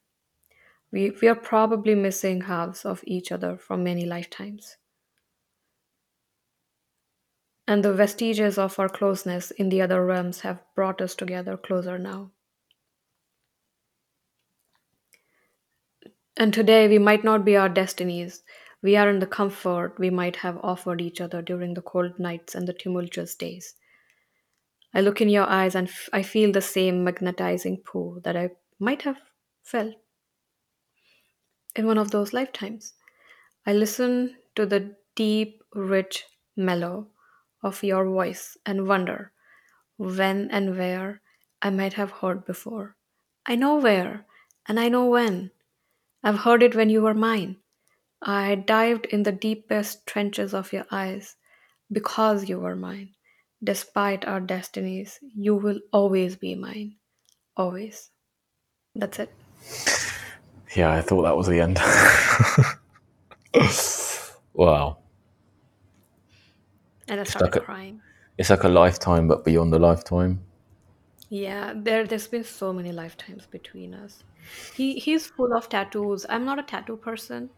We, 0.92 1.12
we 1.22 1.28
are 1.28 1.35
probably 1.35 1.94
missing 1.94 2.42
halves 2.42 2.85
of 2.85 3.04
each 3.06 3.33
other 3.33 3.59
from 3.59 3.85
many 3.85 4.06
lifetimes. 4.06 4.76
And 7.70 7.85
the 7.85 7.92
vestiges 7.92 8.59
of 8.59 8.80
our 8.80 8.88
closeness 8.88 9.52
in 9.52 9.68
the 9.68 9.80
other 9.80 10.04
realms 10.04 10.40
have 10.40 10.59
brought 10.74 11.00
us 11.00 11.14
together 11.14 11.56
closer 11.56 12.00
now. 12.00 12.33
And 16.37 16.52
today 16.52 16.88
we 16.88 16.98
might 16.98 17.22
not 17.22 17.44
be 17.44 17.56
our 17.56 17.68
destinies. 17.68 18.42
We 18.83 18.96
are 18.96 19.09
in 19.09 19.20
the 19.20 19.26
comfort 19.28 20.00
we 20.00 20.11
might 20.11 20.35
have 20.35 20.59
offered 20.64 21.00
each 21.00 21.20
other 21.20 21.42
during 21.42 21.74
the 21.74 21.80
cold 21.80 22.18
nights 22.18 22.56
and 22.56 22.66
the 22.66 22.72
tumultuous 22.72 23.37
days. 23.37 23.76
I 24.92 25.00
look 25.00 25.20
in 25.20 25.28
your 25.28 25.48
eyes 25.48 25.76
and 25.76 25.87
f- 25.87 26.09
I 26.12 26.24
feel 26.24 26.50
the 26.50 26.61
same 26.61 27.04
magnetizing 27.04 27.85
pull 27.85 28.18
that 28.24 28.37
I 28.37 28.50
might 28.80 29.02
have 29.02 29.18
felt 29.62 29.94
in 31.76 31.87
one 31.87 31.98
of 31.98 32.11
those 32.11 32.33
lifetimes. 32.33 32.94
I 33.64 33.74
listen 33.74 34.38
to 34.56 34.66
the 34.66 34.96
deep, 35.14 35.62
rich 35.72 36.24
mellow 36.56 37.12
of 37.62 37.83
your 37.83 38.05
voice 38.07 38.57
and 38.64 38.87
wonder 38.87 39.33
when 39.96 40.51
and 40.51 40.77
where 40.79 41.20
I 41.62 41.70
might 41.70 41.94
have 41.94 42.11
heard 42.11 42.44
before. 42.46 42.96
I 43.46 43.57
know 43.57 43.77
where, 43.77 44.27
and 44.66 44.81
I 44.81 44.88
know 44.88 45.07
when. 45.07 45.51
I've 46.23 46.38
heard 46.38 46.62
it 46.62 46.75
when 46.75 46.90
you 46.90 47.03
were 47.03 47.14
mine. 47.14 47.57
I 48.23 48.55
dived 48.55 49.07
in 49.07 49.23
the 49.23 49.33
deepest 49.33 50.07
trenches 50.07 50.53
of 50.55 50.73
your 50.73 50.87
eyes 50.90 51.37
because 51.90 52.49
you 52.49 52.61
were 52.61 52.77
mine. 52.77 53.14
Despite 53.62 54.27
our 54.27 54.40
destinies, 54.40 55.18
you 55.23 55.55
will 55.55 55.81
always 55.92 56.37
be 56.37 56.55
mine. 56.55 56.96
Always. 57.57 58.11
That's 58.94 59.18
it. 59.18 59.31
Yeah, 60.75 60.92
I 60.92 61.01
thought 61.01 61.23
that 61.23 61.37
was 61.37 61.46
the 61.46 61.61
end. 61.61 61.79
wow. 64.55 64.99
And 67.11 67.20
I 67.20 67.25
It's 67.25 67.33
started 67.33 67.55
like 67.55 67.57
a, 67.57 67.61
crying. 67.61 68.03
it's 68.38 68.49
like 68.51 68.64
a 68.64 68.68
lifetime, 68.70 69.29
but 69.29 69.44
beyond 69.44 69.73
the 69.75 69.79
lifetime. 69.79 70.46
Yeah, 71.29 71.73
there 71.77 72.07
there's 72.07 72.29
been 72.29 72.44
so 72.44 72.73
many 72.73 72.92
lifetimes 72.92 73.46
between 73.46 73.94
us. 73.94 74.25
He 74.75 74.99
he's 74.99 75.27
full 75.27 75.53
of 75.57 75.68
tattoos. 75.68 76.27
I'm 76.29 76.44
not 76.44 76.59
a 76.59 76.62
tattoo 76.62 76.96
person, 76.96 77.51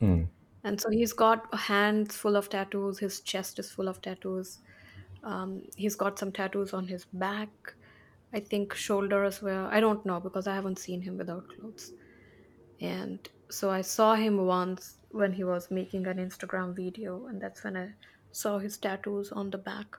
Hmm. 0.00 0.24
and 0.64 0.80
so 0.80 0.90
he's 0.90 1.12
got 1.12 1.52
hands 1.54 2.16
full 2.16 2.36
of 2.36 2.48
tattoos. 2.48 2.98
His 2.98 3.20
chest 3.20 3.58
is 3.58 3.70
full 3.70 3.88
of 3.88 4.00
tattoos. 4.02 4.60
Um, 5.24 5.62
he's 5.76 5.96
got 5.96 6.18
some 6.18 6.32
tattoos 6.32 6.72
on 6.74 6.88
his 6.88 7.06
back. 7.06 7.74
I 8.32 8.40
think 8.40 8.74
shoulder 8.74 9.24
as 9.24 9.42
well. 9.42 9.66
I 9.70 9.80
don't 9.80 10.04
know 10.06 10.20
because 10.20 10.46
I 10.48 10.54
haven't 10.54 10.78
seen 10.78 11.02
him 11.02 11.18
without 11.18 11.48
clothes. 11.48 11.92
And 12.80 13.28
so 13.50 13.70
I 13.70 13.82
saw 13.82 14.14
him 14.14 14.46
once 14.46 14.98
when 15.10 15.32
he 15.32 15.44
was 15.44 15.70
making 15.70 16.06
an 16.08 16.18
Instagram 16.18 16.74
video, 16.74 17.26
and 17.26 17.40
that's 17.40 17.64
when 17.64 17.76
I 17.76 17.94
saw 18.32 18.58
his 18.58 18.76
tattoos 18.76 19.30
on 19.32 19.50
the 19.50 19.58
back. 19.58 19.96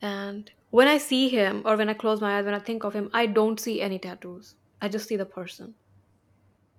And 0.00 0.50
when 0.70 0.88
I 0.88 0.98
see 0.98 1.28
him, 1.28 1.62
or 1.64 1.76
when 1.76 1.88
I 1.88 1.94
close 1.94 2.20
my 2.20 2.38
eyes, 2.38 2.44
when 2.44 2.54
I 2.54 2.58
think 2.58 2.84
of 2.84 2.92
him, 2.92 3.10
I 3.12 3.26
don't 3.26 3.58
see 3.58 3.80
any 3.80 3.98
tattoos. 3.98 4.54
I 4.82 4.88
just 4.88 5.08
see 5.08 5.16
the 5.16 5.24
person. 5.24 5.74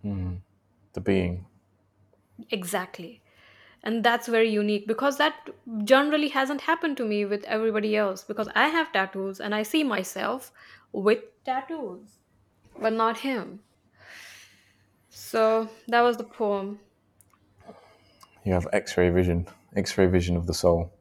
Mm, 0.05 0.39
The 0.93 1.01
being. 1.01 1.45
Exactly. 2.51 3.21
And 3.83 4.03
that's 4.03 4.27
very 4.27 4.49
unique 4.49 4.87
because 4.87 5.17
that 5.17 5.49
generally 5.83 6.27
hasn't 6.29 6.61
happened 6.61 6.97
to 6.97 7.05
me 7.05 7.25
with 7.25 7.43
everybody 7.45 7.95
else 7.95 8.23
because 8.23 8.49
I 8.55 8.67
have 8.67 8.91
tattoos 8.91 9.39
and 9.39 9.53
I 9.53 9.63
see 9.63 9.83
myself 9.83 10.51
with 10.91 11.19
tattoos, 11.45 12.19
but 12.79 12.93
not 12.93 13.19
him. 13.19 13.59
So 15.09 15.69
that 15.87 16.01
was 16.01 16.17
the 16.17 16.23
poem. 16.23 16.79
You 18.43 18.53
have 18.53 18.67
X-ray 18.73 19.09
vision. 19.09 19.47
X-ray 19.75 20.07
vision 20.07 20.37
of 20.37 20.47
the 20.47 20.53
soul. 20.53 20.91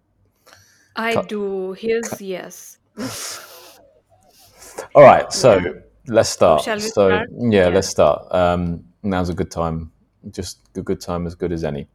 I 0.96 1.14
Cut. 1.14 1.28
do. 1.28 1.72
His, 1.72 2.20
yes. 2.20 2.78
All 4.94 5.02
right, 5.02 5.32
so 5.32 5.58
Yeah. 5.58 5.70
let's 6.06 6.28
start. 6.30 6.62
So 6.62 6.78
start? 6.78 7.28
yeah, 7.32 7.50
Yeah. 7.50 7.68
let's 7.68 7.88
start. 7.88 8.26
Um, 8.32 8.84
now's 9.02 9.28
a 9.28 9.34
good 9.34 9.50
time. 9.50 9.90
Just 10.30 10.58
a 10.76 10.82
good 10.82 11.00
time, 11.00 11.26
as 11.26 11.34
good 11.34 11.52
as 11.52 11.64
any. 11.64 11.88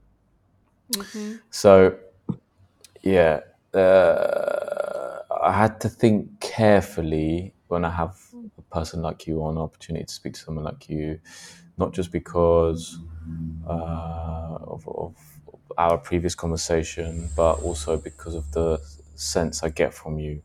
hmm 0.95 1.35
So 1.49 1.97
yeah, 3.01 3.41
uh, 3.73 5.19
I 5.41 5.51
had 5.51 5.79
to 5.81 5.89
think 5.89 6.39
carefully 6.41 7.53
when 7.67 7.85
I 7.85 7.91
have 7.91 8.17
a 8.57 8.61
person 8.75 9.01
like 9.01 9.27
you 9.27 9.43
on, 9.43 9.55
an 9.57 9.61
opportunity 9.61 10.05
to 10.05 10.13
speak 10.13 10.33
to 10.33 10.39
someone 10.39 10.65
like 10.65 10.89
you, 10.89 11.19
not 11.77 11.93
just 11.93 12.11
because 12.11 12.97
uh, 13.67 14.57
of, 14.61 14.87
of 14.87 15.15
our 15.79 15.97
previous 15.97 16.35
conversation, 16.35 17.29
but 17.35 17.53
also 17.63 17.97
because 17.97 18.35
of 18.35 18.51
the 18.51 18.79
sense 19.15 19.63
I 19.63 19.69
get 19.69 19.93
from 19.93 20.19
you, 20.19 20.41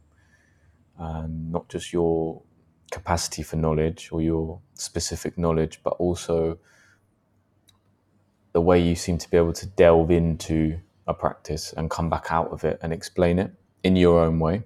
and 0.97 1.51
not 1.51 1.69
just 1.69 1.93
your 1.93 2.41
capacity 2.91 3.43
for 3.43 3.57
knowledge 3.57 4.11
or 4.13 4.23
your 4.23 4.61
specific 4.75 5.37
knowledge, 5.37 5.81
but 5.83 5.95
also 5.95 6.59
the 8.53 8.61
way 8.61 8.79
you 8.81 8.95
seem 8.95 9.19
to 9.19 9.29
be 9.29 9.37
able 9.37 9.53
to 9.53 9.67
delve 9.67 10.13
into 10.13 10.79
a 11.09 11.13
practice 11.13 11.73
and 11.77 11.91
come 11.91 12.09
back 12.09 12.27
out 12.31 12.49
of 12.53 12.63
it 12.63 12.79
and 12.83 12.93
explain 12.93 13.41
it 13.41 13.51
in 13.83 13.97
your 13.97 14.21
own 14.21 14.39
way. 14.39 14.63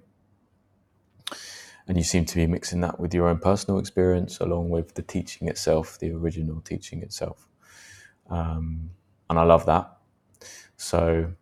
And 1.87 1.97
you 1.97 2.03
seem 2.03 2.25
to 2.25 2.35
be 2.35 2.45
mixing 2.45 2.81
that 2.81 2.99
with 2.99 3.15
your 3.15 3.27
own 3.27 3.39
personal 3.39 3.79
experience 3.79 4.39
along 4.39 4.69
with 4.69 4.93
the 4.93 5.01
teaching 5.01 5.47
itself, 5.47 5.97
the 5.97 6.11
original 6.11 6.61
teaching 6.61 7.01
itself. 7.01 7.47
Um, 8.29 8.91
and 9.27 9.39
I 9.39 9.43
love 9.43 9.65
that. 9.65 9.98
So 10.79 11.33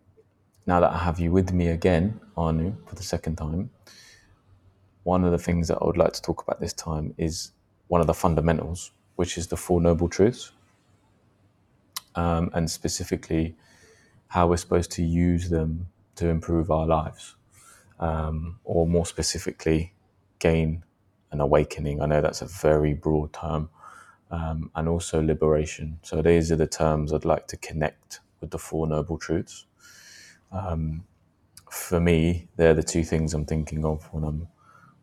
now 0.65 0.80
that 0.80 0.91
I 0.91 0.97
have 0.97 1.19
you 1.19 1.32
with 1.32 1.54
me 1.54 1.67
again, 1.67 2.19
Anu, 2.36 2.76
for 2.88 2.95
the 2.95 3.04
second 3.04 3.36
time, 3.36 3.69
one 5.04 5.23
of 5.23 5.32
the 5.32 5.38
things 5.38 5.67
that 5.67 5.78
I 5.80 5.86
would 5.86 5.95
like 5.95 6.13
to 6.13 6.21
talk 6.23 6.41
about 6.41 6.60
this 6.60 6.73
time 6.73 7.13
is 7.19 7.52
one 7.88 8.02
of 8.02 8.08
the 8.08 8.15
fundamentals, 8.15 8.91
which 9.15 9.38
is 9.38 9.45
the 9.45 9.56
Four 9.56 9.80
Noble 9.80 10.10
Truths, 10.10 10.54
um, 12.15 12.50
and 12.56 12.69
specifically 12.69 13.56
how 14.30 14.47
we're 14.47 14.58
supposed 14.58 14.89
to 14.93 15.04
use 15.04 15.52
them 15.52 15.86
to 16.15 16.30
improve 16.30 16.71
our 16.71 16.88
lives, 16.88 17.36
um, 18.00 18.60
or 18.63 18.88
more 18.88 19.06
specifically, 19.06 19.93
gain 20.39 20.84
an 21.32 21.41
awakening. 21.41 22.02
I 22.02 22.08
know 22.08 22.21
that's 22.21 22.41
a 22.41 22.47
very 22.47 22.95
broad 22.95 23.34
term, 23.34 23.69
um, 24.32 24.71
and 24.73 24.89
also 24.89 25.21
liberation. 25.21 26.00
So 26.02 26.23
these 26.23 26.52
are 26.52 26.56
the 26.56 26.65
terms 26.65 27.13
I'd 27.13 27.23
like 27.23 27.45
to 27.50 27.58
connect 27.58 28.21
with 28.41 28.52
the 28.52 28.60
Four 28.60 28.88
Noble 28.88 29.17
Truths. 29.17 29.65
Um, 30.52 31.06
for 31.71 32.00
me, 32.00 32.47
they're 32.58 32.73
the 32.73 32.84
two 32.84 33.04
things 33.04 33.34
I'm 33.34 33.45
thinking 33.45 33.86
of 33.86 34.06
when 34.13 34.23
I'm 34.23 34.47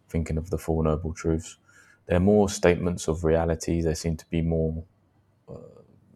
thinking 0.08 0.38
of 0.38 0.50
the 0.50 0.58
Four 0.58 0.84
Noble 0.84 1.12
Truths. 1.14 1.58
They're 2.06 2.20
more 2.20 2.48
statements 2.48 3.08
of 3.08 3.24
reality. 3.24 3.82
They 3.82 3.94
seem 3.94 4.16
to 4.18 4.26
be 4.30 4.42
more 4.42 4.84
uh, 5.48 5.56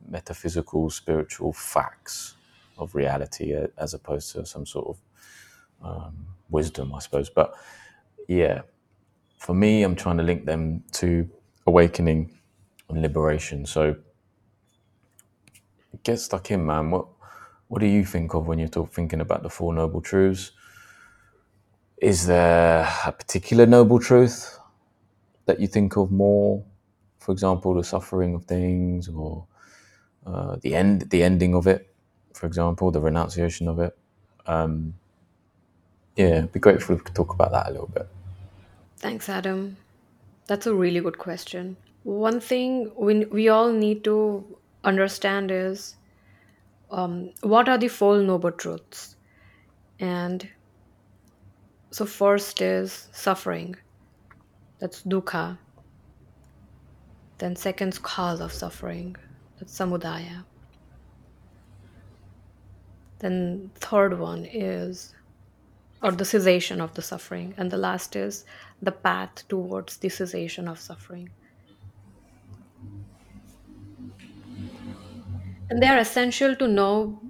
metaphysical, 0.08 0.90
spiritual 0.90 1.52
facts 1.52 2.34
of 2.78 2.94
reality 2.94 3.56
uh, 3.56 3.68
as 3.78 3.94
opposed 3.94 4.32
to 4.32 4.46
some 4.46 4.66
sort 4.66 4.88
of 4.88 4.98
um, 5.84 6.26
wisdom, 6.50 6.94
I 6.94 7.00
suppose. 7.00 7.30
But 7.30 7.54
yeah, 8.28 8.62
for 9.38 9.54
me, 9.54 9.82
I'm 9.82 9.96
trying 9.96 10.18
to 10.18 10.22
link 10.22 10.46
them 10.46 10.84
to 10.92 11.28
awakening 11.66 12.38
and 12.88 13.02
liberation. 13.02 13.66
So 13.66 13.96
get 16.02 16.18
stuck 16.18 16.50
in, 16.50 16.66
man. 16.66 16.90
What 16.90 17.06
what 17.68 17.80
do 17.80 17.86
you 17.86 18.04
think 18.04 18.34
of 18.34 18.46
when 18.46 18.58
you're 18.58 18.68
talk, 18.68 18.92
thinking 18.92 19.20
about 19.20 19.42
the 19.42 19.50
Four 19.50 19.74
Noble 19.74 20.00
Truths? 20.00 20.52
Is 21.98 22.26
there 22.26 22.88
a 23.06 23.12
particular 23.12 23.66
noble 23.66 23.98
truth 23.98 24.58
that 25.46 25.60
you 25.60 25.66
think 25.66 25.96
of 25.96 26.10
more? 26.10 26.64
For 27.18 27.32
example, 27.32 27.74
the 27.74 27.84
suffering 27.84 28.34
of 28.34 28.44
things, 28.44 29.08
or 29.08 29.46
uh, 30.26 30.56
the 30.62 30.74
end, 30.74 31.10
the 31.10 31.22
ending 31.22 31.54
of 31.54 31.66
it. 31.66 31.92
For 32.32 32.46
example, 32.46 32.90
the 32.90 33.00
renunciation 33.00 33.68
of 33.68 33.80
it. 33.80 33.98
Um, 34.46 34.94
yeah, 36.16 36.38
it'd 36.38 36.52
be 36.52 36.60
great 36.60 36.76
if 36.76 36.88
we 36.88 36.96
could 36.96 37.14
talk 37.14 37.34
about 37.34 37.52
that 37.52 37.68
a 37.68 37.70
little 37.70 37.88
bit. 37.88 38.08
Thanks, 38.98 39.28
Adam. 39.28 39.76
That's 40.46 40.66
a 40.66 40.74
really 40.74 41.00
good 41.00 41.18
question. 41.18 41.76
One 42.04 42.40
thing 42.40 42.90
we, 42.96 43.26
we 43.26 43.48
all 43.48 43.72
need 43.72 44.04
to 44.04 44.57
understand 44.84 45.50
is 45.50 45.96
um, 46.90 47.30
what 47.42 47.68
are 47.68 47.78
the 47.78 47.88
Four 47.88 48.22
Noble 48.22 48.52
Truths? 48.52 49.16
And 50.00 50.48
so, 51.90 52.04
first 52.06 52.60
is 52.60 53.08
suffering, 53.12 53.76
that's 54.78 55.02
dukkha. 55.02 55.58
Then, 57.38 57.56
second's 57.56 57.98
cause 57.98 58.40
of 58.40 58.52
suffering, 58.52 59.16
that's 59.58 59.76
samudaya. 59.76 60.44
Then, 63.18 63.70
third 63.74 64.18
one 64.18 64.44
is, 64.44 65.14
or 66.02 66.12
the 66.12 66.24
cessation 66.24 66.80
of 66.80 66.94
the 66.94 67.02
suffering. 67.02 67.54
And 67.56 67.70
the 67.70 67.76
last 67.76 68.14
is 68.14 68.44
the 68.80 68.92
path 68.92 69.48
towards 69.48 69.96
the 69.96 70.08
cessation 70.08 70.68
of 70.68 70.78
suffering. 70.78 71.30
And 75.70 75.82
they 75.82 75.86
are 75.86 75.98
essential 75.98 76.56
to 76.56 76.66
know 76.66 77.20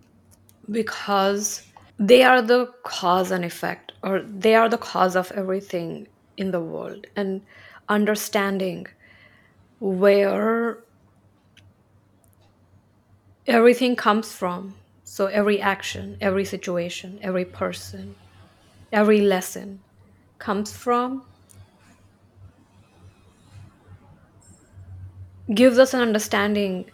because 0.71 1.67
they 1.99 2.23
are 2.23 2.41
the 2.41 2.73
cause 2.85 3.31
and 3.31 3.45
effect, 3.45 3.93
or 4.03 4.21
they 4.23 4.55
are 4.55 4.69
the 4.69 4.79
cause 4.79 5.17
of 5.17 5.33
everything 5.33 6.07
in 6.37 6.51
the 6.53 6.61
world. 6.61 7.07
And 7.17 7.43
understanding 7.89 8.87
where 9.81 10.79
everything 13.47 13.97
comes 13.97 14.33
from. 14.33 14.75
So, 15.05 15.27
every 15.27 15.61
action, 15.61 16.19
every 16.21 16.45
situation, 16.45 17.19
every 17.23 17.45
person, 17.45 18.15
every 18.93 19.23
lesson 19.23 19.81
comes 20.39 20.73
from 20.73 21.25
gives 25.55 25.79
us 25.79 25.95
an 25.95 26.01
understanding 26.01 26.91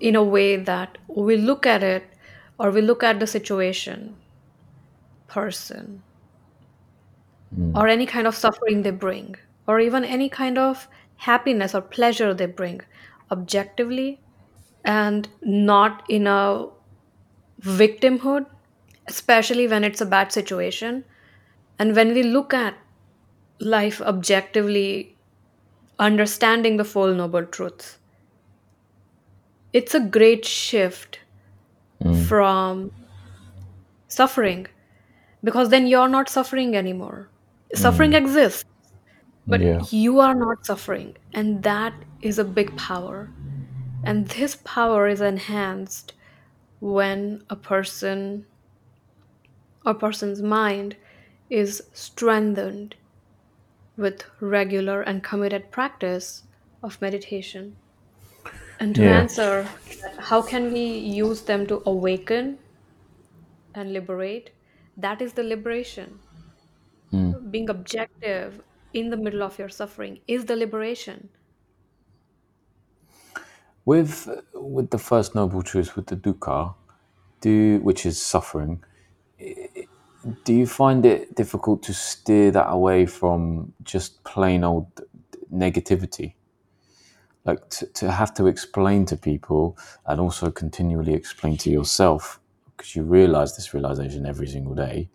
in 0.00 0.16
a 0.16 0.22
way 0.22 0.56
that 0.56 0.98
we 1.08 1.36
look 1.36 1.66
at 1.66 1.82
it 1.82 2.04
or 2.58 2.70
we 2.70 2.80
look 2.80 3.02
at 3.02 3.20
the 3.20 3.26
situation, 3.26 4.16
person, 5.26 6.02
hmm. 7.54 7.76
or 7.76 7.88
any 7.88 8.06
kind 8.06 8.26
of 8.26 8.34
suffering 8.34 8.82
they 8.82 8.90
bring, 8.90 9.36
or 9.66 9.80
even 9.80 10.04
any 10.04 10.28
kind 10.28 10.58
of 10.58 10.88
happiness 11.16 11.74
or 11.74 11.80
pleasure 11.80 12.34
they 12.34 12.46
bring 12.46 12.80
objectively 13.30 14.20
and 14.84 15.28
not 15.42 16.04
in 16.08 16.26
a 16.26 16.66
victimhood, 17.60 18.46
especially 19.08 19.66
when 19.66 19.82
it's 19.82 20.00
a 20.00 20.06
bad 20.06 20.32
situation. 20.32 21.04
And 21.78 21.96
when 21.96 22.14
we 22.14 22.22
look 22.22 22.54
at 22.54 22.74
life 23.58 24.00
objectively, 24.02 25.16
understanding 25.98 26.76
the 26.76 26.84
Four 26.84 27.12
Noble 27.14 27.46
Truths, 27.46 27.98
it's 29.74 29.94
a 29.94 30.00
great 30.00 30.44
shift 30.46 31.18
hmm. 32.00 32.14
from 32.22 32.92
suffering 34.06 34.66
because 35.42 35.68
then 35.68 35.86
you're 35.88 36.08
not 36.08 36.30
suffering 36.30 36.76
anymore. 36.76 37.28
Hmm. 37.74 37.80
Suffering 37.80 38.12
exists, 38.14 38.64
but 39.46 39.60
Yeah. 39.60 39.82
you 39.90 40.20
are 40.20 40.34
not 40.34 40.64
suffering, 40.64 41.16
and 41.34 41.62
that 41.64 41.92
is 42.22 42.38
a 42.38 42.44
big 42.44 42.76
power. 42.76 43.30
And 44.04 44.28
this 44.28 44.56
power 44.64 45.08
is 45.08 45.20
enhanced 45.20 46.12
when 46.80 47.42
a 47.50 47.56
person 47.56 48.46
or 49.84 49.94
person's 49.94 50.42
mind 50.42 50.96
is 51.50 51.82
strengthened 51.92 52.94
with 53.96 54.24
regular 54.40 55.02
and 55.02 55.22
committed 55.22 55.70
practice 55.70 56.44
of 56.82 57.00
meditation. 57.00 57.76
And 58.78 58.94
to 58.94 59.04
Yeah. 59.04 59.08
answer, 59.08 59.74
how 60.16 60.40
can 60.42 60.72
we 60.72 60.84
use 60.98 61.42
them 61.42 61.66
to 61.66 61.82
awaken 61.86 62.60
and 63.74 63.92
liberate? 63.92 64.52
That 64.96 65.20
is 65.20 65.34
the 65.34 65.42
liberation. 65.42 66.22
Hmm. 67.10 67.32
Being 67.48 67.70
objective 67.70 68.60
in 68.92 69.10
the 69.10 69.16
middle 69.16 69.42
of 69.44 69.56
your 69.56 69.68
suffering 69.68 70.24
is 70.26 70.46
the 70.46 70.56
liberation. 70.56 71.30
With 73.86 74.28
with 74.54 74.90
the 74.90 74.98
first 74.98 75.34
noble 75.34 75.62
truth, 75.62 75.94
with 75.96 76.06
the 76.06 76.16
dukkha, 76.16 76.74
do 77.40 77.80
which 77.80 78.06
is 78.06 78.20
suffering, 78.22 78.84
do 80.44 80.54
you 80.54 80.66
find 80.66 81.04
it 81.04 81.34
difficult 81.34 81.82
to 81.84 81.92
steer 81.94 82.50
that 82.50 82.68
away 82.70 83.06
from 83.06 83.72
just 83.82 84.22
plain 84.24 84.64
old 84.64 84.86
negativity? 85.52 86.34
Like 87.44 87.68
to, 87.70 87.86
to 87.86 88.10
have 88.10 88.32
to 88.34 88.46
explain 88.46 89.04
to 89.06 89.16
people 89.16 89.76
and 90.06 90.20
also 90.20 90.50
continually 90.50 91.12
explain 91.12 91.56
to 91.58 91.70
yourself, 91.70 92.40
because 92.76 92.96
you 92.96 93.02
realize 93.02 93.54
this 93.54 93.74
realization 93.74 94.24
every 94.24 94.46
single 94.46 94.74
day, 94.74 95.08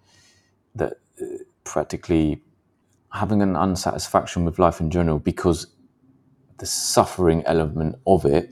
that 0.75 0.93
uh, 1.21 1.25
practically 1.63 2.41
having 3.11 3.41
an 3.41 3.55
unsatisfaction 3.55 4.45
with 4.45 4.59
life 4.59 4.79
in 4.79 4.91
general 4.91 5.17
because 5.17 5.67
the 6.59 6.65
suffering 6.65 7.43
element 7.45 7.95
of 8.05 8.25
it 8.25 8.51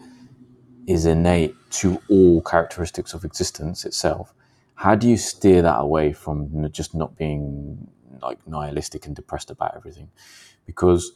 is 0.88 1.06
innate 1.06 1.54
to 1.70 2.02
all 2.10 2.42
characteristics 2.42 3.13
of 3.13 3.24
existence 3.24 3.86
itself. 3.86 4.34
How 4.76 4.96
do 4.96 5.08
you 5.08 5.18
steer 5.18 5.62
that 5.62 5.80
away 5.80 6.13
from 6.13 6.72
just 6.72 6.96
not 6.96 7.16
being 7.18 7.88
like 8.22 8.40
nihilistic 8.48 9.06
and 9.06 9.16
depressed 9.16 9.52
about 9.52 9.76
everything? 9.76 10.10
Because 10.66 11.12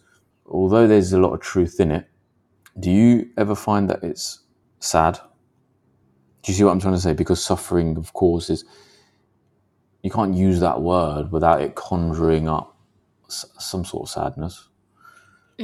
although 0.46 0.88
there's 0.88 1.14
a 1.14 1.20
lot 1.20 1.34
of 1.34 1.40
truth 1.40 1.80
in 1.80 1.92
it, 1.92 2.08
Do 2.80 2.90
you 2.92 3.30
ever 3.38 3.56
find 3.56 3.90
that 3.90 4.04
it's 4.04 4.40
sad? 4.80 5.20
Do 6.44 6.52
you 6.52 6.58
see 6.58 6.64
what 6.64 6.72
I'm 6.72 6.80
trying 6.80 6.96
to 6.96 7.00
say? 7.00 7.14
Because 7.14 7.44
suffering, 7.44 7.98
of 7.98 8.14
course, 8.14 8.50
is 8.50 8.66
you 10.02 10.10
can't 10.10 10.34
use 10.36 10.60
that 10.62 10.82
word 10.82 11.32
without 11.32 11.62
it 11.62 11.76
conjuring 11.76 12.50
up 12.50 12.76
s- 13.28 13.46
some 13.60 13.86
sort 13.86 14.04
of 14.08 14.10
sadness. 14.10 14.68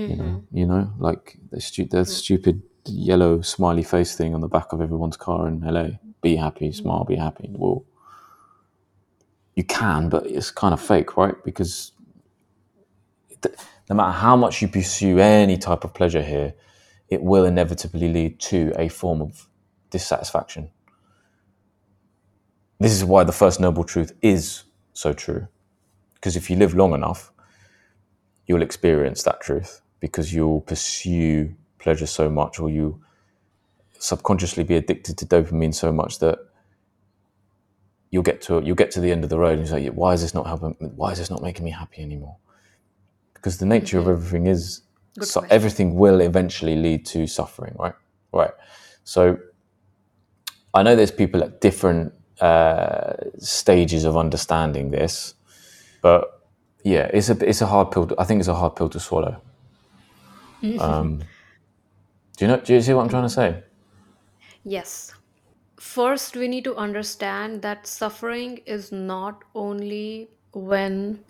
You 0.08 0.16
Mm-hmm. 0.16 0.18
know, 0.18 0.44
you 0.52 0.66
know, 0.68 0.94
like 1.00 1.38
the, 1.52 1.60
stu- 1.60 1.86
the 1.86 2.06
stupid 2.06 2.62
yellow 2.86 3.42
smiley 3.42 3.84
face 3.84 4.16
thing 4.16 4.36
on 4.36 4.42
the 4.42 4.48
back 4.48 4.72
of 4.74 4.82
everyone's 4.82 5.18
car 5.18 5.48
in 5.48 5.62
LA. 5.62 5.98
Be 6.22 6.36
happy, 6.36 6.72
smile, 6.72 7.04
be 7.04 7.16
happy. 7.16 7.50
Well, 7.52 7.84
you 9.56 9.64
can, 9.64 10.10
but 10.10 10.28
it's 10.28 10.52
kind 10.52 10.74
of 10.74 10.82
fake, 10.82 11.18
right? 11.18 11.34
Because 11.44 11.94
th- 13.42 13.56
no 13.90 13.96
matter 13.96 14.12
how 14.12 14.36
much 14.36 14.62
you 14.62 14.68
pursue 14.68 15.18
any 15.20 15.58
type 15.58 15.84
of 15.84 15.94
pleasure 15.96 16.22
here, 16.24 16.54
it 17.10 17.22
will 17.22 17.46
inevitably 17.46 18.10
lead 18.12 18.40
to 18.40 18.74
a 18.78 18.90
form 18.90 19.22
of 19.22 19.48
dissatisfaction. 19.90 20.70
This 22.80 22.92
is 22.92 23.04
why 23.04 23.24
the 23.24 23.32
first 23.32 23.60
noble 23.60 23.84
truth 23.84 24.14
is 24.22 24.64
so 24.94 25.14
true. 25.14 25.48
Because 26.16 26.36
if 26.36 26.50
you 26.50 26.56
live 26.56 26.74
long 26.74 26.94
enough, 26.94 27.32
you'll 28.46 28.62
experience 28.62 29.24
that 29.24 29.42
truth 29.42 29.82
because 30.00 30.34
you'll 30.34 30.62
pursue 30.62 31.54
pleasure 31.80 32.06
so 32.06 32.30
much 32.30 32.60
or 32.60 32.70
you 32.70 33.02
subconsciously 34.00 34.64
be 34.64 34.76
addicted 34.76 35.18
to 35.18 35.26
dopamine 35.26 35.74
so 35.74 35.92
much 35.92 36.20
that 36.20 36.40
you'll 38.12 38.24
get 38.24 38.42
to 38.42 38.62
you'll 38.64 38.76
get 38.76 38.92
to 38.92 39.02
the 39.02 39.12
end 39.12 39.24
of 39.24 39.30
the 39.30 39.38
road 39.38 39.58
and 39.58 39.68
say, 39.68 39.90
why 39.90 40.14
is 40.14 40.22
this 40.22 40.34
not 40.34 40.48
helping 40.48 40.74
why 40.96 41.12
is 41.12 41.18
this 41.18 41.30
not 41.30 41.42
making 41.42 41.66
me 41.66 41.72
happy 41.72 42.02
anymore? 42.02 42.38
Because 43.34 43.58
the 43.58 43.66
nature 43.66 43.98
of 43.98 44.06
mm-hmm. 44.06 44.14
everything 44.14 44.48
is 44.48 44.82
Good 45.18 45.28
so 45.28 45.40
question. 45.40 45.56
everything 45.56 45.96
will 45.96 46.22
eventually 46.22 46.76
lead 46.76 47.06
to 47.08 47.28
suffering, 47.28 47.76
right? 47.80 47.96
Right. 48.32 48.52
So 49.04 49.40
I 50.74 50.84
know 50.84 50.96
there's 50.96 51.12
people 51.12 51.44
at 51.44 51.60
different 51.62 52.14
uh, 52.40 53.14
stages 53.40 54.06
of 54.06 54.16
understanding 54.16 54.92
this, 54.92 55.34
but 56.02 56.44
yeah, 56.84 57.10
it's 57.14 57.30
a 57.30 57.50
it's 57.50 57.62
a 57.62 57.66
hard 57.66 57.92
pill. 57.92 58.08
To, 58.08 58.16
I 58.20 58.26
think 58.26 58.40
it's 58.40 58.48
a 58.48 58.54
hard 58.54 58.76
pill 58.76 58.90
to 58.90 59.00
swallow. 59.00 59.42
Um, 60.80 61.20
do 62.38 62.46
you 62.46 62.48
know? 62.48 62.60
Do 62.60 62.74
you 62.74 62.82
see 62.82 62.94
what 62.94 63.04
I'm 63.04 63.10
trying 63.10 63.24
to 63.24 63.30
say? 63.30 63.64
Yes. 64.64 65.14
First, 65.80 66.36
we 66.36 66.48
need 66.48 66.64
to 66.64 66.76
understand 66.76 67.62
that 67.62 67.88
suffering 67.88 68.60
is 68.66 68.92
not 68.92 69.44
only 69.54 70.30
when 70.54 71.24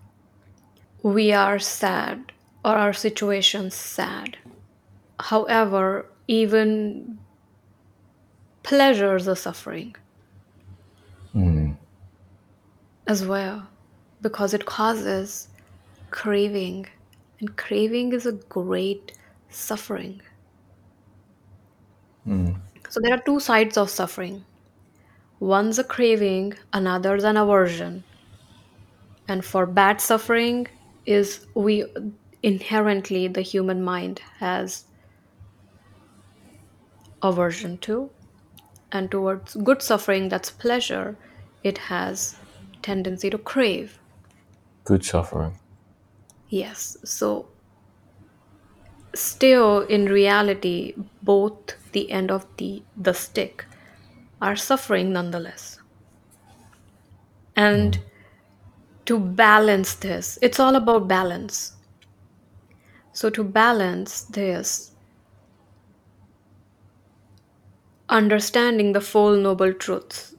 we 1.03 1.31
are 1.33 1.59
sad 1.59 2.31
or 2.67 2.75
our 2.75 2.91
situation's 2.91 3.73
sad. 3.73 4.37
However, 5.21 6.05
even 6.27 7.17
pleasures 8.63 9.25
are 9.25 9.35
suffering 9.35 9.95
hmm. 11.31 11.71
as 13.07 13.25
well 13.25 13.65
because 14.21 14.53
it 14.53 14.65
causes 14.65 15.47
craving, 16.11 16.87
and 17.39 17.55
craving 17.55 18.11
is 18.11 18.25
a 18.25 18.33
great 18.33 19.13
suffering. 19.49 20.21
Hmm. 22.25 22.51
So, 22.89 22.99
there 23.01 23.13
are 23.13 23.23
two 23.29 23.39
sides 23.39 23.77
of 23.77 23.89
suffering 23.89 24.43
one's 25.39 25.79
a 25.79 25.83
craving, 25.85 26.53
another's 26.73 27.23
an 27.23 27.37
aversion. 27.37 28.03
And 29.29 29.45
for 29.45 29.65
bad 29.65 30.01
suffering, 30.01 30.67
is 31.05 31.45
we 31.53 31.85
inherently, 32.47 33.27
the 33.27 33.41
human 33.41 33.83
mind 33.83 34.21
has 34.39 34.85
aversion 37.21 37.77
to 37.79 38.09
and 38.91 39.11
towards 39.11 39.55
good 39.67 39.81
suffering 39.81 40.29
that's 40.29 40.49
pleasure 40.49 41.17
it 41.63 41.77
has 41.77 42.37
tendency 42.81 43.29
to 43.29 43.37
crave. 43.37 43.99
Good 44.85 45.03
suffering. 45.03 45.55
yes 46.49 46.81
so 47.03 47.29
still 49.13 49.81
in 49.95 50.05
reality 50.05 50.75
both 51.29 51.73
the 51.95 52.03
end 52.19 52.31
of 52.35 52.45
the 52.61 52.69
the 53.07 53.13
stick 53.13 53.65
are 54.41 54.55
suffering 54.55 55.11
nonetheless. 55.11 55.79
And 57.55 57.95
hmm. 57.95 58.01
to 59.07 59.19
balance 59.19 59.95
this 60.05 60.39
it's 60.49 60.61
all 60.67 60.77
about 60.83 61.09
balance 61.09 61.76
so 63.19 63.29
to 63.37 63.43
balance 63.43 64.21
this 64.39 64.91
understanding 68.17 68.93
the 68.93 69.01
four 69.01 69.35
noble 69.35 69.73
truths 69.73 70.35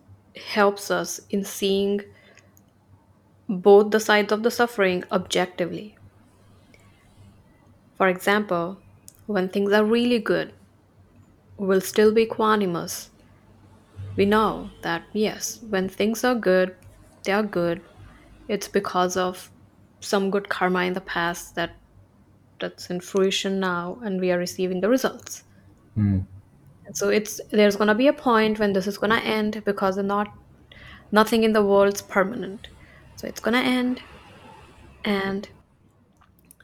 helps 0.54 0.90
us 0.90 1.20
in 1.30 1.44
seeing 1.44 2.00
both 3.48 3.90
the 3.90 4.00
sides 4.00 4.32
of 4.32 4.42
the 4.42 4.50
suffering 4.50 5.04
objectively 5.10 5.86
For 7.98 8.06
example, 8.06 8.78
when 9.26 9.48
things 9.48 9.72
are 9.72 9.84
really 9.84 10.20
good, 10.20 10.52
we'll 11.56 11.80
still 11.80 12.12
be 12.14 12.24
equanimous. 12.24 13.08
We 14.16 14.24
know 14.24 14.70
that, 14.82 15.02
yes, 15.12 15.58
when 15.68 15.88
things 15.88 16.22
are 16.22 16.36
good, 16.36 16.76
they 17.24 17.32
are 17.32 17.42
good. 17.42 17.80
It's 18.46 18.68
because 18.68 19.16
of 19.16 19.50
some 19.98 20.30
good 20.30 20.48
karma 20.48 20.84
in 20.84 20.92
the 20.92 21.00
past 21.00 21.56
that 21.56 21.74
that's 22.60 22.90
in 22.90 23.00
fruition 23.00 23.60
now 23.60 23.98
and 24.02 24.20
we 24.20 24.30
are 24.32 24.38
receiving 24.38 24.80
the 24.80 24.88
results. 24.88 25.44
Hmm. 25.94 26.20
And 26.86 26.96
so 26.96 27.08
it's 27.08 27.40
there's 27.50 27.76
gonna 27.76 27.94
be 27.94 28.08
a 28.08 28.12
point 28.12 28.58
when 28.58 28.72
this 28.72 28.86
is 28.86 28.98
gonna 28.98 29.22
end 29.24 29.62
because 29.64 29.96
not 29.98 30.28
nothing 31.12 31.44
in 31.44 31.52
the 31.52 31.62
world's 31.62 32.02
permanent. 32.02 32.68
So 33.16 33.26
it's 33.26 33.40
gonna 33.40 33.58
end 33.60 34.00
and 35.04 35.48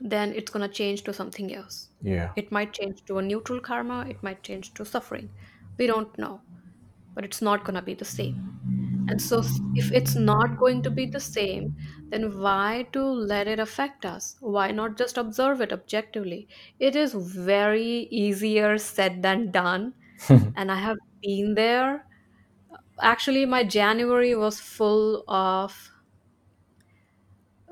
then 0.01 0.33
it's 0.33 0.51
gonna 0.51 0.69
change 0.69 1.03
to 1.05 1.13
something 1.13 1.55
else. 1.55 1.89
Yeah. 2.03 2.31
It 2.37 2.53
might 2.53 2.73
change 2.73 3.05
to 3.07 3.19
a 3.19 3.23
neutral 3.23 3.61
karma, 3.61 4.07
it 4.09 4.23
might 4.23 4.43
change 4.43 4.75
to 4.75 4.85
suffering. 4.85 5.31
We 5.79 5.87
don't 5.87 6.17
know, 6.19 6.41
but 7.15 7.25
it's 7.25 7.43
not 7.43 7.65
going 7.65 7.75
to 7.75 7.83
be 7.83 7.95
the 7.95 8.05
same. 8.05 8.55
And 9.09 9.21
so, 9.21 9.41
s- 9.41 9.61
if 9.75 9.91
it's 9.93 10.15
not 10.17 10.57
going 10.59 10.83
to 10.83 10.91
be 10.91 11.07
the 11.07 11.21
same, 11.21 11.75
then 12.11 12.39
why 12.39 12.89
to 12.93 13.03
let 13.05 13.47
it 13.49 13.59
affect 13.59 14.05
us? 14.07 14.37
Why 14.41 14.71
not 14.73 14.97
just 14.99 15.19
observe 15.19 15.61
it 15.61 15.73
objectively? 15.73 16.49
It 16.79 16.97
is 16.97 17.15
very 17.15 18.09
easier 18.11 18.79
said 18.79 19.23
than 19.23 19.51
done. 19.51 19.95
And 20.57 20.73
I 20.73 20.77
have 20.81 20.99
been 21.23 21.55
there. 21.55 22.07
Actually, 23.01 23.47
my 23.47 23.65
January 23.65 24.35
was 24.35 24.61
full 24.61 25.25
of 25.29 25.91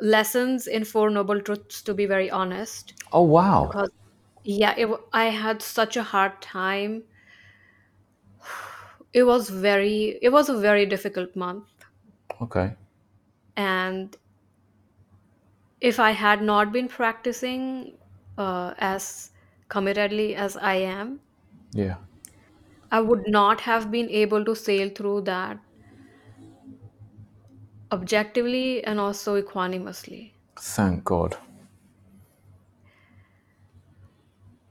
lessons 0.00 0.66
in 0.66 0.84
Four 0.84 1.10
Noble 1.10 1.40
Truths, 1.40 1.82
to 1.82 1.94
be 1.94 2.06
very 2.06 2.30
honest. 2.30 2.94
Oh 3.12 3.22
wow. 3.22 3.70
Because, 3.70 3.90
yeah, 4.44 4.74
it, 4.76 4.88
I 5.12 5.26
had 5.26 5.62
such 5.62 5.96
a 5.96 6.02
hard 6.04 6.42
time 6.42 7.04
it 9.14 9.22
was 9.24 9.48
very 9.50 10.18
it 10.22 10.30
was 10.30 10.48
a 10.48 10.58
very 10.58 10.86
difficult 10.86 11.34
month 11.36 11.84
Okay. 12.40 12.76
and 13.56 14.16
if 15.88 15.98
i 16.00 16.10
had 16.20 16.42
not 16.50 16.72
been 16.76 16.88
practicing 16.88 17.64
uh, 18.38 18.72
as 18.78 19.30
committedly 19.68 20.34
as 20.34 20.56
i 20.56 20.74
am 20.74 21.20
Yeah. 21.72 21.96
i 22.92 23.00
would 23.00 23.24
not 23.26 23.62
have 23.62 23.90
been 23.90 24.08
able 24.08 24.44
to 24.44 24.54
sail 24.54 24.88
through 24.88 25.20
that 25.22 25.58
objectively 27.92 28.82
and 28.82 28.98
also 28.98 29.36
equanimously 29.36 30.34
Thank 30.56 31.04
God. 31.04 31.36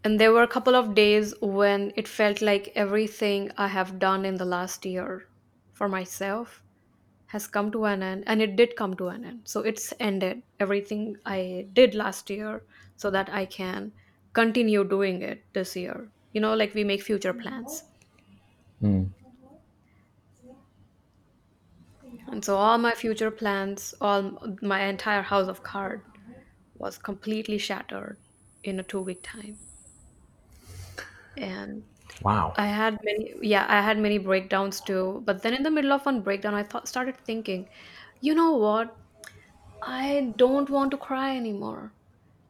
And 0.04 0.20
there 0.20 0.32
were 0.32 0.44
a 0.44 0.48
couple 0.48 0.76
of 0.76 0.96
days 0.96 1.34
when 1.42 1.92
it 1.96 2.08
felt 2.08 2.42
like 2.42 2.72
everything 2.76 3.52
i 3.58 3.68
have 3.68 4.00
done 4.00 4.26
in 4.26 4.36
the 4.36 4.46
last 4.46 4.86
year 4.86 5.28
for 5.74 5.88
myself 5.88 6.64
has 7.28 7.48
come 7.48 7.72
to 7.72 7.86
an 7.86 8.04
end 8.04 8.24
and 8.28 8.42
it 8.42 8.58
did 8.58 8.76
come 8.76 8.94
to 8.94 9.08
an 9.08 9.24
end. 9.24 9.40
So 9.46 9.62
it's 9.62 9.94
ended 10.00 10.44
everything 10.60 11.16
i 11.26 11.66
did 11.72 11.96
last 11.96 12.30
year 12.30 12.64
so 12.98 13.10
that 13.10 13.30
i 13.34 13.46
can 13.46 13.94
continue 14.34 14.84
doing 14.84 15.22
it 15.22 15.44
this 15.54 15.76
year. 15.76 16.10
You 16.34 16.42
know 16.42 16.54
like 16.56 16.74
we 16.74 16.84
make 16.84 17.02
future 17.02 17.34
plans. 17.34 17.84
Hmm. 18.82 19.04
And 22.28 22.44
so 22.44 22.58
all 22.58 22.78
my 22.78 22.94
future 22.94 23.32
plans 23.32 23.94
all 24.02 24.56
my 24.62 24.84
entire 24.84 25.22
house 25.22 25.48
of 25.48 25.64
card 25.64 26.02
was 26.78 26.98
completely 26.98 27.58
shattered 27.58 28.18
in 28.64 28.80
a 28.80 28.84
two 28.84 29.02
week 29.02 29.24
time 29.24 29.58
and 31.38 31.84
Wow. 32.22 32.58
i 32.58 32.68
had 32.68 32.98
many 33.04 33.34
yeah 33.42 33.66
i 33.70 33.82
had 33.82 33.98
many 34.00 34.18
breakdowns 34.18 34.82
too 34.82 35.22
but 35.26 35.42
then 35.44 35.54
in 35.54 35.64
the 35.64 35.72
middle 35.72 35.92
of 35.94 36.06
one 36.06 36.22
breakdown 36.24 36.54
i 36.56 36.64
thought 36.64 36.88
started 36.88 37.18
thinking 37.26 37.70
you 38.22 38.36
know 38.36 38.54
what 38.54 38.98
I 39.84 40.34
don't 40.38 40.70
want 40.70 40.92
to 40.92 40.98
cry 40.98 41.38
anymore. 41.38 41.96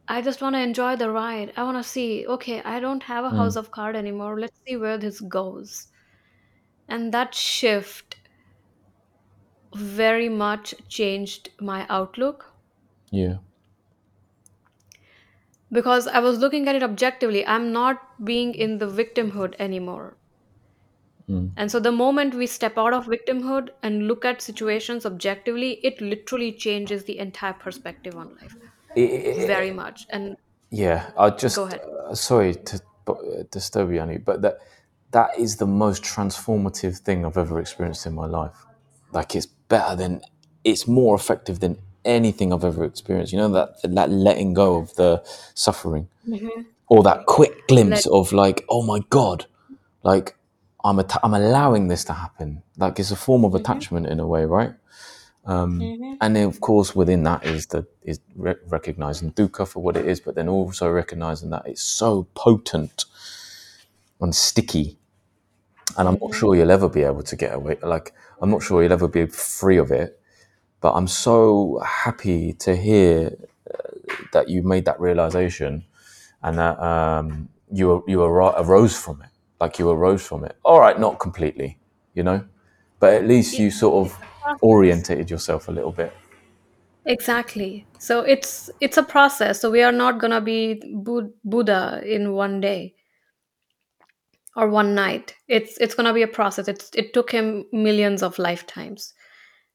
I 0.08 0.22
just 0.22 0.42
want 0.42 0.56
to 0.56 0.62
enjoy 0.62 0.96
the 0.98 1.12
ride. 1.12 1.54
I 1.58 1.64
want 1.64 1.78
to 1.78 1.84
see, 1.84 2.26
okay, 2.28 2.62
I 2.64 2.80
don't 2.80 3.04
have 3.04 3.26
a 3.26 3.32
house 3.32 3.56
Mm. 3.56 3.58
of 3.58 3.72
card 3.72 3.96
anymore. 3.96 4.40
Let's 4.40 4.60
see 4.68 4.78
where 4.78 4.98
this 4.98 5.22
goes. 5.22 5.88
And 6.88 7.14
that 7.14 7.34
shift 7.34 8.18
very 9.76 10.30
much 10.30 10.74
changed 10.88 11.50
my 11.60 11.86
outlook 11.90 12.56
Yeah. 13.12 13.40
Because 15.72 16.08
I 16.08 16.20
was 16.20 16.40
looking 16.40 16.68
at 16.68 16.76
it 16.76 16.84
objectively. 16.84 17.46
I'm 17.48 17.72
not 17.72 18.02
being 18.26 18.54
in 18.54 18.78
the 18.78 18.88
victimhood 18.88 19.56
anymore. 19.58 20.18
Mm. 21.30 21.52
And 21.56 21.72
so 21.72 21.80
the 21.80 21.92
moment 21.92 22.34
we 22.34 22.48
step 22.48 22.78
out 22.78 22.94
of 22.94 23.06
victimhood 23.06 23.70
and 23.84 24.08
look 24.08 24.26
at 24.26 24.42
situations 24.42 25.06
objectively, 25.06 25.80
it 25.84 26.02
literally 26.02 26.52
changes 26.52 27.06
the 27.06 27.18
entire 27.20 27.54
perspective 27.54 28.16
on 28.16 28.36
life 28.42 28.56
eh, 28.98 29.02
eh, 29.02 29.44
eh, 29.44 29.48
very 29.48 29.72
much. 29.72 30.06
And 30.10 30.36
Yeah, 30.72 31.12
I 31.18 31.30
go 31.30 31.38
just 31.38 31.58
ahead. 31.58 31.82
uh, 32.10 32.16
sorry 32.16 32.56
to 32.56 32.82
bu- 33.06 33.14
uh, 33.14 33.44
disturb 33.52 33.92
you, 33.92 34.02
Anu, 34.02 34.20
but 34.20 34.42
that 34.42 34.58
that 35.12 35.38
is 35.38 35.58
the 35.58 35.68
most 35.68 36.04
transformative 36.04 36.98
thing 36.98 37.26
I've 37.26 37.38
ever 37.38 37.60
experienced 37.60 38.06
in 38.06 38.14
my 38.14 38.26
life. 38.26 38.66
Like 39.12 39.36
it's 39.36 39.46
better 39.46 39.96
than, 39.96 40.22
it's 40.64 40.88
more 40.88 41.16
effective 41.16 41.60
than 41.60 41.78
anything 42.06 42.52
I've 42.54 42.64
ever 42.64 42.84
experienced. 42.84 43.34
You 43.34 43.40
know 43.40 43.50
that 43.50 43.82
that 43.84 44.10
letting 44.10 44.54
go 44.54 44.78
of 44.78 44.94
the 44.96 45.22
suffering, 45.54 46.08
Mhm. 46.28 46.66
or 46.88 47.04
that 47.04 47.26
quick 47.26 47.68
glimpse 47.68 48.06
Let 48.06 48.14
of 48.20 48.32
like, 48.34 48.66
oh 48.70 48.84
my 48.84 49.00
god, 49.10 49.46
like 50.04 50.36
I'm 50.84 51.00
att- 51.00 51.20
I'm 51.24 51.34
allowing 51.34 51.88
this 51.90 52.04
to 52.06 52.14
happen. 52.14 52.64
Like 52.78 53.00
it's 53.00 53.12
a 53.12 53.16
form 53.16 53.46
of 53.46 53.52
Mhm. 53.54 53.60
attachment 53.60 54.08
in 54.08 54.20
a 54.20 54.28
way, 54.28 54.46
right? 54.46 54.74
Mhm. 55.48 56.18
and 56.22 56.36
then 56.36 56.46
of 56.48 56.62
course 56.62 56.96
within 56.96 57.24
that 57.24 57.44
is 57.44 57.66
the 57.74 57.88
is 58.04 58.20
re- 58.36 58.54
recognizing 58.70 59.32
dukkha 59.32 59.68
for 59.68 59.82
what 59.82 59.98
it 59.98 60.06
is 60.06 60.20
but 60.20 60.36
then 60.36 60.48
also 60.48 60.88
recognizing 60.88 61.50
that 61.50 61.64
it's 61.66 61.82
so 61.82 62.28
potent 62.36 63.06
and 64.20 64.36
sticky 64.36 65.00
and 65.98 66.08
i'm 66.08 66.14
not 66.22 66.30
Mhm. 66.30 66.36
sure 66.36 66.56
you'll 66.56 66.70
ever 66.70 66.88
be 66.88 67.02
able 67.02 67.24
to 67.24 67.36
get 67.36 67.56
away 67.56 67.76
like 67.82 68.14
i'm 68.40 68.52
not 68.52 68.62
sure 68.62 68.84
you'll 68.84 68.94
ever 68.94 69.08
be 69.08 69.26
free 69.26 69.78
of 69.78 69.90
it 69.92 70.21
but 70.82 70.94
i'm 70.94 71.08
so 71.08 71.80
happy 71.86 72.54
to 72.54 72.76
hear 72.76 73.38
that 74.34 74.50
you 74.50 74.62
made 74.64 74.86
that 74.86 75.00
realization 75.00 75.86
and 76.44 76.58
that 76.58 76.80
um, 76.82 77.50
you 77.72 78.04
you 78.08 78.22
arose 78.24 78.98
from 78.98 79.22
it 79.22 79.30
like 79.60 79.80
you 79.80 79.90
arose 79.90 80.26
from 80.26 80.44
it 80.44 80.58
all 80.64 80.80
right 80.80 81.00
not 81.00 81.20
completely 81.20 81.78
you 82.14 82.24
know 82.24 82.44
but 83.00 83.14
at 83.14 83.28
least 83.28 83.58
you 83.58 83.72
sort 83.72 84.06
of 84.06 84.20
orientated 84.62 85.30
yourself 85.30 85.68
a 85.68 85.72
little 85.72 85.92
bit 85.92 86.14
Exactly. 87.06 87.88
So 87.98 88.22
it's 88.22 88.70
it's 88.80 88.98
a 88.98 89.04
process. 89.04 89.60
So 89.60 89.72
we 89.72 89.82
are 89.82 89.92
not 89.92 90.20
gonna 90.20 90.42
be 90.42 90.82
Buddha 91.44 92.02
in 92.06 92.34
one 92.34 92.62
day 92.62 92.96
or 94.56 94.70
one 94.70 94.94
night. 94.94 95.36
It's 95.48 95.78
it's 95.80 95.96
gonna 95.96 96.14
be 96.14 96.22
a 96.22 96.28
process. 96.28 96.68
It's 96.68 96.92
it 96.94 97.14
took 97.14 97.32
him 97.32 97.66
millions 97.72 98.22
of 98.22 98.38
lifetimes, 98.38 99.14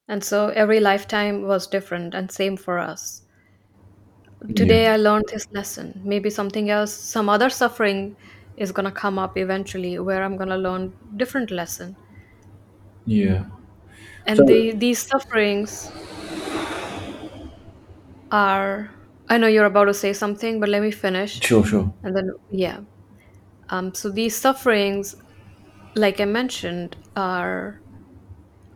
and 0.07 0.23
so 0.23 0.47
every 0.49 0.79
lifetime 0.79 1.43
was 1.43 1.67
different, 1.67 2.13
and 2.13 2.31
same 2.31 2.57
for 2.57 2.79
us. 2.79 3.23
yeah 4.47 4.53
Today 4.55 4.87
I 4.87 4.97
learned 4.97 5.25
this 5.33 5.47
lesson. 5.51 6.01
Maybe 6.03 6.29
something 6.29 6.69
else, 6.69 6.93
some 6.93 7.29
other 7.29 7.49
suffering 7.49 8.15
is 8.57 8.71
gonna 8.71 8.91
come 8.91 9.19
up 9.19 9.37
eventually, 9.37 9.99
where 9.99 10.23
I'm 10.23 10.37
gonna 10.37 10.57
learn 10.57 10.93
different 11.17 11.51
lesson. 11.51 11.95
yeah 13.05 13.45
And 14.27 14.37
so 14.37 14.45
the 14.45 14.71
these 14.73 14.99
sufferings 14.99 15.91
are. 18.31 18.91
I 19.29 19.37
know 19.37 19.47
you're 19.47 19.65
about 19.65 19.85
to 19.85 19.93
say 19.93 20.13
something, 20.13 20.59
but 20.61 20.69
let 20.69 20.81
me 20.81 20.91
finish, 20.91 21.41
Sure, 21.41 21.65
sure. 21.65 21.93
and 22.03 22.15
then 22.15 22.31
yeah. 22.49 22.79
Um, 23.69 23.93
so 23.93 24.09
these 24.09 24.35
sufferings, 24.35 25.15
like 25.95 26.21
I 26.21 26.25
mentioned, 26.25 26.95
are 27.17 27.81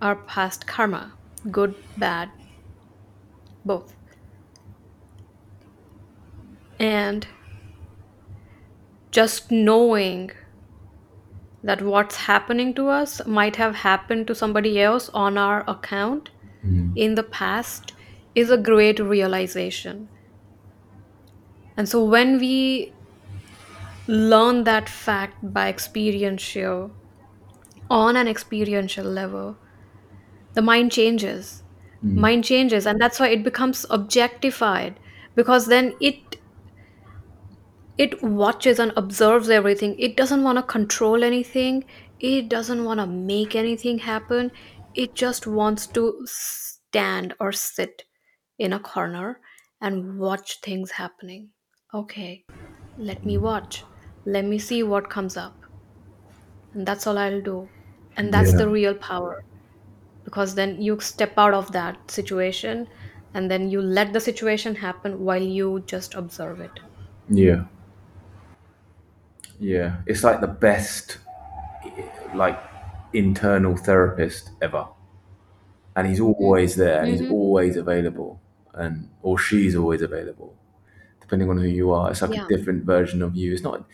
our 0.02 0.16
past 0.28 0.68
karma, 0.68 1.14
good, 1.50 1.76
bad, 1.98 2.30
both. 3.66 3.96
And 6.80 7.28
just 9.12 9.52
knowing 9.52 10.32
that 11.64 11.82
what's 11.82 12.16
happening 12.16 12.74
to 12.74 12.88
us 12.88 13.26
might 13.26 13.56
have 13.56 13.76
happened 13.76 14.28
to 14.28 14.36
somebody 14.36 14.82
else 14.82 15.10
on 15.10 15.38
our 15.38 15.64
account 15.70 16.32
mm-hmm. 16.66 16.92
in 16.96 17.16
the 17.16 17.24
past 17.24 17.94
is 18.34 18.50
a 18.50 18.58
great 18.58 19.00
realization. 19.00 20.08
And 21.78 21.88
so 21.88 22.04
when 22.04 22.40
we 22.40 22.94
learn 24.08 24.64
that 24.64 24.90
fact 24.90 25.54
by 25.54 25.70
experiential, 25.70 26.92
on 27.90 28.16
an 28.16 28.28
experiential 28.28 29.06
level, 29.06 29.58
the 30.54 30.62
mind 30.62 30.92
changes. 30.92 31.64
Mm-hmm. 32.04 32.22
Mind 32.22 32.44
changes 32.44 32.86
and 32.88 33.00
that's 33.00 33.20
why 33.20 33.30
it 33.30 33.44
becomes 33.44 33.86
objectified 33.90 35.00
because 35.36 35.68
then 35.68 35.96
it 36.02 36.38
it 37.98 38.22
watches 38.24 38.80
and 38.80 38.92
observes 38.98 39.50
everything. 39.50 39.98
It 40.00 40.18
doesn't 40.18 40.44
want 40.44 40.58
to 40.58 40.64
control 40.64 41.24
anything. 41.24 41.86
It 42.20 42.50
doesn't 42.50 42.84
want 42.84 43.00
to 43.00 43.08
make 43.08 43.56
anything 43.56 44.00
happen. 44.00 44.52
It 44.94 45.16
just 45.16 45.48
wants 45.48 45.88
to 45.88 46.22
stand 46.26 47.34
or 47.40 47.52
sit 47.52 48.04
in 48.58 48.74
a 48.74 48.80
corner 48.80 49.40
and 49.80 50.20
watch 50.20 50.60
things 50.62 50.92
happening. 50.92 51.52
Okay 51.94 52.46
let 52.98 53.26
me 53.26 53.38
watch. 53.38 53.86
Let 54.26 54.46
me 54.46 54.60
see 54.60 54.84
what 54.84 55.10
comes 55.10 55.38
up. 55.38 55.66
And 56.74 56.86
that's 56.88 57.08
all 57.08 57.18
i'll 57.18 57.42
do. 57.42 57.70
And 58.18 58.34
that's 58.34 58.54
Yeah. 58.54 58.58
the 58.58 58.68
real 58.70 58.96
power 58.96 59.46
because 60.32 60.56
then 60.56 60.82
you 60.82 61.00
step 61.02 61.34
out 61.38 61.54
of 61.54 61.72
that 61.74 62.10
situation 62.12 62.88
and 63.36 63.52
then 63.52 63.70
you 63.70 63.82
let 63.82 64.14
the 64.14 64.20
situation 64.22 64.76
happen 64.76 65.20
while 65.20 65.44
you 65.44 65.84
just 65.88 66.16
observe 66.16 66.60
it 66.62 66.80
Yeah. 67.30 67.64
Yeah. 69.60 70.02
It's 70.06 70.24
like 70.24 70.42
the 70.42 70.48
best, 70.48 71.20
like, 72.34 72.60
internal 73.14 73.76
therapist 73.76 74.52
ever. 74.62 74.88
And 75.96 76.08
he's 76.08 76.20
always 76.20 76.76
there 76.76 77.02
and 77.02 77.12
he's 77.12 77.22
hmm 77.22 77.30
always 77.30 77.76
available. 77.76 78.42
And, 78.74 79.10
or 79.22 79.38
she's 79.38 79.76
always 79.76 80.02
available, 80.02 80.56
depending 81.22 81.50
on 81.50 81.58
who 81.58 81.68
you 81.68 81.92
are. 81.92 82.12
It's 82.12 82.22
like 82.22 82.32
yeah 82.32 82.50
a 82.50 82.56
different 82.58 82.86
version 82.86 83.22
of 83.24 83.36
you. 83.36 83.54
It's 83.54 83.64
not, 83.64 83.86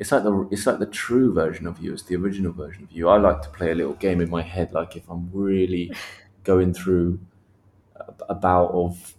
it's 0.00 0.12
like 0.12 0.24
the, 0.24 0.48
it's 0.52 0.66
like 0.66 0.80
the 0.80 0.86
true 0.86 1.34
version 1.34 1.68
of 1.68 1.80
you. 1.80 1.94
It's 1.94 2.04
the 2.04 2.16
original 2.16 2.52
version 2.52 2.84
of 2.84 2.92
you. 2.92 3.08
I 3.10 3.18
like 3.18 3.42
to 3.44 3.50
play 3.50 3.72
a 3.72 3.76
little 3.76 3.94
game 3.94 4.22
in 4.22 4.30
my 4.30 4.42
head. 4.42 4.72
Like, 4.74 4.96
if 4.96 5.08
I'm 5.10 5.30
really 5.32 5.94
going 6.44 6.74
through 6.74 7.20
a, 7.96 8.14
a 8.30 8.36
bout 8.36 8.72
of 8.72 9.16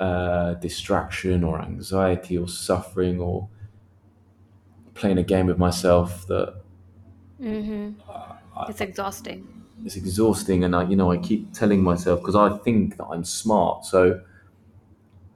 uh, 0.00 0.54
distraction 0.54 1.44
or 1.44 1.60
anxiety 1.62 2.38
or 2.38 2.48
suffering 2.48 3.20
or 3.20 3.48
playing 4.94 5.18
a 5.18 5.22
game 5.22 5.46
with 5.46 5.58
myself 5.58 6.26
that 6.26 6.54
hmm 7.38 7.94
it's 8.66 8.80
exhausting 8.80 9.48
It's 9.84 9.96
exhausting 9.96 10.64
and 10.64 10.74
I 10.74 10.84
you 10.84 10.96
know 10.96 11.10
I 11.10 11.18
keep 11.18 11.52
telling 11.52 11.82
myself 11.82 12.20
because 12.20 12.34
I 12.34 12.56
think 12.58 12.96
that 12.96 13.04
I'm 13.06 13.24
smart 13.24 13.84
so 13.84 14.20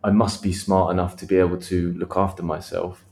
I 0.04 0.10
must 0.10 0.42
be 0.42 0.52
smart 0.52 0.92
enough 0.92 1.16
to 1.16 1.26
be 1.26 1.36
able 1.36 1.58
to 1.58 1.92
look 1.94 2.16
after 2.16 2.42
myself 2.42 3.04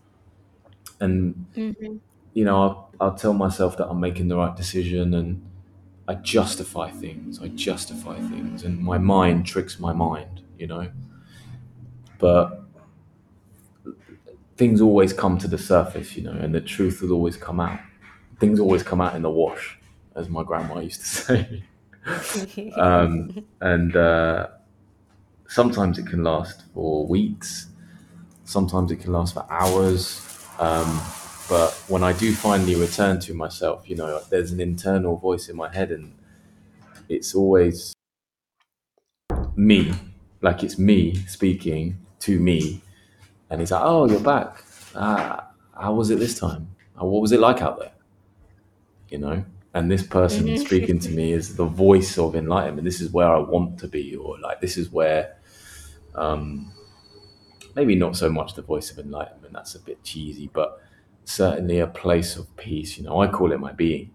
and 1.01 1.47
hmm 1.55 1.97
you 2.35 2.45
know 2.45 2.63
I'll, 2.63 2.91
I'll 3.01 3.15
tell 3.15 3.33
myself 3.35 3.77
that 3.79 3.89
I'm 3.89 4.01
making 4.01 4.29
the 4.29 4.37
right 4.37 4.55
decision 4.57 5.15
and 5.15 5.45
I 6.09 6.15
justify 6.17 6.91
things 6.91 7.41
I 7.41 7.49
justify 7.49 8.19
things 8.21 8.65
and 8.65 8.81
my 8.81 8.99
mind 8.99 9.47
tricks 9.47 9.79
my 9.81 9.93
mind 9.93 10.43
you 10.59 10.67
know? 10.67 10.91
But 12.19 12.65
things 14.57 14.81
always 14.81 15.13
come 15.13 15.39
to 15.39 15.49
the 15.49 15.59
surface 15.59 16.17
you 16.17 16.23
know 16.23 16.33
and 16.33 16.55
the 16.55 16.61
truth 16.61 17.01
will 17.01 17.13
always 17.13 17.37
come 17.37 17.61
out. 17.61 17.81
Things 18.41 18.61
always 18.61 18.83
come 18.83 19.01
out 19.01 19.15
in 19.17 19.23
the 19.23 19.31
wash 19.31 19.79
as 20.15 20.29
my 20.29 20.43
grandma 20.43 20.79
used 20.81 21.01
to 21.01 21.07
say. 21.07 21.65
And 23.61 23.97
uh, 23.97 24.49
sometimes 25.49 25.99
it 25.99 26.07
can 26.07 26.23
last 26.25 26.65
for 26.75 27.07
weeks. 27.07 27.69
Sometimes 28.45 28.91
it 28.93 28.97
can 28.99 29.13
last 29.13 29.35
for 29.35 29.47
hours 29.51 30.21
um, 30.59 31.01
but 31.49 31.73
when 31.89 32.03
i 32.03 32.13
do 32.13 32.35
finally 32.35 32.75
return 32.75 33.19
to 33.21 33.35
myself 33.35 33.89
you 33.89 33.97
know 33.97 34.21
there's 34.31 34.53
an 34.53 34.61
internal 34.61 35.17
voice 35.17 35.49
in 35.49 35.57
my 35.57 35.73
head 35.73 35.91
and 35.91 36.15
it's 37.09 37.35
always 37.35 37.95
me 39.57 39.93
like 40.41 40.63
it's 40.63 40.79
me 40.79 41.15
speaking 41.27 41.99
to 42.21 42.39
me. 42.39 42.81
And 43.51 43.61
he's 43.61 43.71
like 43.73 43.83
oh 43.85 44.07
you're 44.09 44.21
back. 44.21 44.65
Uh, 44.95 45.41
how 45.79 45.95
was 45.95 46.11
it 46.11 46.19
this 46.19 46.39
time? 46.39 46.69
Uh, 47.01 47.05
what 47.07 47.23
was 47.23 47.33
it 47.33 47.41
like 47.41 47.63
out 47.63 47.79
there? 47.79 47.93
You 49.09 49.19
know? 49.19 49.45
And 49.75 49.91
this 49.91 50.03
person 50.03 50.47
hmm 50.49 50.57
speaking 50.57 50.99
to 51.01 51.11
me 51.11 51.33
is 51.33 51.57
the 51.57 51.65
voice 51.67 52.19
of 52.19 52.35
enlightenment. 52.35 52.85
This 52.85 53.01
is 53.01 53.11
where 53.13 53.29
i 53.29 53.39
want 53.39 53.79
to 53.81 53.87
be 53.89 54.17
or 54.17 54.39
like 54.41 54.61
this 54.61 54.77
is 54.77 54.91
where 54.91 55.37
maybe 57.79 57.95
not 57.95 58.17
so 58.17 58.29
much 58.29 58.55
the 58.55 58.63
voice 58.63 58.91
of 58.91 58.99
enlightenment, 58.99 59.53
that's 59.53 59.75
a 59.77 59.79
bit 59.81 60.03
cheesy, 60.03 60.51
but 60.53 60.83
certainly 61.25 61.79
a 61.79 61.87
place 61.87 62.37
of 62.37 62.55
peace. 62.57 62.99
You 62.99 63.05
know, 63.05 63.21
I 63.23 63.29
call 63.29 63.53
it 63.53 63.61
my 63.61 63.73
being. 63.73 64.11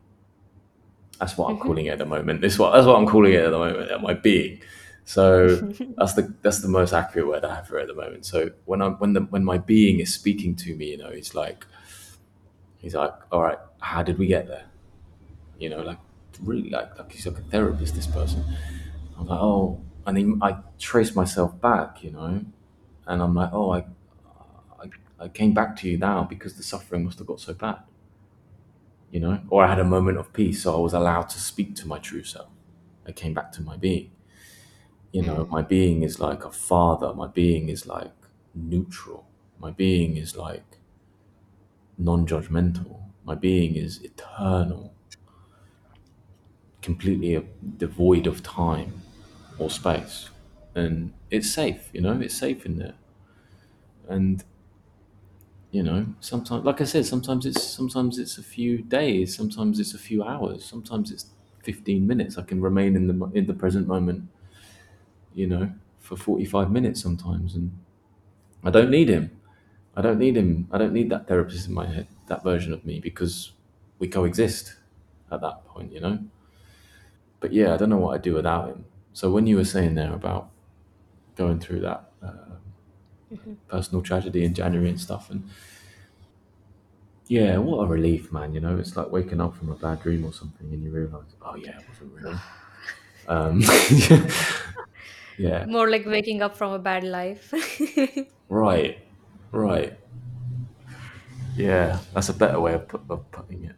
That's 1.20 1.38
what 1.38 1.50
I'm 1.50 1.58
hmm 1.58 1.60
calling 1.60 1.86
it 1.86 1.92
at 1.92 2.00
the 2.00 2.06
moment. 2.06 2.42
This 2.42 2.60
what 2.60 2.74
that's 2.74 2.86
what 2.86 2.98
I'm 2.98 3.06
calling 3.08 3.34
it 3.34 3.44
at 3.46 3.52
the 3.52 3.58
moment, 3.58 4.02
my 4.02 4.14
being. 4.14 4.60
So 5.06 5.64
that's 5.98 6.14
the 6.14 6.34
that's 6.42 6.60
the 6.62 6.68
most 6.68 6.92
accurate 6.94 7.28
word 7.28 7.46
I 7.46 7.56
have 7.56 7.68
for 7.68 7.78
it 7.80 7.84
at 7.84 7.88
the 7.88 7.94
moment. 7.94 8.26
So 8.26 8.50
when 8.66 8.82
I'm 8.82 8.94
when 8.96 9.14
the 9.14 9.22
when 9.22 9.44
my 9.46 9.58
being 9.58 10.00
is 10.00 10.14
speaking 10.14 10.56
to 10.58 10.76
me, 10.76 10.92
you 10.92 10.98
know, 10.98 11.10
it's 11.10 11.34
like 11.36 11.66
he's 12.78 12.96
like, 12.96 13.14
all 13.32 13.42
right, 13.42 13.58
how 13.80 14.04
did 14.04 14.18
we 14.18 14.28
get 14.28 14.48
there? 14.48 14.66
You 15.60 15.70
know, 15.70 15.82
like 15.82 16.00
really 16.42 16.70
like 16.70 16.98
like 16.98 17.12
he's 17.12 17.28
like 17.28 17.38
a 17.40 17.44
therapist. 17.44 17.96
This 17.96 18.08
person. 18.08 18.44
I'm 19.18 19.28
like, 19.28 19.40
oh, 19.42 19.82
and 20.06 20.18
then 20.18 20.40
I 20.42 20.58
trace 20.80 21.16
myself 21.16 21.60
back, 21.62 22.04
you 22.04 22.12
know, 22.12 22.46
and 23.08 23.22
I'm 23.22 23.36
like, 23.36 23.50
oh, 23.54 23.72
I 23.72 23.86
I, 24.80 24.90
I 25.20 25.28
came 25.30 25.54
back 25.54 25.76
to 25.78 25.90
you 25.90 25.98
now 25.98 26.24
because 26.24 26.56
the 26.56 26.64
suffering 26.64 27.06
must 27.06 27.20
have 27.20 27.28
got 27.28 27.40
so 27.40 27.54
bad, 27.54 27.80
you 29.12 29.20
know, 29.20 29.40
or 29.50 29.64
I 29.64 29.68
had 29.70 29.80
a 29.80 29.84
moment 29.84 30.18
of 30.18 30.34
peace, 30.34 30.64
so 30.64 30.76
I 30.76 30.80
was 30.80 30.94
allowed 30.94 31.30
to 31.30 31.40
speak 31.40 31.76
to 31.78 31.88
my 31.88 32.00
true 32.00 32.24
self. 32.24 32.50
I 33.06 33.12
came 33.12 33.34
back 33.34 33.52
to 33.54 33.62
my 33.62 33.78
being. 33.78 34.12
You 35.14 35.22
know, 35.24 35.46
Mm. 35.46 35.50
my 35.50 35.62
being 35.62 36.04
is 36.04 36.20
like 36.20 36.44
a 36.44 36.52
father. 36.52 37.14
My 37.14 37.28
being 37.28 37.70
is 37.70 37.86
like 37.88 38.12
neutral. 38.54 39.26
My 39.60 39.72
being 39.72 40.18
is 40.18 40.36
like 40.36 40.78
non-judgmental. 41.98 43.00
My 43.26 43.34
being 43.36 43.76
is 43.76 44.00
eternal, 44.04 44.94
completely 46.82 47.48
devoid 47.78 48.28
of 48.28 48.44
time 48.44 49.02
or 49.58 49.70
space, 49.70 50.30
and 50.76 51.14
it's 51.32 51.52
safe. 51.52 51.90
You 51.94 52.02
know, 52.02 52.20
it's 52.22 52.36
safe 52.38 52.66
in 52.66 52.78
there. 52.78 52.96
And 54.08 54.44
you 55.72 55.82
know 55.84 56.06
sometimes 56.20 56.64
like 56.66 56.82
i 56.82 56.84
said 56.84 57.06
sometimes 57.06 57.46
it's 57.46 57.64
sometimes 57.64 58.20
it's 58.20 58.38
a 58.38 58.44
few 58.44 58.82
days 58.84 59.36
sometimes 59.36 59.80
it's 59.80 59.94
a 59.94 59.98
few 59.98 60.24
hours 60.24 60.64
sometimes 60.64 61.12
it's 61.12 61.28
15 61.64 62.06
minutes 62.06 62.38
i 62.38 62.42
can 62.44 62.62
remain 62.62 62.96
in 62.96 63.08
the 63.08 63.26
in 63.34 63.48
the 63.48 63.54
present 63.54 63.88
moment 63.88 64.28
you 65.34 65.48
know 65.48 65.72
for 66.00 66.16
45 66.16 66.72
minutes 66.72 67.02
sometimes 67.02 67.56
and 67.56 67.72
i 68.64 68.70
don't 68.72 68.92
need 68.92 69.10
him 69.10 69.32
i 69.96 70.02
don't 70.02 70.20
need 70.20 70.38
him 70.38 70.68
i 70.72 70.78
don't 70.80 70.94
need 70.94 71.10
that 71.10 71.28
therapist 71.28 71.68
in 71.68 71.74
my 71.74 71.88
head 71.88 72.08
that 72.28 72.44
version 72.44 72.74
of 72.74 72.86
me 72.86 73.00
because 73.00 73.54
we 74.00 74.08
coexist 74.08 74.76
at 75.32 75.42
that 75.42 75.66
point 75.66 75.92
you 75.94 76.00
know 76.02 76.20
but 77.40 77.54
yeah 77.54 77.74
i 77.74 77.78
don't 77.78 77.90
know 77.90 77.98
what 77.98 78.16
i'd 78.16 78.22
do 78.22 78.34
without 78.34 78.70
him 78.70 78.86
so 79.14 79.32
when 79.32 79.48
you 79.48 79.56
were 79.56 79.66
saying 79.66 79.96
there 79.96 80.14
about 80.14 80.50
going 81.36 81.60
through 81.60 81.80
that 81.82 82.12
uh, 82.22 82.56
Mhm. 83.34 83.58
personal 83.68 84.02
tragedy 84.04 84.44
in 84.46 84.54
january 84.54 84.90
and 84.90 85.00
stuff 85.00 85.30
and 85.32 85.44
Yeah, 87.28 87.58
what 87.58 87.78
a 87.84 87.88
relief, 87.88 88.32
man. 88.34 88.54
You 88.54 88.60
know, 88.60 88.78
it's 88.78 88.96
like 88.98 89.10
waking 89.12 89.40
up 89.42 89.56
from 89.56 89.70
a 89.70 89.76
bad 89.76 90.02
dream 90.04 90.26
or 90.26 90.34
something 90.34 90.68
and 90.72 90.84
you 90.84 90.92
realize, 90.92 91.32
oh, 91.42 91.56
yeah, 91.56 91.80
it 91.80 91.86
wasn't 91.88 92.14
real. 92.14 92.40
Um, 93.26 93.62
yeah, 95.38 95.66
More 95.66 95.90
like 95.90 96.06
waking 96.06 96.42
up 96.42 96.58
from 96.58 96.74
a 96.74 96.80
bad 96.80 97.06
life. 97.06 97.54
right, 98.50 98.98
right. 99.52 99.98
Yeah, 101.56 102.00
that's 102.14 102.28
a 102.30 102.34
better 102.34 102.60
way 102.60 102.74
of, 102.74 102.88
put, 102.90 103.02
of 103.10 103.32
putting 103.32 103.64
it. 103.64 103.76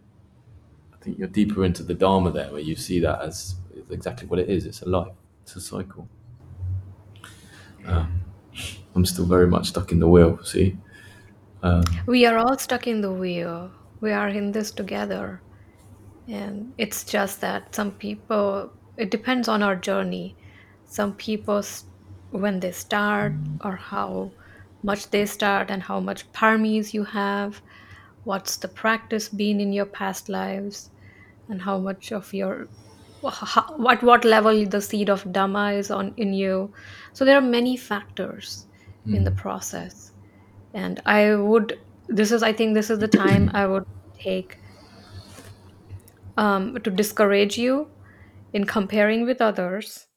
I 0.93 0.97
think 1.03 1.19
you're 1.19 1.27
deeper 1.27 1.63
into 1.63 1.83
the 1.83 1.93
Dharma 1.93 2.31
there, 2.31 2.51
where 2.51 2.61
you 2.61 2.75
see 2.75 2.99
that 3.01 3.21
as 3.21 3.55
exactly 3.91 4.27
what 4.27 4.39
it 4.39 4.49
is. 4.49 4.65
It's 4.65 4.81
a 4.81 4.89
life, 4.89 5.13
it's 5.43 5.55
a 5.55 5.61
cycle. 5.61 6.09
Um, 7.87 8.21
I'm 8.95 9.05
still 9.05 9.25
very 9.25 9.47
much 9.47 9.67
stuck 9.67 9.91
in 9.91 9.99
the 9.99 10.07
wheel, 10.07 10.39
see? 10.43 10.77
Um, 11.63 11.83
we 12.05 12.25
are 12.25 12.37
all 12.37 12.57
stuck 12.57 12.87
in 12.87 13.01
the 13.01 13.11
wheel. 13.11 13.71
We 13.99 14.11
are 14.11 14.29
in 14.29 14.51
this 14.51 14.71
together. 14.71 15.41
And 16.27 16.73
it's 16.77 17.03
just 17.03 17.41
that 17.41 17.75
some 17.75 17.91
people, 17.91 18.71
it 18.97 19.11
depends 19.11 19.47
on 19.47 19.61
our 19.61 19.75
journey. 19.75 20.35
Some 20.85 21.13
people, 21.13 21.63
when 22.31 22.59
they 22.59 22.71
start, 22.71 23.33
or 23.63 23.75
how 23.75 24.31
much 24.83 25.09
they 25.09 25.25
start, 25.25 25.69
and 25.69 25.83
how 25.83 25.99
much 25.99 26.31
parmis 26.31 26.93
you 26.93 27.03
have, 27.03 27.61
what's 28.23 28.57
the 28.57 28.67
practice 28.67 29.29
been 29.29 29.59
in 29.59 29.73
your 29.73 29.85
past 29.85 30.29
lives, 30.29 30.89
and 31.49 31.61
how 31.61 31.77
much 31.77 32.11
of 32.11 32.33
your 32.33 32.67
how, 33.29 33.75
what 33.77 34.03
what 34.03 34.25
level 34.25 34.65
the 34.65 34.81
seed 34.81 35.09
of 35.09 35.23
dhamma 35.25 35.77
is 35.77 35.91
on 35.91 36.13
in 36.17 36.33
you. 36.33 36.73
So 37.13 37.25
there 37.25 37.37
are 37.37 37.41
many 37.41 37.77
factors 37.77 38.65
in 39.05 39.23
the 39.23 39.31
process. 39.31 40.11
And 40.73 41.01
i 41.05 41.33
would 41.33 41.79
this 42.07 42.31
is 42.31 42.43
i 42.43 42.53
think 42.53 42.73
this 42.73 42.89
is 42.89 42.99
the 42.99 43.07
time 43.07 43.49
i 43.53 43.65
would 43.65 43.85
take 44.19 44.57
um, 46.37 46.77
to 46.83 46.91
discourage 46.91 47.57
you 47.57 47.87
in 48.53 48.65
comparing 48.65 49.25
with 49.25 49.41
others 49.41 50.07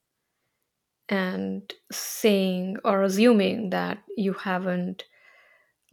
and 1.07 1.73
saying 1.91 2.77
or 2.83 3.03
assuming 3.03 3.69
that 3.69 3.99
you 4.17 4.33
haven't 4.33 5.03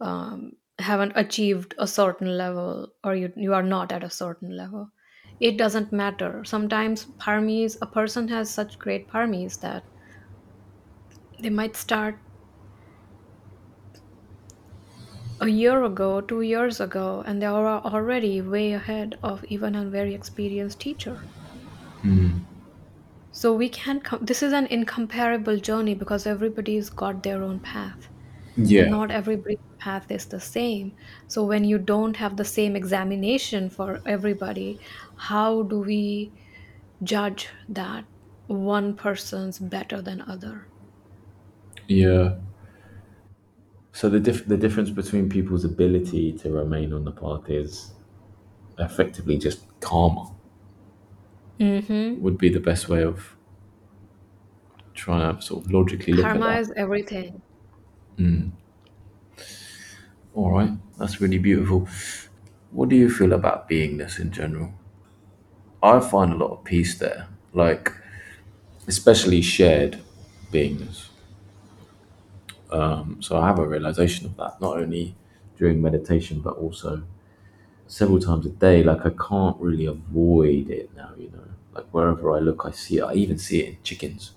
um, 0.01 0.51
haven't 0.79 1.13
achieved 1.15 1.73
a 1.79 1.87
certain 1.87 2.37
level 2.37 2.89
or 3.03 3.15
you, 3.15 3.33
you 3.35 3.53
are 3.53 3.63
not 3.63 3.91
at 3.91 4.03
a 4.03 4.09
certain 4.09 4.55
level 4.55 4.91
it 5.39 5.57
doesn't 5.57 5.91
matter. 5.91 6.43
Sometimes 6.43 7.05
Parmis, 7.19 7.77
a 7.81 7.85
person 7.85 8.27
has 8.29 8.49
such 8.49 8.79
great 8.79 9.07
Parmis 9.07 9.57
that 9.57 9.83
they 11.39 11.49
might 11.49 11.75
start 11.75 12.19
a 15.39 15.47
year 15.47 15.83
ago 15.83 16.21
two 16.21 16.41
years 16.41 16.79
ago 16.79 17.23
and 17.25 17.41
they 17.41 17.45
are 17.45 17.67
already 17.85 18.41
way 18.41 18.73
ahead 18.73 19.17
of 19.23 19.43
even 19.45 19.75
a 19.75 19.85
very 19.85 20.13
experienced 20.13 20.79
teacher. 20.79 21.27
Mm-hmm. 22.03 22.39
So 23.31 23.53
we 23.53 23.69
can't 23.69 24.03
com- 24.03 24.25
this 24.25 24.41
is 24.43 24.51
an 24.53 24.65
incomparable 24.67 25.57
journey 25.59 25.93
because 25.95 26.25
everybody's 26.25 26.89
got 26.89 27.23
their 27.23 27.43
own 27.43 27.59
path. 27.59 28.09
And 28.55 28.67
yeah, 28.67 28.85
not 28.85 29.11
everybody's 29.11 29.59
path 29.79 30.09
is 30.11 30.25
the 30.25 30.39
same. 30.39 30.93
So 31.27 31.43
when 31.45 31.63
you 31.63 31.77
don't 31.77 32.15
have 32.17 32.35
the 32.37 32.45
same 32.45 32.75
examination 32.75 33.69
for 33.69 34.01
everybody 34.05 34.79
how 35.17 35.63
do 35.63 35.79
we 35.79 36.31
judge 37.03 37.49
that 37.69 38.05
one 38.47 38.95
person's 38.95 39.59
better 39.59 40.01
than 40.01 40.21
other 40.21 40.67
yeah. 41.87 42.35
So 43.91 44.09
the 44.09 44.19
dif- 44.19 44.47
the 44.47 44.57
difference 44.57 44.89
between 44.89 45.29
people's 45.29 45.65
ability 45.65 46.33
to 46.33 46.51
remain 46.51 46.93
on 46.93 47.03
the 47.03 47.11
path 47.11 47.49
is 47.49 47.93
effectively 48.77 49.37
just 49.37 49.61
karma. 49.79 50.31
mm-hmm. 51.59 52.21
Would 52.21 52.37
be 52.37 52.49
the 52.49 52.59
best 52.59 52.89
way 52.89 53.03
of 53.03 53.35
trying 54.93 55.35
to 55.35 55.41
sort 55.41 55.65
of 55.65 55.71
logically 55.71 56.13
look 56.13 56.25
at 56.25 56.31
karma 56.33 56.47
that. 56.47 56.59
is 56.59 56.71
everything 56.75 57.41
All 60.33 60.51
right, 60.51 60.71
that's 60.99 61.19
really 61.19 61.39
beautiful. 61.39 61.87
What 62.71 62.89
do 62.89 62.95
you 62.95 63.09
feel 63.09 63.33
about 63.33 63.67
beingness 63.67 64.19
in 64.19 64.31
general? 64.31 64.73
I 65.81 65.99
find 65.99 66.33
a 66.33 66.35
lot 66.37 66.51
of 66.51 66.63
peace 66.63 66.97
there, 66.97 67.27
like 67.53 67.91
especially 68.87 69.41
shared 69.41 69.99
beingness. 70.51 71.09
Um, 72.71 73.21
so 73.21 73.37
I 73.37 73.47
have 73.47 73.59
a 73.59 73.67
realization 73.67 74.25
of 74.25 74.35
that 74.37 74.59
not 74.59 74.77
only 74.77 75.15
during 75.57 75.81
meditation 75.81 76.41
but 76.41 76.57
also 76.57 77.03
several 77.87 78.19
times 78.19 78.45
a 78.45 78.49
day. 78.49 78.83
Like 78.83 79.05
I 79.05 79.11
can't 79.11 79.57
really 79.59 79.85
avoid 79.85 80.69
it 80.69 80.95
now, 80.95 81.11
you 81.17 81.29
know. 81.31 81.43
Like 81.73 81.85
wherever 81.91 82.33
I 82.35 82.39
look, 82.39 82.63
I 82.65 82.71
see 82.71 82.99
it. 82.99 83.03
I 83.03 83.13
even 83.15 83.37
see 83.37 83.61
it 83.63 83.69
in 83.69 83.77
chickens. 83.83 84.33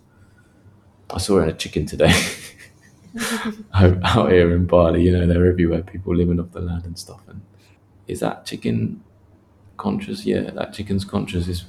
I 1.12 1.18
saw 1.18 1.38
it 1.41 1.43
in 1.45 1.49
a 1.51 1.53
chicken 1.53 1.86
today. 1.86 2.12
out 3.74 3.99
out 4.05 4.30
here 4.32 4.55
in 4.55 4.66
Bali, 4.66 5.03
you 5.03 5.12
know, 5.12 5.26
they're 5.26 5.47
everywhere. 5.47 5.82
People 5.82 6.14
living 6.14 6.38
off 6.41 6.53
the 6.53 6.61
land 6.61 6.84
and 6.84 6.99
stuff. 6.99 7.20
And 7.28 7.43
is 8.07 8.20
that 8.20 8.47
chicken 8.47 9.03
conscious? 9.81 10.24
Yeah, 10.26 10.51
that 10.51 10.72
chicken's 10.72 11.05
conscious 11.05 11.49
is 11.49 11.64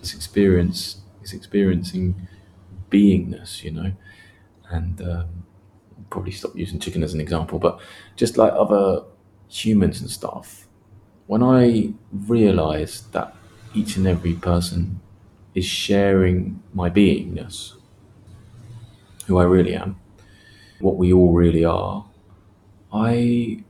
it's 0.00 0.14
experience 0.14 1.02
is 1.22 1.32
experiencing 1.32 2.26
beingness, 2.90 3.62
you 3.62 3.70
know. 3.70 3.92
And 4.70 5.00
um, 5.02 5.44
probably 6.10 6.32
stop 6.32 6.56
using 6.56 6.80
chicken 6.80 7.02
as 7.02 7.14
an 7.14 7.20
example, 7.20 7.58
but 7.58 7.80
just 8.16 8.36
like 8.36 8.52
other 8.52 9.02
humans 9.48 10.00
and 10.00 10.10
stuff. 10.10 10.66
When 11.26 11.42
I 11.42 11.92
realised 12.12 13.12
that 13.12 13.36
each 13.74 13.96
and 13.96 14.06
every 14.06 14.34
person 14.34 15.00
is 15.54 15.64
sharing 15.64 16.62
my 16.72 16.90
beingness, 16.90 17.74
who 19.26 19.38
I 19.38 19.44
really 19.44 19.74
am, 19.74 19.96
what 20.80 20.96
we 20.96 21.12
all 21.12 21.32
really 21.32 21.64
are, 21.64 22.06
I 22.92 23.64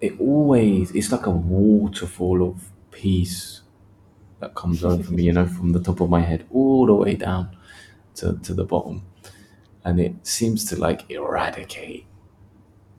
it 0.00 0.18
always 0.20 0.90
it's 0.92 1.10
like 1.12 1.26
a 1.26 1.30
waterfall 1.30 2.42
of 2.48 2.70
peace 2.90 3.62
that 4.40 4.54
comes 4.54 4.84
over 4.84 5.12
me, 5.12 5.24
you 5.24 5.32
know, 5.32 5.46
from 5.46 5.72
the 5.72 5.80
top 5.80 6.00
of 6.00 6.08
my 6.08 6.20
head 6.20 6.46
all 6.50 6.86
the 6.86 6.94
way 6.94 7.14
down 7.14 7.56
to, 8.14 8.38
to 8.42 8.54
the 8.54 8.64
bottom. 8.64 9.02
And 9.84 10.00
it 10.00 10.26
seems 10.26 10.64
to 10.66 10.76
like 10.76 11.10
eradicate. 11.10 12.06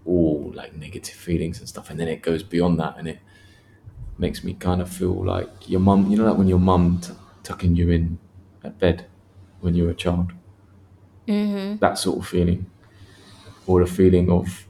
all 0.06 0.52
like 0.56 0.76
negative 0.76 1.14
feelings 1.16 1.60
and 1.60 1.68
stuff, 1.70 1.90
and 1.90 2.00
then 2.00 2.08
it 2.08 2.22
goes 2.22 2.42
beyond 2.44 2.80
that, 2.80 2.98
and 2.98 3.08
it 3.08 3.20
makes 4.18 4.44
me 4.44 4.54
kind 4.54 4.82
of 4.82 4.90
feel 4.90 5.24
like 5.24 5.70
your 5.70 5.80
mum. 5.80 6.10
You 6.10 6.18
know, 6.18 6.26
like 6.26 6.38
when 6.38 6.48
your 6.48 6.60
mum 6.60 7.00
t- 7.02 7.14
tucking 7.44 7.76
you 7.76 7.92
in 7.92 8.18
at 8.64 8.80
bed 8.80 9.06
when 9.62 9.76
you 9.76 9.84
were 9.84 9.92
a 9.92 9.96
child. 9.96 10.32
Mm-hmm. 11.28 11.78
That 11.78 11.98
sort 11.98 12.20
of 12.20 12.28
feeling, 12.28 12.66
or 13.68 13.84
the 13.86 13.92
feeling 13.92 14.32
of 14.32 14.68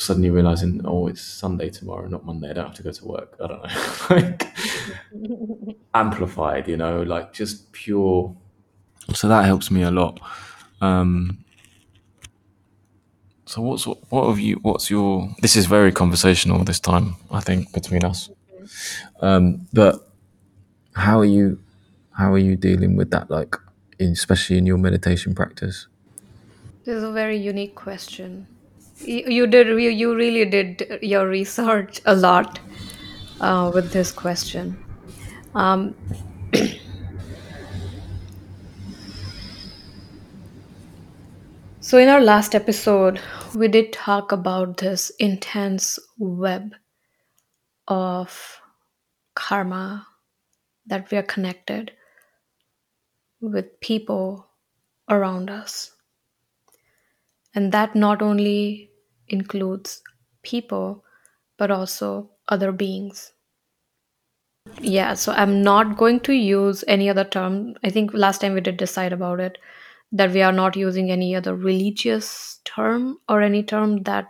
suddenly 0.00 0.30
realizing, 0.30 0.80
oh, 0.84 1.06
it's 1.06 1.20
Sunday 1.20 1.70
tomorrow, 1.70 2.06
not 2.08 2.24
Monday. 2.24 2.50
I 2.50 2.52
don't 2.54 2.66
have 2.66 2.74
to 2.76 2.82
go 2.82 2.92
to 2.92 3.04
work. 3.04 3.36
I 3.42 3.46
don't 3.46 3.62
know, 3.62 4.16
like 4.16 5.76
amplified. 5.94 6.68
You 6.68 6.76
know, 6.76 7.02
like 7.02 7.32
just 7.32 7.70
pure. 7.72 8.34
So 9.14 9.28
that 9.28 9.44
helps 9.44 9.70
me 9.70 9.82
a 9.82 9.90
lot. 9.90 10.20
Um, 10.80 11.44
so 13.46 13.62
what's 13.62 13.84
what 13.84 14.28
have 14.28 14.38
you? 14.38 14.56
What's 14.62 14.90
your? 14.90 15.34
This 15.42 15.56
is 15.56 15.66
very 15.66 15.92
conversational 15.92 16.64
this 16.64 16.80
time. 16.80 17.16
I 17.30 17.40
think 17.40 17.72
between 17.72 18.04
us. 18.04 18.30
Um, 19.20 19.66
but 19.72 20.08
how 20.94 21.18
are 21.18 21.24
you? 21.24 21.58
How 22.12 22.32
are 22.32 22.38
you 22.38 22.56
dealing 22.56 22.96
with 22.96 23.10
that? 23.10 23.30
Like, 23.30 23.56
in, 23.98 24.12
especially 24.12 24.58
in 24.58 24.66
your 24.66 24.78
meditation 24.78 25.34
practice. 25.34 25.86
This 26.84 26.96
is 26.96 27.02
a 27.02 27.12
very 27.12 27.36
unique 27.36 27.74
question. 27.74 28.46
You, 29.02 29.46
did 29.46 29.68
you, 29.68 29.76
you 29.76 30.14
really 30.14 30.44
did 30.44 30.98
your 31.00 31.26
research 31.26 32.00
a 32.04 32.14
lot 32.14 32.60
uh, 33.40 33.70
with 33.74 33.92
this 33.92 34.12
question. 34.12 34.76
Um, 35.54 35.94
so 41.80 41.98
in 41.98 42.08
our 42.08 42.20
last 42.20 42.54
episode, 42.54 43.20
we 43.54 43.68
did 43.68 43.92
talk 43.92 44.32
about 44.32 44.76
this 44.76 45.10
intense 45.18 45.98
web 46.18 46.74
of 47.88 48.60
karma 49.34 50.06
that 50.86 51.10
we 51.10 51.16
are 51.16 51.22
connected 51.22 51.92
with 53.40 53.80
people 53.80 54.46
around 55.08 55.48
us. 55.50 55.92
And 57.54 57.72
that 57.72 57.96
not 57.96 58.22
only 58.22 58.89
includes 59.30 60.02
people, 60.42 61.04
but 61.58 61.70
also 61.70 62.30
other 62.48 62.72
beings. 62.72 63.32
Yeah, 64.80 65.14
so 65.14 65.32
I'm 65.32 65.62
not 65.62 65.96
going 65.96 66.20
to 66.20 66.32
use 66.32 66.84
any 66.86 67.08
other 67.08 67.24
term. 67.24 67.74
I 67.82 67.90
think 67.90 68.12
last 68.12 68.40
time 68.40 68.54
we 68.54 68.60
did 68.60 68.76
decide 68.76 69.12
about 69.12 69.40
it 69.40 69.58
that 70.12 70.32
we 70.32 70.42
are 70.42 70.52
not 70.52 70.76
using 70.76 71.10
any 71.10 71.34
other 71.34 71.54
religious 71.54 72.60
term 72.64 73.18
or 73.28 73.40
any 73.40 73.62
term 73.62 74.02
that 74.02 74.26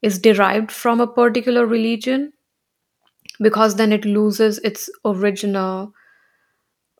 is 0.00 0.18
derived 0.18 0.70
from 0.70 1.00
a 1.00 1.06
particular 1.06 1.66
religion 1.66 2.32
because 3.40 3.76
then 3.76 3.92
it 3.92 4.04
loses 4.04 4.58
its 4.58 4.88
original 5.04 5.92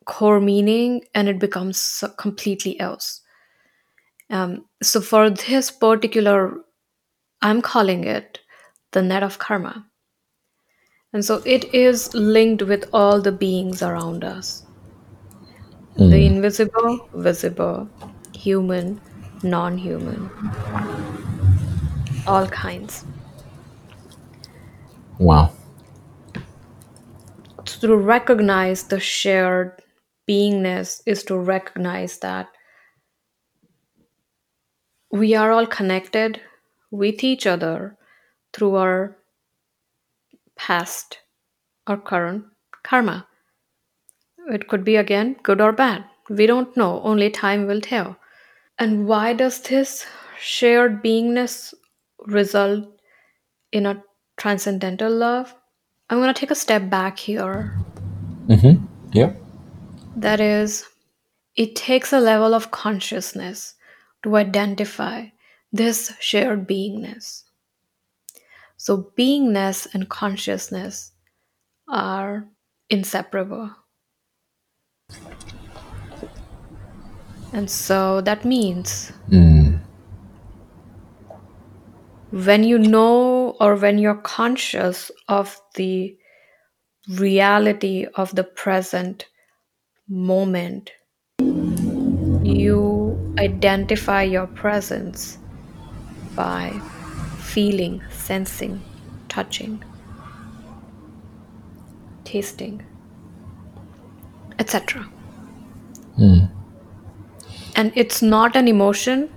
core 0.04 0.40
meaning 0.40 1.02
and 1.14 1.28
it 1.28 1.38
becomes 1.38 2.02
completely 2.18 2.78
else. 2.80 3.20
Um, 4.30 4.64
so 4.82 5.00
for 5.00 5.30
this 5.30 5.70
particular, 5.70 6.54
I'm 7.42 7.60
calling 7.60 8.04
it 8.04 8.38
the 8.92 9.02
net 9.02 9.22
of 9.22 9.38
karma. 9.38 9.86
And 11.12 11.24
so 11.24 11.42
it 11.44 11.74
is 11.74 12.14
linked 12.14 12.62
with 12.62 12.88
all 12.92 13.20
the 13.20 13.32
beings 13.32 13.82
around 13.82 14.24
us 14.24 14.64
the 15.96 16.06
hmm. 16.06 16.12
invisible, 16.14 17.08
visible, 17.12 17.86
human, 18.34 18.98
non 19.42 19.76
human, 19.76 20.30
all 22.26 22.46
kinds. 22.46 23.04
Wow. 25.18 25.52
To 27.66 27.96
recognize 27.96 28.84
the 28.84 28.98
shared 28.98 29.82
beingness 30.26 31.02
is 31.04 31.24
to 31.24 31.36
recognize 31.36 32.18
that 32.20 32.48
we 35.10 35.34
are 35.34 35.52
all 35.52 35.66
connected 35.66 36.40
with 36.92 37.24
each 37.24 37.46
other 37.46 37.96
through 38.52 38.76
our 38.76 39.16
past 40.54 41.18
or 41.88 41.96
current 41.96 42.44
karma. 42.84 43.26
It 44.48 44.68
could 44.68 44.84
be 44.84 44.96
again 44.96 45.36
good 45.42 45.60
or 45.60 45.72
bad. 45.72 46.04
We 46.28 46.46
don't 46.46 46.76
know, 46.76 47.00
only 47.02 47.30
time 47.30 47.66
will 47.66 47.80
tell. 47.80 48.16
And 48.78 49.06
why 49.06 49.32
does 49.32 49.60
this 49.60 50.06
shared 50.38 51.02
beingness 51.02 51.74
result 52.26 52.88
in 53.72 53.86
a 53.86 54.02
transcendental 54.36 55.10
love? 55.10 55.54
I'm 56.10 56.18
going 56.18 56.32
to 56.32 56.38
take 56.38 56.50
a 56.50 56.54
step 56.54 56.90
back 56.90 57.18
here. 57.18 57.74
Mm-hmm. 58.48 58.84
Yep. 59.12 59.40
That 60.16 60.40
is, 60.40 60.84
it 61.56 61.74
takes 61.74 62.12
a 62.12 62.20
level 62.20 62.54
of 62.54 62.70
consciousness 62.70 63.74
to 64.24 64.36
identify 64.36 65.26
this 65.72 66.12
shared 66.20 66.68
beingness. 66.68 67.44
So, 68.76 69.12
beingness 69.16 69.86
and 69.94 70.08
consciousness 70.08 71.12
are 71.88 72.48
inseparable. 72.90 73.70
And 77.52 77.70
so 77.70 78.22
that 78.22 78.44
means 78.44 79.12
hmm. 79.28 79.76
when 82.30 82.64
you 82.64 82.78
know 82.78 83.56
or 83.60 83.76
when 83.76 83.98
you're 83.98 84.14
conscious 84.14 85.10
of 85.28 85.60
the 85.74 86.16
reality 87.08 88.06
of 88.14 88.34
the 88.34 88.44
present 88.44 89.26
moment, 90.08 90.92
you 92.42 93.34
identify 93.38 94.22
your 94.22 94.46
presence 94.46 95.38
by 96.34 96.70
feeling, 97.38 98.02
sensing, 98.10 98.80
touching, 99.28 99.82
tasting, 102.24 102.82
etc. 104.58 105.02
Hmm. 106.16 106.46
And 107.74 107.92
it's 107.96 108.22
not 108.22 108.54
an 108.56 108.68
emotion, 108.68 109.30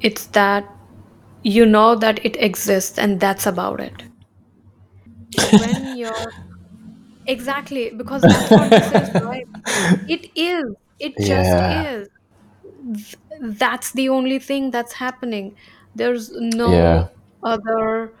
it's 0.00 0.26
that 0.26 0.68
you 1.42 1.64
know 1.64 1.94
that 1.94 2.24
it 2.24 2.36
exists 2.42 2.98
and 2.98 3.20
that's 3.20 3.46
about 3.46 3.80
it. 3.80 4.02
When 5.50 5.86
you're 5.96 6.32
exactly 7.26 7.90
because 7.96 8.26
that's 8.26 8.50
what 8.52 8.72
this 8.72 8.90
is, 8.92 9.10
right? 9.20 9.46
It 10.06 10.30
is, 10.36 10.64
it 10.98 11.14
just 11.20 11.60
Yeah. 11.60 11.70
is. 11.70 12.08
Th- 13.40 13.58
That's 13.58 13.92
the 13.92 14.08
only 14.08 14.38
thing 14.38 14.70
that's 14.70 14.94
happening. 14.94 15.56
There's 15.94 16.30
Yeah. 16.72 17.08
no 17.10 17.10
other 17.42 18.14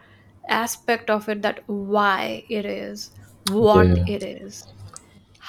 aspect 0.48 1.10
of 1.10 1.28
it 1.28 1.42
that 1.42 1.62
why 1.66 2.44
it 2.48 2.64
is, 2.66 3.12
what 3.50 3.88
Yeah. 3.88 4.04
it 4.06 4.22
is, 4.22 4.64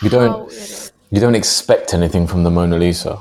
You 0.01 0.09
don't. 0.09 0.31
how 0.31 0.47
it 0.47 0.53
is. 0.53 0.91
You 1.11 1.19
don't 1.21 1.35
expect 1.35 1.93
anything 1.93 2.27
from 2.27 2.43
the 2.43 2.51
Mona 2.51 2.77
Lisa. 2.77 3.19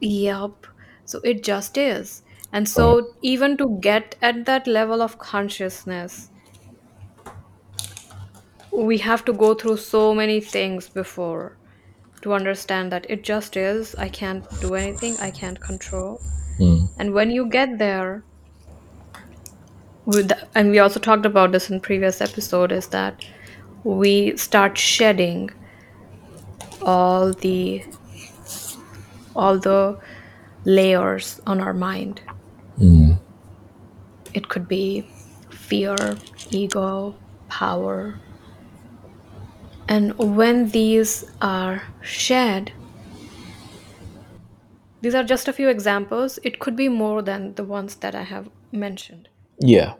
Yep. 0.00 0.66
So 1.04 1.20
it 1.24 1.42
just 1.42 1.76
is. 1.76 2.22
And 2.52 2.68
Right. 2.68 2.68
so, 2.68 3.14
even 3.22 3.56
to 3.56 3.78
get 3.80 4.14
at 4.22 4.44
that 4.46 4.66
level 4.68 5.02
of 5.02 5.18
consciousness, 5.18 6.30
we 8.70 8.98
have 8.98 9.24
to 9.24 9.32
go 9.32 9.54
through 9.54 9.76
so 9.76 10.14
many 10.14 10.40
things 10.40 10.88
before 10.88 11.56
to 12.24 12.32
understand 12.32 12.90
that 12.90 13.04
it 13.10 13.22
just 13.22 13.54
is. 13.54 13.94
I 13.96 14.08
can't 14.08 14.44
do 14.62 14.74
anything, 14.74 15.16
I 15.20 15.30
can't 15.30 15.60
control. 15.60 16.22
Hmm. 16.56 16.86
And 16.98 17.12
when 17.12 17.30
you 17.30 17.46
get 17.46 17.76
there, 17.78 18.24
with 20.06 20.32
and 20.54 20.70
we 20.70 20.78
also 20.78 21.00
talked 21.00 21.26
about 21.26 21.52
this 21.52 21.68
in 21.68 21.80
previous 21.80 22.22
episode, 22.22 22.72
is 22.72 22.88
that 22.88 23.26
we 23.84 24.36
start 24.38 24.78
shedding 24.78 25.50
all 26.80 27.34
the 27.34 27.84
all 29.36 29.58
the 29.58 29.98
layers 30.64 31.40
on 31.46 31.60
our 31.60 31.74
mind. 31.74 32.22
Hmm. 32.78 33.12
It 34.32 34.48
could 34.48 34.66
be 34.66 35.06
fear, 35.50 36.16
ego, 36.50 37.14
power. 37.50 38.18
And 39.88 40.16
when 40.18 40.70
these 40.70 41.24
are 41.42 41.82
shared, 42.02 42.72
these 45.00 45.14
are 45.14 45.24
just 45.24 45.48
a 45.48 45.52
few 45.52 45.68
examples. 45.68 46.38
It 46.42 46.58
could 46.58 46.76
be 46.76 46.88
more 46.88 47.22
than 47.22 47.54
the 47.54 47.64
ones 47.64 47.96
that 47.96 48.14
I 48.14 48.22
have 48.22 48.48
mentioned. 48.72 49.28
Yeah. 49.60 49.94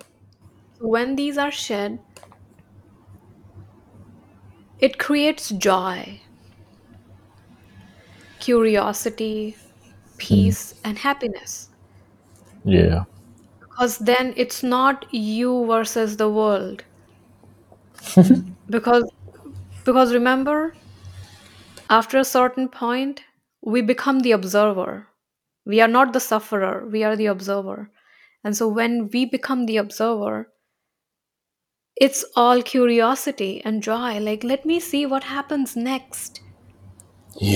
When 0.80 1.16
these 1.16 1.36
are 1.38 1.50
shared, 1.50 1.98
it 4.78 4.98
creates 4.98 5.50
joy, 5.50 6.20
curiosity, 8.40 9.56
peace, 10.18 10.72
mm-hmm. 10.74 10.88
and 10.88 10.98
happiness. 10.98 11.68
Yeah. 12.64 13.04
because 13.60 13.98
then 13.98 14.34
it's 14.36 14.62
not 14.62 15.06
you 15.12 15.66
versus 15.66 16.16
the 16.16 16.28
world 16.30 16.84
because 18.70 19.04
because 19.84 20.12
remember 20.12 20.74
after 21.88 22.18
a 22.18 22.24
certain 22.24 22.68
point 22.68 23.22
we 23.62 23.80
become 23.80 24.20
the 24.20 24.32
observer. 24.32 25.08
We 25.64 25.80
are 25.80 25.88
not 25.88 26.12
the 26.12 26.20
sufferer 26.20 26.86
we 26.86 27.02
are 27.04 27.16
the 27.16 27.26
observer. 27.26 27.90
And 28.44 28.54
so 28.56 28.68
when 28.68 29.08
we 29.12 29.24
become 29.24 29.66
the 29.66 29.78
observer 29.78 30.50
it's 31.96 32.24
all 32.36 32.62
curiosity 32.62 33.62
and 33.64 33.82
joy. 33.82 34.18
Like 34.20 34.44
let 34.44 34.66
me 34.66 34.80
see 34.80 35.06
what 35.06 35.24
happens 35.24 35.76
next. 35.76 36.40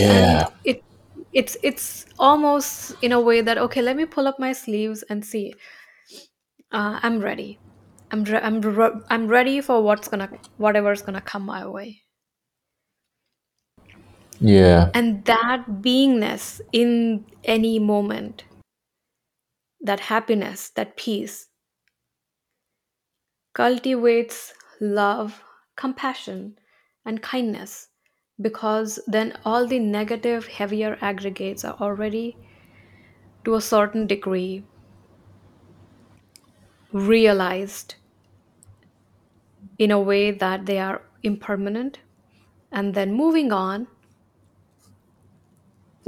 And 0.08 0.40
Yeah. 0.40 0.48
it 0.64 0.84
it's 1.32 1.56
it's 1.62 2.06
almost 2.18 2.94
in 3.02 3.12
a 3.12 3.20
way 3.20 3.40
that 3.42 3.58
okay 3.58 3.82
let 3.82 3.96
me 3.96 4.06
pull 4.06 4.26
up 4.28 4.38
my 4.38 4.52
sleeves 4.52 5.02
and 5.10 5.24
see. 5.24 5.54
Uh, 6.72 6.98
i'm 7.02 7.20
ready. 7.20 7.58
I'm 8.10 8.24
re- 8.24 8.40
i'm 8.40 8.60
re- 8.62 9.00
i'm 9.10 9.28
ready 9.28 9.60
for 9.60 9.82
what's 9.82 10.08
gonna 10.08 10.30
whatever's 10.56 11.02
gonna 11.02 11.20
come 11.20 11.44
my 11.44 11.66
way 11.66 12.02
Yeah. 14.40 14.90
and 14.94 15.24
that 15.24 15.64
beingness 15.82 16.60
in 16.72 17.24
any 17.44 17.78
moment 17.78 18.44
that 19.80 20.00
happiness 20.00 20.70
that 20.70 20.96
peace 20.96 21.48
cultivates 23.54 24.54
love 24.80 25.42
compassion 25.76 26.56
and 27.04 27.22
kindness 27.22 27.88
because 28.40 29.00
then 29.08 29.36
all 29.44 29.66
the 29.66 29.78
negative 29.80 30.46
heavier 30.46 30.96
aggregates 31.00 31.64
are 31.64 31.76
already 31.80 32.36
to 33.44 33.54
a 33.56 33.60
certain 33.60 34.06
degree 34.06 34.64
realized 36.92 37.96
in 39.78 39.90
a 39.90 40.00
way 40.00 40.30
that 40.30 40.66
they 40.66 40.78
are 40.78 41.02
impermanent 41.22 41.98
and 42.70 42.94
then 42.94 43.12
moving 43.12 43.52
on 43.52 43.86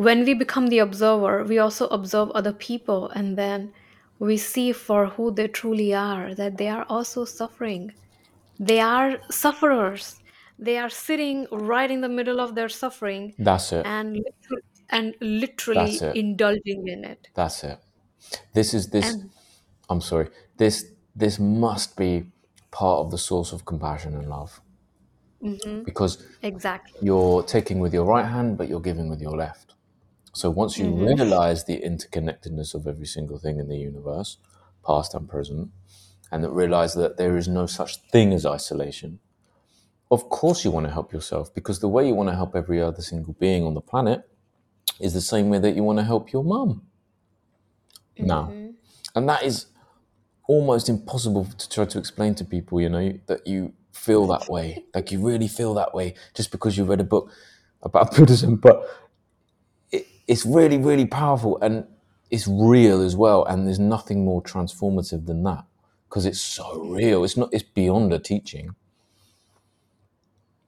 when 0.07 0.24
we 0.26 0.32
become 0.42 0.66
the 0.68 0.78
observer 0.86 1.34
we 1.51 1.59
also 1.64 1.86
observe 1.98 2.30
other 2.40 2.53
people 2.68 3.09
and 3.18 3.36
then 3.42 3.61
we 4.18 4.36
see 4.36 4.68
for 4.72 5.01
who 5.14 5.30
they 5.38 5.48
truly 5.48 5.90
are 5.94 6.34
that 6.40 6.57
they 6.61 6.68
are 6.76 6.84
also 6.96 7.24
suffering 7.24 7.84
they 8.70 8.80
are 8.80 9.11
sufferers 9.30 10.05
they 10.68 10.76
are 10.84 10.90
sitting 10.90 11.46
right 11.72 11.90
in 11.90 12.01
the 12.07 12.09
middle 12.18 12.40
of 12.44 12.55
their 12.55 12.68
suffering 12.68 13.34
That's 13.38 13.72
it. 13.72 13.84
and 13.86 14.09
liter- 14.26 14.64
and 14.98 15.14
literally 15.20 15.94
it. 16.09 16.16
indulging 16.24 16.80
in 16.94 17.05
it 17.12 17.28
That's 17.34 17.59
it. 17.64 17.78
This 18.59 18.74
is 18.78 18.84
this. 18.94 19.07
and 19.12 19.30
I'm 19.90 20.01
sorry. 20.01 20.28
This 20.62 20.74
this 21.22 21.38
must 21.38 21.96
be 21.96 22.11
part 22.70 22.98
of 23.05 23.11
the 23.14 23.18
source 23.28 23.51
of 23.57 23.64
compassion 23.72 24.12
and 24.18 24.26
love 24.28 24.61
Mhm. 25.42 25.84
because 25.84 26.12
exactly 26.42 26.98
you're 27.09 27.42
taking 27.57 27.78
with 27.84 27.92
your 27.94 28.05
right 28.14 28.26
hand, 28.36 28.59
but 28.59 28.68
you're 28.68 28.86
giving 28.90 29.09
with 29.12 29.20
your 29.26 29.36
left. 29.44 29.66
So 30.32 30.50
once 30.50 30.78
you 30.78 30.86
Mhm. 30.86 31.06
realize 31.18 31.64
the 31.64 31.80
interconnectedness 31.80 32.74
of 32.74 32.86
every 32.86 33.06
single 33.06 33.38
thing 33.38 33.58
in 33.58 33.68
the 33.68 33.76
universe, 33.76 34.36
past 34.86 35.14
and 35.14 35.28
present, 35.28 35.70
and 36.30 36.44
that 36.44 36.50
realize 36.50 36.94
that 36.94 37.16
there 37.16 37.36
is 37.36 37.48
no 37.48 37.66
such 37.66 37.96
thing 38.12 38.32
as 38.32 38.46
isolation, 38.46 39.18
of 40.10 40.28
course 40.28 40.64
you 40.64 40.70
want 40.70 40.86
to 40.86 40.92
help 40.92 41.12
yourself 41.12 41.52
because 41.54 41.80
the 41.80 41.88
way 41.88 42.06
you 42.06 42.14
want 42.14 42.28
to 42.28 42.36
help 42.36 42.54
every 42.54 42.80
other 42.80 43.02
single 43.02 43.32
being 43.34 43.64
on 43.64 43.74
the 43.74 43.80
planet 43.80 44.28
is 45.00 45.12
the 45.14 45.20
same 45.20 45.48
way 45.48 45.58
that 45.58 45.74
you 45.74 45.82
want 45.82 45.98
to 45.98 46.04
help 46.04 46.32
your 46.32 46.44
mum. 46.44 46.82
Now, 48.18 48.52
Mhm. 48.52 48.74
and 49.14 49.28
that 49.28 49.42
is 49.42 49.66
almost 50.48 50.88
impossible 50.88 51.44
to 51.46 51.68
try 51.68 51.84
to 51.86 51.98
explain 51.98 52.34
to 52.36 52.44
people, 52.44 52.80
you 52.80 52.88
know, 52.88 53.18
that 53.26 53.46
you 53.46 53.72
feel 53.92 54.26
that 54.28 54.48
way. 54.48 54.84
Like 54.94 55.10
you 55.12 55.20
really 55.20 55.48
feel 55.48 55.74
that 55.74 55.94
way 55.94 56.14
just 56.34 56.50
because 56.50 56.76
you 56.76 56.84
read 56.84 57.00
a 57.00 57.04
book 57.04 57.30
about 57.82 58.14
Buddhism. 58.16 58.56
But 58.56 58.84
it's 60.32 60.44
really, 60.46 60.78
really 60.78 61.06
powerful 61.06 61.52
and 61.60 61.74
it's 62.30 62.46
real 62.48 62.98
as 63.08 63.14
well. 63.16 63.40
And 63.44 63.66
there's 63.66 63.80
nothing 63.96 64.24
more 64.24 64.40
transformative 64.52 65.26
than 65.26 65.42
that 65.48 65.64
because 66.08 66.24
it's 66.30 66.40
so 66.40 66.66
real. 66.98 67.24
It's 67.24 67.36
not, 67.36 67.48
it's 67.52 67.64
beyond 67.80 68.12
a 68.12 68.18
teaching, 68.18 68.66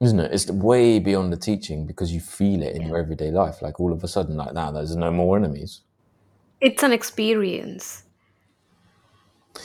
isn't 0.00 0.18
it? 0.18 0.32
It's 0.34 0.50
way 0.50 0.98
beyond 0.98 1.32
the 1.32 1.36
teaching 1.36 1.86
because 1.86 2.12
you 2.12 2.20
feel 2.20 2.60
it 2.62 2.74
in 2.74 2.82
Yeah. 2.82 2.88
your 2.88 2.98
everyday 2.98 3.30
life. 3.30 3.62
Like 3.62 3.78
all 3.80 3.92
of 3.92 4.02
a 4.02 4.08
sudden, 4.08 4.36
like 4.36 4.52
now, 4.52 4.70
there's 4.72 4.96
no 4.96 5.10
more 5.10 5.36
enemies. 5.36 5.80
it's 6.68 6.82
an 6.84 6.92
experience 6.92 8.04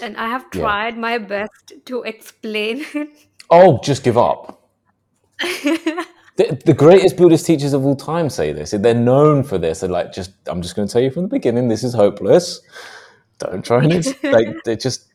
and 0.02 0.18
i 0.18 0.28
have 0.36 0.46
Yeah. 0.54 0.62
tried 0.62 0.96
my 0.98 1.18
best 1.20 1.74
to 1.90 1.96
explain 2.14 2.86
it 3.02 3.10
Oh, 3.50 3.80
just 3.90 4.04
give 4.04 4.18
up. 4.18 4.42
The, 6.38 6.62
the 6.66 6.74
greatest 6.74 7.18
Buddhist 7.18 7.46
teachers 7.48 7.74
of 7.74 7.84
all 7.86 7.96
time 7.96 8.30
say 8.30 8.54
this. 8.54 8.72
They're 8.72 8.94
known 8.94 9.44
for 9.44 9.58
this. 9.58 9.80
They're 9.80 9.90
like, 9.90 10.14
just 10.14 10.32
I'm 10.48 10.62
just 10.62 10.76
going 10.76 10.88
to 10.88 10.92
tell 10.92 11.02
you 11.02 11.10
from 11.12 11.24
the 11.24 11.30
beginning, 11.30 11.68
this 11.68 11.84
is 11.84 11.94
hopeless. 11.94 12.62
Don't 13.40 13.66
try 13.66 13.84
and 13.84 13.92
it's 13.92 14.14
like 14.24 14.48
they 14.64 14.76
just 14.76 15.08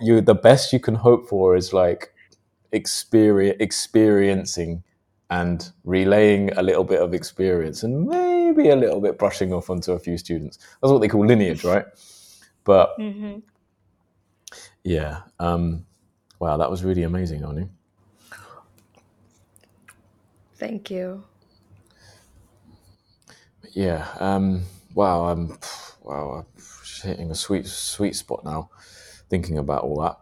you. 0.00 0.20
The 0.22 0.34
best 0.34 0.72
you 0.72 0.80
can 0.80 0.94
hope 0.94 1.28
for 1.28 1.54
is 1.54 1.72
like 1.72 2.12
experience, 2.72 3.56
experiencing, 3.60 4.82
and 5.28 5.70
relaying 5.84 6.52
a 6.56 6.62
little 6.62 6.84
bit 6.84 7.00
of 7.00 7.12
experience, 7.14 7.82
and 7.82 8.06
maybe 8.06 8.70
a 8.70 8.76
little 8.76 9.00
bit 9.00 9.18
brushing 9.18 9.52
off 9.52 9.70
onto 9.70 9.92
a 9.92 9.98
few 9.98 10.16
students. 10.18 10.58
That's 10.80 10.90
what 10.90 11.00
they 11.00 11.08
call 11.08 11.26
lineage, 11.26 11.62
right? 11.64 11.84
But 12.64 12.98
Mhm. 12.98 13.42
yeah, 14.84 15.22
um, 15.38 15.84
wow, 16.38 16.56
that 16.56 16.70
was 16.70 16.84
really 16.84 17.02
amazing, 17.02 17.44
Anu. 17.44 17.68
Thank 20.60 20.90
you 20.90 21.24
Yeah. 23.72 24.08
Um, 24.18 24.62
wow. 24.94 25.26
I'm 25.26 25.58
wow. 26.02 26.44
I'm 26.44 26.62
hitting 27.02 27.30
a 27.30 27.34
sweet 27.34 27.66
sweet 27.66 28.16
spot 28.16 28.44
now, 28.44 28.70
thinking 29.28 29.58
about 29.58 29.84
all 29.84 30.00
that. 30.02 30.18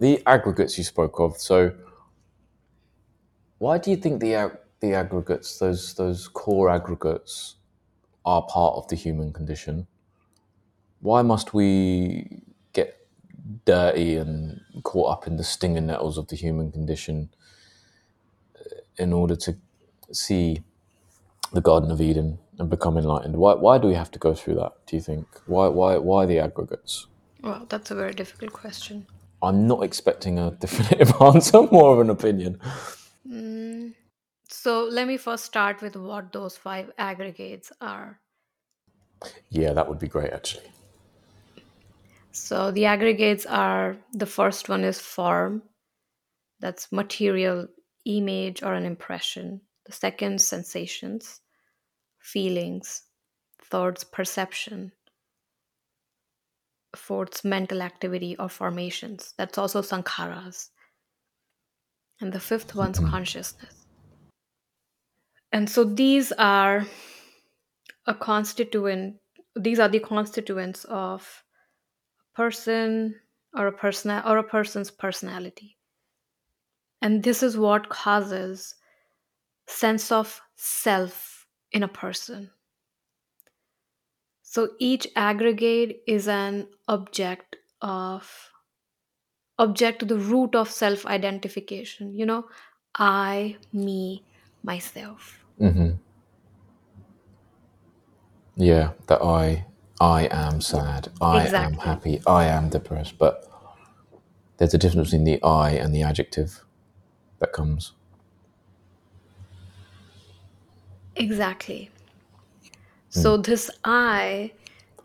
The 0.00 0.22
aggregates 0.26 0.78
you 0.78 0.84
spoke 0.84 1.20
of. 1.20 1.38
So, 1.38 1.72
why 3.58 3.78
do 3.78 3.90
you 3.90 3.96
think 3.96 4.20
the 4.20 4.58
the 4.80 4.94
aggregates, 4.94 5.58
those 5.58 5.94
those 5.94 6.28
core 6.28 6.70
aggregates, 6.70 7.56
are 8.24 8.42
part 8.42 8.76
of 8.76 8.88
the 8.88 8.96
human 8.96 9.32
condition? 9.32 9.86
Why 11.00 11.22
must 11.22 11.54
we 11.54 12.42
get 12.72 12.96
dirty 13.64 14.16
and 14.16 14.60
caught 14.84 15.12
up 15.12 15.26
in 15.26 15.36
the 15.36 15.44
stinging 15.44 15.86
nettles 15.86 16.18
of 16.18 16.28
the 16.28 16.36
human 16.36 16.72
condition 16.72 17.30
in 18.98 19.12
order 19.12 19.36
to 19.36 19.56
see 20.12 20.62
the 21.52 21.60
Garden 21.60 21.90
of 21.90 22.00
Eden 22.00 22.38
and 22.58 22.68
become 22.70 22.98
enlightened? 22.98 23.36
Why, 23.36 23.54
why 23.54 23.78
do 23.78 23.88
we 23.88 23.94
have 23.94 24.10
to 24.12 24.18
go 24.18 24.34
through 24.34 24.56
that? 24.56 24.72
Do 24.86 24.96
you 24.96 25.02
think? 25.02 25.26
Why 25.46 25.68
why 25.68 25.96
why 25.98 26.26
the 26.26 26.38
aggregates? 26.40 27.06
well 27.42 27.66
that's 27.68 27.90
a 27.90 27.94
very 27.94 28.12
difficult 28.14 28.52
question 28.52 29.06
I'm 29.42 29.66
not 29.68 29.84
expecting 29.84 30.38
a 30.38 30.50
definitive 30.60 31.12
answer, 31.22 31.62
more 31.70 31.92
of 31.94 32.00
an 32.00 32.10
opinion. 32.10 32.60
Mm, 33.26 33.94
so 34.48 34.84
let 34.84 35.06
me 35.06 35.16
first 35.16 35.44
start 35.44 35.82
with 35.82 35.96
what 35.96 36.32
those 36.32 36.56
five 36.56 36.90
aggregates 36.98 37.72
are 37.80 38.20
Yeah, 39.50 39.72
that 39.74 39.88
would 39.88 39.98
be 39.98 40.08
great, 40.08 40.32
actually. 40.32 40.70
so 42.32 42.70
the 42.70 42.84
aggregates 42.86 43.46
are 43.46 43.96
the 44.12 44.26
first 44.26 44.68
one 44.68 44.84
is 44.84 45.00
form 45.00 45.62
that's 46.60 46.92
material 46.92 47.66
image 48.08 48.62
or 48.62 48.74
an 48.74 48.86
impression. 48.86 49.60
The 49.86 49.92
second 49.92 50.40
sensations 50.40 51.40
feelings 52.18 53.02
thirds 53.70 54.04
perception. 54.04 54.92
Fourth 56.96 57.44
mental 57.44 57.82
activity 57.82 58.34
or 58.38 58.48
formations. 58.48 59.34
That's 59.36 59.58
also 59.58 59.82
sankharas. 59.82 60.70
And 62.20 62.32
the 62.32 62.40
fifth 62.40 62.74
one's 62.74 62.98
mm-hmm. 62.98 63.10
consciousness. 63.10 63.86
And 65.52 65.68
so 65.68 65.84
these 65.84 66.32
are 66.32 66.86
a 68.06 68.14
constituent 68.14 69.16
these 69.54 69.78
are 69.78 69.88
the 69.88 70.00
constituents 70.00 70.84
of 70.84 71.44
a 72.32 72.36
person 72.36 73.14
or 73.56 73.66
a 73.66 73.72
person 73.72 74.10
or 74.24 74.38
a 74.38 74.44
person's 74.44 74.90
personality 74.90 75.77
and 77.02 77.22
this 77.22 77.42
is 77.42 77.56
what 77.56 77.88
causes 77.88 78.74
sense 79.66 80.10
of 80.10 80.40
self 80.56 81.46
in 81.72 81.82
a 81.82 81.88
person 81.88 82.50
so 84.42 84.70
each 84.78 85.06
aggregate 85.14 86.02
is 86.06 86.28
an 86.28 86.66
object 86.88 87.56
of 87.82 88.50
object 89.58 89.98
to 90.00 90.06
the 90.06 90.18
root 90.18 90.54
of 90.54 90.70
self 90.70 91.04
identification 91.06 92.14
you 92.14 92.24
know 92.24 92.44
i 92.96 93.56
me 93.72 94.24
myself 94.62 95.44
Mm-hmm. 95.60 95.90
Yeah, 98.56 98.90
that 99.06 99.22
I, 99.22 99.66
I 100.00 100.28
am 100.30 100.60
sad. 100.60 101.08
I 101.20 101.46
am 101.46 101.74
happy. 101.74 102.20
I 102.26 102.46
am 102.46 102.68
depressed. 102.68 103.18
But 103.18 103.44
there's 104.56 104.74
a 104.74 104.78
difference 104.78 105.10
between 105.10 105.24
the 105.24 105.42
I 105.42 105.70
and 105.70 105.94
the 105.94 106.02
adjective 106.02 106.64
that 107.40 107.52
comes. 107.52 107.92
Exactly. 111.16 111.90
Hmm. 113.14 113.30
So 113.30 113.36
this 113.36 113.70
I 113.84 114.54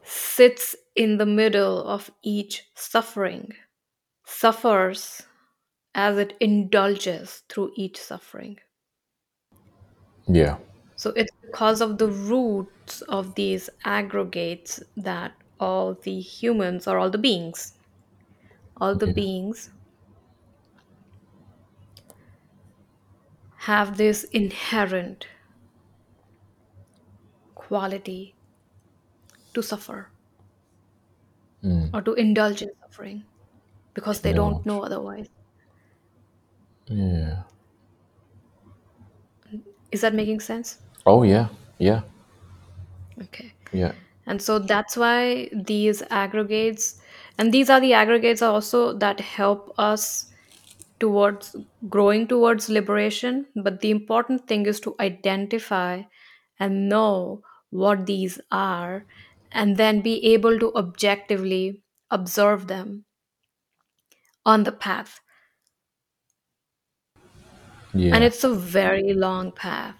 sits 0.03 0.75
in 0.95 1.17
the 1.17 1.25
middle 1.25 1.83
of 1.85 2.11
each 2.23 2.69
suffering, 2.75 3.53
suffers 4.25 5.23
as 5.95 6.17
it 6.17 6.37
indulges 6.41 7.43
through 7.49 7.73
each 7.77 7.97
suffering. 7.99 8.59
Yeah. 10.27 10.57
So 10.95 11.11
it's 11.11 11.31
because 11.43 11.81
of 11.81 11.99
the 11.99 12.07
roots 12.07 13.01
of 13.03 13.35
these 13.35 13.69
aggregates 13.85 14.81
that 14.97 15.35
all 15.59 15.93
the 15.93 16.19
humans 16.19 16.87
or 16.87 16.97
all 16.97 17.11
the 17.11 17.19
beings, 17.19 17.77
all 18.77 18.95
the 18.95 19.07
beings 19.07 19.71
have 23.65 23.95
this 23.97 24.25
inherent 24.25 25.25
quality 27.55 28.35
to 29.53 29.63
suffer 29.63 30.09
hmm. 31.61 31.85
or 31.93 32.01
to 32.01 32.13
indulge 32.13 32.61
in 32.61 32.69
suffering 32.81 33.23
because 33.93 34.19
they 34.19 34.33
don't 34.33 34.65
know 34.65 34.83
otherwise. 34.83 35.29
Yeah. 36.87 37.43
Is 39.93 40.01
that 40.01 40.13
making 40.13 40.41
sense? 40.41 40.79
Oh 41.05 41.23
yeah. 41.23 41.47
Yeah. 41.77 42.01
Okay. 43.21 43.53
Yeah. 43.71 43.93
And 44.25 44.41
so 44.41 44.59
that's 44.59 44.97
why 44.97 45.49
these 45.53 46.03
aggregates, 46.09 46.99
and 47.37 47.53
these 47.53 47.69
are 47.69 47.79
the 47.79 47.93
aggregates 47.93 48.41
also 48.41 48.91
that 48.97 49.21
help 49.21 49.73
us 49.77 50.32
towards 50.99 51.55
growing 51.89 52.27
towards 52.27 52.69
liberation. 52.69 53.47
But 53.55 53.81
the 53.81 53.91
important 53.91 54.47
thing 54.47 54.65
is 54.65 54.79
to 54.81 54.95
identify 54.99 56.03
and 56.59 56.89
know 56.89 57.43
what 57.71 58.05
these 58.05 58.39
are, 58.51 59.05
and 59.51 59.77
then 59.77 60.01
be 60.01 60.23
able 60.33 60.59
to 60.59 60.73
objectively 60.75 61.83
observe 62.11 62.67
them 62.67 63.05
on 64.45 64.63
the 64.63 64.71
path. 64.71 65.19
And 68.13 68.23
Yeah. 68.23 68.23
it's 68.23 68.45
a 68.45 68.53
very 68.53 69.11
long 69.13 69.51
path, 69.51 69.97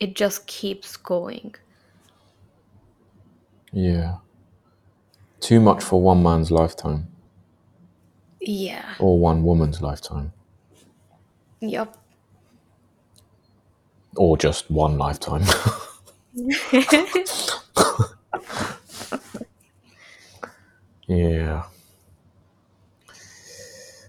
it 0.00 0.16
just 0.16 0.46
keeps 0.46 0.96
going. 0.96 1.54
Yeah. 3.72 4.18
Too 5.40 5.58
much 5.58 5.82
for 5.82 6.00
one 6.00 6.22
man's 6.22 6.52
lifetime 6.52 7.08
Yeah. 8.40 8.94
or 8.98 9.18
one 9.18 9.42
woman's 9.44 9.80
lifetime 9.82 10.32
Yep. 11.60 11.96
or 14.16 14.36
just 14.36 14.70
one 14.70 14.98
lifetime. 14.98 15.44
yeah. 21.08 21.64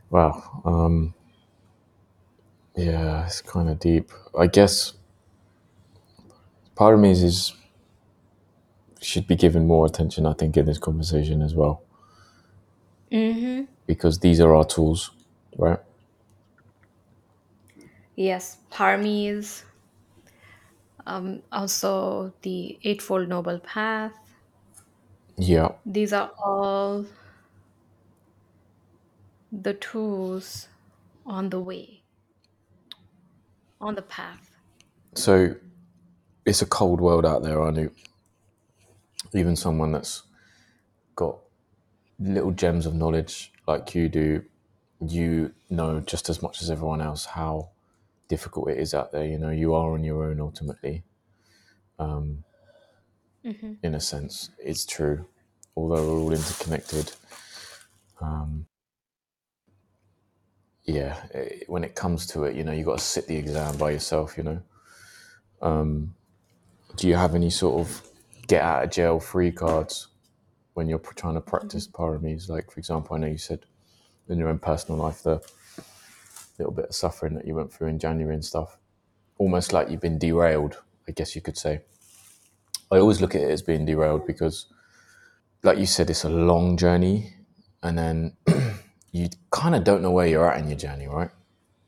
Wow. 0.10 0.62
Um, 0.66 1.14
yeah, 2.76 3.26
it's 3.26 3.42
kind 3.42 3.70
of 3.70 3.80
deep. 3.80 4.12
I 4.38 4.48
guess 4.48 4.94
part 6.76 6.94
of 6.96 7.00
me 7.00 7.12
is, 7.12 7.24
is 7.24 7.54
should 9.02 9.28
be 9.28 9.36
given 9.36 9.68
more 9.68 9.86
attention. 9.86 10.26
I 10.26 10.34
think 10.34 10.56
in 10.58 10.66
this 10.66 10.78
conversation 10.80 11.42
as 11.42 11.54
well 11.56 11.84
hmm 13.12 13.64
because 13.90 14.20
these 14.20 14.40
are 14.40 14.54
our 14.54 14.66
tools, 14.66 15.10
right? 15.58 15.80
Yes, 18.16 18.60
Parmis, 18.70 19.64
um, 21.08 21.42
also 21.52 22.32
the 22.44 22.78
Eightfold 22.84 23.28
Noble 23.28 23.58
Path. 23.58 24.14
Yeah. 25.40 25.70
These 25.88 26.14
are 26.14 26.30
all 26.38 27.04
the 29.52 29.74
tools 29.74 30.68
on 31.26 31.50
the 31.50 31.60
way, 31.60 32.04
on 33.82 33.96
the 33.96 34.04
path. 34.04 34.52
So 35.16 35.56
it's 36.46 36.62
a 36.62 36.68
cold 36.68 37.02
world 37.02 37.26
out 37.26 37.42
there. 37.42 37.60
I 37.60 37.72
knew 37.72 37.92
even 39.34 39.56
someone 39.56 39.94
that's 39.94 40.22
got 41.16 41.40
little 42.20 42.52
gems 42.52 42.86
of 42.86 42.94
knowledge 42.94 43.52
like 43.70 43.94
you 43.94 44.10
do, 44.10 44.44
you 45.00 45.54
know 45.70 46.02
just 46.02 46.28
as 46.28 46.42
much 46.42 46.62
as 46.62 46.72
everyone 46.72 47.02
else 47.02 47.24
how 47.24 47.70
difficult 48.28 48.70
it 48.72 48.80
is 48.80 48.94
out 48.96 49.12
there. 49.12 49.26
You 49.26 49.38
know, 49.38 49.52
you 49.52 49.76
are 49.76 49.94
on 49.94 50.04
your 50.04 50.24
own 50.26 50.42
ultimately. 50.42 51.04
Um, 52.00 52.44
hmm 53.46 53.74
in 53.84 53.96
a 53.96 54.00
sense, 54.00 54.50
it's 54.58 54.86
true. 54.86 55.26
Although 55.76 56.04
we're 56.04 56.20
all 56.20 56.34
interconnected. 56.34 57.12
Um, 58.20 58.66
yeah, 60.84 61.16
eh, 61.34 61.60
when 61.68 61.84
it 61.84 61.94
comes 61.96 62.26
to 62.28 62.46
it, 62.46 62.56
you 62.56 62.64
know, 62.64 62.72
you 62.74 62.84
got 62.84 62.98
to 62.98 63.04
sit 63.04 63.28
the 63.28 63.38
exam 63.38 63.78
by 63.78 63.92
yourself. 63.92 64.36
You 64.36 64.44
know. 64.44 64.62
Um, 65.62 66.16
do 66.96 67.08
you 67.08 67.16
have 67.16 67.36
any 67.36 67.52
sort 67.52 67.80
of 67.80 68.02
get 68.48 68.64
out 68.64 68.84
of 68.84 68.90
jail 68.90 69.20
free 69.20 69.52
cards 69.52 70.08
when 70.80 70.88
you're 70.88 71.00
trying 71.00 71.34
to 71.34 71.42
practice 71.42 71.86
paramis? 71.90 72.48
Like, 72.48 72.72
for 72.72 72.80
example, 72.80 73.14
I 73.14 73.20
know 73.20 73.28
you 73.28 73.38
said 73.38 73.66
in 74.30 74.40
your 74.40 74.48
own 74.48 74.60
personal 74.60 74.98
life 74.98 75.24
the 75.24 75.42
little 76.58 76.72
bit 76.74 76.86
of 76.86 76.96
suffering 76.96 77.34
that 77.36 77.46
you 77.46 77.54
went 77.54 77.74
through 77.74 77.90
in 77.90 78.00
January 78.00 78.34
and 78.34 78.46
stuff, 78.46 78.78
almost 79.38 79.74
like 79.74 79.90
you've 79.90 80.00
been 80.00 80.18
derailed. 80.18 80.78
I 81.06 81.12
guess 81.12 81.36
you 81.36 81.42
could 81.42 81.58
say. 81.58 81.82
I 82.90 82.98
always 82.98 83.20
look 83.20 83.36
at 83.36 83.42
it 83.42 83.50
as 83.50 83.62
being 83.62 83.86
derailed 83.86 84.26
because, 84.26 84.68
like 85.64 85.78
you 85.78 85.86
said, 85.86 86.10
it's 86.10 86.24
a 86.24 86.30
long 86.30 86.78
journey, 86.78 87.34
and 87.84 87.98
then 87.98 88.38
you 89.12 89.28
kind 89.52 89.76
of 89.76 89.84
don't 89.84 90.02
know 90.02 90.12
where 90.12 90.28
you're 90.28 90.50
at 90.50 90.60
in 90.62 90.70
your 90.70 90.78
journey, 90.78 91.08
right? 91.08 91.30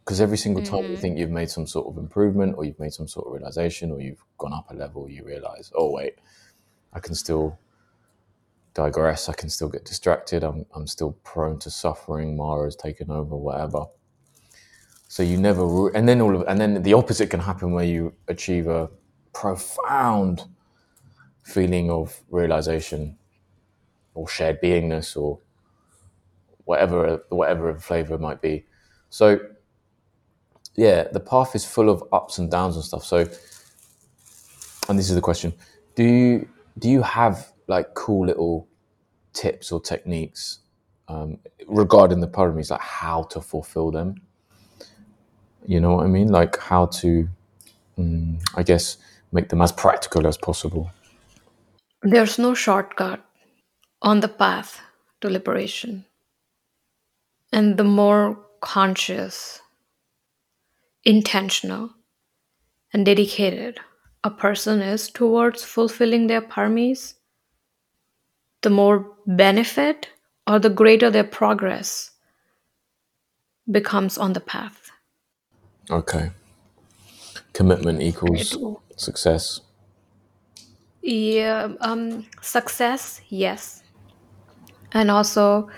Because 0.04 0.20
every 0.20 0.38
single 0.38 0.62
time 0.62 0.82
you 0.90 0.98
hmm 0.98 1.02
think 1.02 1.18
you've 1.18 1.30
made 1.30 1.50
some 1.50 1.66
sort 1.66 1.88
of 1.88 1.98
improvement, 1.98 2.56
or 2.58 2.66
you've 2.66 2.80
made 2.80 2.92
some 2.92 3.08
sort 3.08 3.28
of 3.28 3.34
realization, 3.34 3.90
or 3.92 4.02
you've 4.02 4.24
gone 4.38 4.54
up 4.54 4.70
a 4.70 4.74
level, 4.74 5.10
you 5.10 5.24
realize, 5.24 5.72
oh 5.76 5.92
wait, 5.92 6.16
I 6.94 7.00
can 7.00 7.16
still 7.16 7.58
digress. 8.74 9.30
I 9.30 9.34
can 9.34 9.50
still 9.50 9.70
get 9.70 9.86
distracted. 9.86 10.44
I'm, 10.44 10.66
I'm 10.74 10.88
still 10.88 11.14
prone 11.24 11.60
to 11.60 11.70
suffering. 11.70 12.36
Mara's 12.36 12.76
taken 12.76 13.12
over, 13.12 13.36
whatever. 13.36 13.86
So 15.08 15.24
you 15.24 15.38
never, 15.38 15.90
and 15.90 16.08
then 16.08 16.22
all 16.22 16.36
of, 16.36 16.48
and 16.48 16.60
then 16.60 16.84
the 16.84 16.94
opposite 16.94 17.30
can 17.30 17.42
happen 17.42 17.74
where 17.74 17.84
you 17.84 18.14
achieve 18.28 18.68
a 18.68 18.90
profound 19.34 20.46
feeling 21.44 21.92
of 21.92 22.22
realization 22.30 23.18
or 24.14 24.28
shared 24.28 24.62
beingness 24.62 25.18
or 25.18 25.40
whatever, 26.64 27.24
whatever 27.30 27.76
flavor 27.78 28.16
it 28.16 28.22
might 28.22 28.42
be. 28.42 28.66
So 29.10 29.40
yeah, 30.76 31.04
the 31.12 31.20
path 31.20 31.56
is 31.56 31.66
full 31.66 31.90
of 31.90 32.04
ups 32.12 32.38
and 32.38 32.50
downs 32.50 32.76
and 32.76 32.86
stuff. 32.86 33.04
So, 33.04 33.28
and 34.88 34.98
this 34.98 35.10
is 35.10 35.16
the 35.16 35.22
question: 35.22 35.54
Do 35.96 36.04
you 36.04 36.48
do 36.80 36.90
you 36.90 37.02
have 37.02 37.51
like 37.72 37.94
cool 37.96 38.28
little 38.28 38.68
tips 39.34 39.72
or 39.72 39.80
techniques 39.82 40.60
um, 41.08 41.40
regarding 41.68 42.20
the 42.20 42.28
paramis, 42.28 42.70
like 42.70 42.82
how 42.82 43.24
to 43.24 43.42
fulfill 43.42 43.90
them? 43.92 44.16
You 45.66 45.80
know 45.80 45.96
what 45.96 46.06
I 46.06 46.10
mean? 46.10 46.28
Like 46.28 46.58
how 46.60 46.88
to, 47.02 47.28
mm, 47.98 48.42
I 48.56 48.64
guess, 48.64 48.98
make 49.32 49.50
them 49.50 49.62
as 49.62 49.72
practical 49.72 50.28
as 50.28 50.38
possible. 50.38 50.92
There's 52.04 52.38
no 52.38 52.54
shortcut 52.54 53.24
on 54.02 54.20
the 54.20 54.28
path 54.28 54.82
to 55.22 55.30
liberation. 55.30 56.06
And 57.54 57.78
the 57.78 57.84
more 57.84 58.38
conscious, 58.60 59.62
intentional, 61.04 61.92
and 62.94 63.06
dedicated 63.06 63.80
a 64.24 64.30
person 64.30 64.82
is 64.82 65.10
towards 65.10 65.64
fulfilling 65.64 66.28
their 66.28 66.42
parmis, 66.42 67.16
the 68.62 68.70
more 68.70 69.06
benefit 69.26 70.10
or 70.48 70.60
the 70.60 70.70
greater 70.70 71.10
their 71.10 71.24
progress 71.24 72.12
becomes 73.70 74.18
on 74.18 74.34
the 74.34 74.40
path. 74.40 74.92
Okay. 75.90 76.32
Commitment 77.54 78.02
equals 78.02 78.58
success. 78.96 79.62
yeah, 81.02 81.70
um, 81.82 82.26
success, 82.42 83.22
yes, 83.30 83.84
and 84.94 85.10
also 85.10 85.70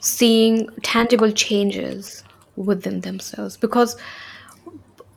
seeing 0.00 0.68
tangible 0.82 1.32
changes 1.32 2.22
within 2.56 3.00
themselves 3.00 3.56
because 3.56 3.96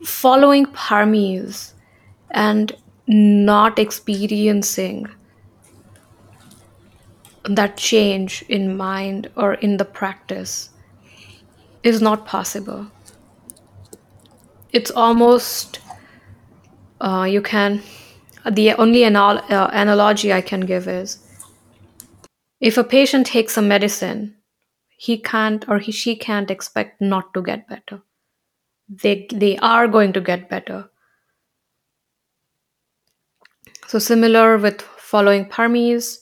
following 0.03 0.65
parmis 0.67 1.73
and 2.31 2.75
not 3.07 3.77
experiencing 3.77 5.07
that 7.43 7.77
change 7.77 8.43
in 8.49 8.77
mind 8.77 9.29
or 9.35 9.55
in 9.55 9.77
the 9.77 9.85
practice 9.85 10.69
is 11.83 12.01
not 12.01 12.25
possible. 12.25 12.87
It's 14.71 14.91
almost, 14.91 15.79
uh, 17.01 17.27
you 17.29 17.41
can, 17.41 17.81
the 18.49 18.73
only 18.73 19.03
anal- 19.03 19.43
uh, 19.49 19.69
analogy 19.71 20.31
I 20.31 20.41
can 20.41 20.61
give 20.61 20.87
is 20.87 21.19
if 22.59 22.77
a 22.77 22.83
patient 22.83 23.25
takes 23.25 23.57
a 23.57 23.61
medicine, 23.61 24.35
he 24.89 25.17
can't 25.17 25.67
or 25.67 25.79
he, 25.79 25.91
she 25.91 26.15
can't 26.15 26.51
expect 26.51 27.01
not 27.01 27.33
to 27.33 27.41
get 27.41 27.67
better. 27.67 28.01
They, 28.87 29.27
they 29.33 29.57
are 29.57 29.87
going 29.87 30.13
to 30.13 30.21
get 30.21 30.47
better. 30.47 30.89
So, 33.87 33.99
similar 33.99 34.57
with 34.57 34.81
following 34.81 35.45
paramis, 35.45 36.19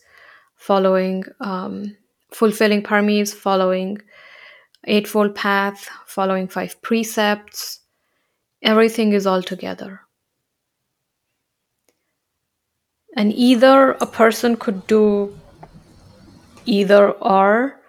following, 0.59 1.23
um, 1.39 1.95
fulfilling 2.31 2.83
paramis, 2.83 3.33
following 3.33 3.97
Eightfold 4.85 5.33
Path, 5.33 5.89
following 6.05 6.47
five 6.47 6.79
precepts, 6.81 7.79
everything 8.61 9.13
is 9.13 9.25
all 9.25 9.41
together. 9.41 10.01
And 13.15 13.33
either 13.33 13.91
a 13.91 14.05
person 14.05 14.55
could 14.55 14.85
do 14.85 15.35
either 16.65 17.11
or, 17.11 17.79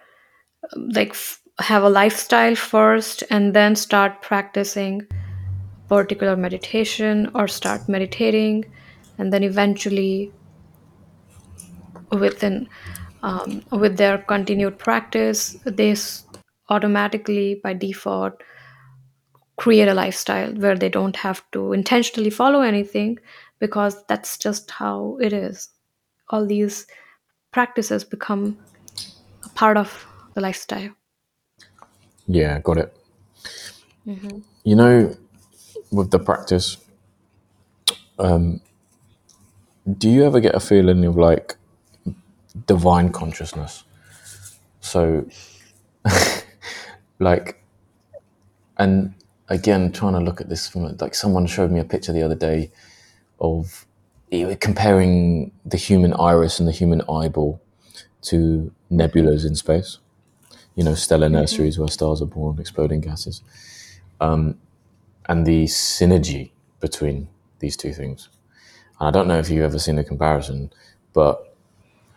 like 0.76 1.10
f- 1.10 1.40
have 1.58 1.82
a 1.82 1.90
lifestyle 1.90 2.54
first 2.54 3.22
and 3.30 3.54
then 3.54 3.76
start 3.76 4.22
practicing 4.22 5.06
particular 5.88 6.36
meditation 6.36 7.30
or 7.34 7.48
start 7.48 7.88
meditating 7.88 8.64
and 9.18 9.32
then 9.32 9.42
eventually 9.42 10.32
within 12.12 12.68
um, 13.22 13.62
with 13.72 13.96
their 13.98 14.18
continued 14.18 14.78
practice 14.78 15.56
they 15.64 15.92
s- 15.92 16.24
automatically 16.70 17.60
by 17.62 17.74
default 17.74 18.34
create 19.56 19.88
a 19.88 19.94
lifestyle 19.94 20.52
where 20.54 20.76
they 20.76 20.88
don't 20.88 21.16
have 21.16 21.42
to 21.52 21.72
intentionally 21.72 22.30
follow 22.30 22.60
anything 22.62 23.18
because 23.60 24.04
that's 24.06 24.38
just 24.38 24.70
how 24.70 25.18
it 25.20 25.32
is. 25.32 25.68
All 26.30 26.46
these 26.46 26.86
practices 27.52 28.04
become 28.04 28.58
a 29.44 29.50
part 29.50 29.76
of 29.76 30.06
the 30.34 30.40
lifestyle. 30.40 30.90
Yeah, 32.26 32.58
got 32.60 32.78
it. 32.78 32.96
hmm 34.04 34.38
You 34.64 34.76
know, 34.76 35.16
with 35.92 36.10
the 36.10 36.18
practice, 36.18 36.76
um, 38.18 38.60
do 39.98 40.08
you 40.10 40.24
ever 40.24 40.40
get 40.40 40.54
a 40.54 40.60
feeling 40.60 41.04
of 41.04 41.16
like 41.16 41.56
divine 42.66 43.10
consciousness? 43.12 43.84
So, 44.80 45.26
like, 47.18 47.62
and 48.78 49.14
again, 49.48 49.92
trying 49.92 50.14
to 50.14 50.20
look 50.20 50.40
at 50.40 50.48
this 50.48 50.68
from 50.68 50.96
like 50.98 51.14
someone 51.14 51.46
showed 51.46 51.70
me 51.70 51.80
a 51.80 51.84
picture 51.84 52.12
the 52.12 52.22
other 52.22 52.34
day 52.34 52.70
of 53.40 53.86
comparing 54.60 55.52
the 55.64 55.76
human 55.76 56.14
iris 56.14 56.58
and 56.60 56.68
the 56.68 56.72
human 56.72 57.02
eyeball 57.02 57.60
to 58.22 58.72
nebulas 58.90 59.46
in 59.46 59.54
space. 59.54 59.98
You 60.76 60.84
know, 60.84 60.94
stellar 60.94 61.28
hmm 61.28 61.34
nurseries 61.34 61.78
where 61.78 61.88
stars 61.88 62.22
are 62.22 62.26
born, 62.26 62.58
exploding 62.60 63.00
gases, 63.00 63.42
and 65.28 65.46
the 65.46 65.64
synergy 65.64 66.50
between 66.80 67.28
these 67.60 67.76
two 67.76 67.92
things. 67.92 68.28
And 69.00 69.08
I 69.08 69.10
don't 69.10 69.28
know 69.28 69.38
if 69.38 69.50
you've 69.50 69.64
ever 69.64 69.78
seen 69.78 69.98
a 69.98 70.04
comparison, 70.04 70.72
but 71.12 71.49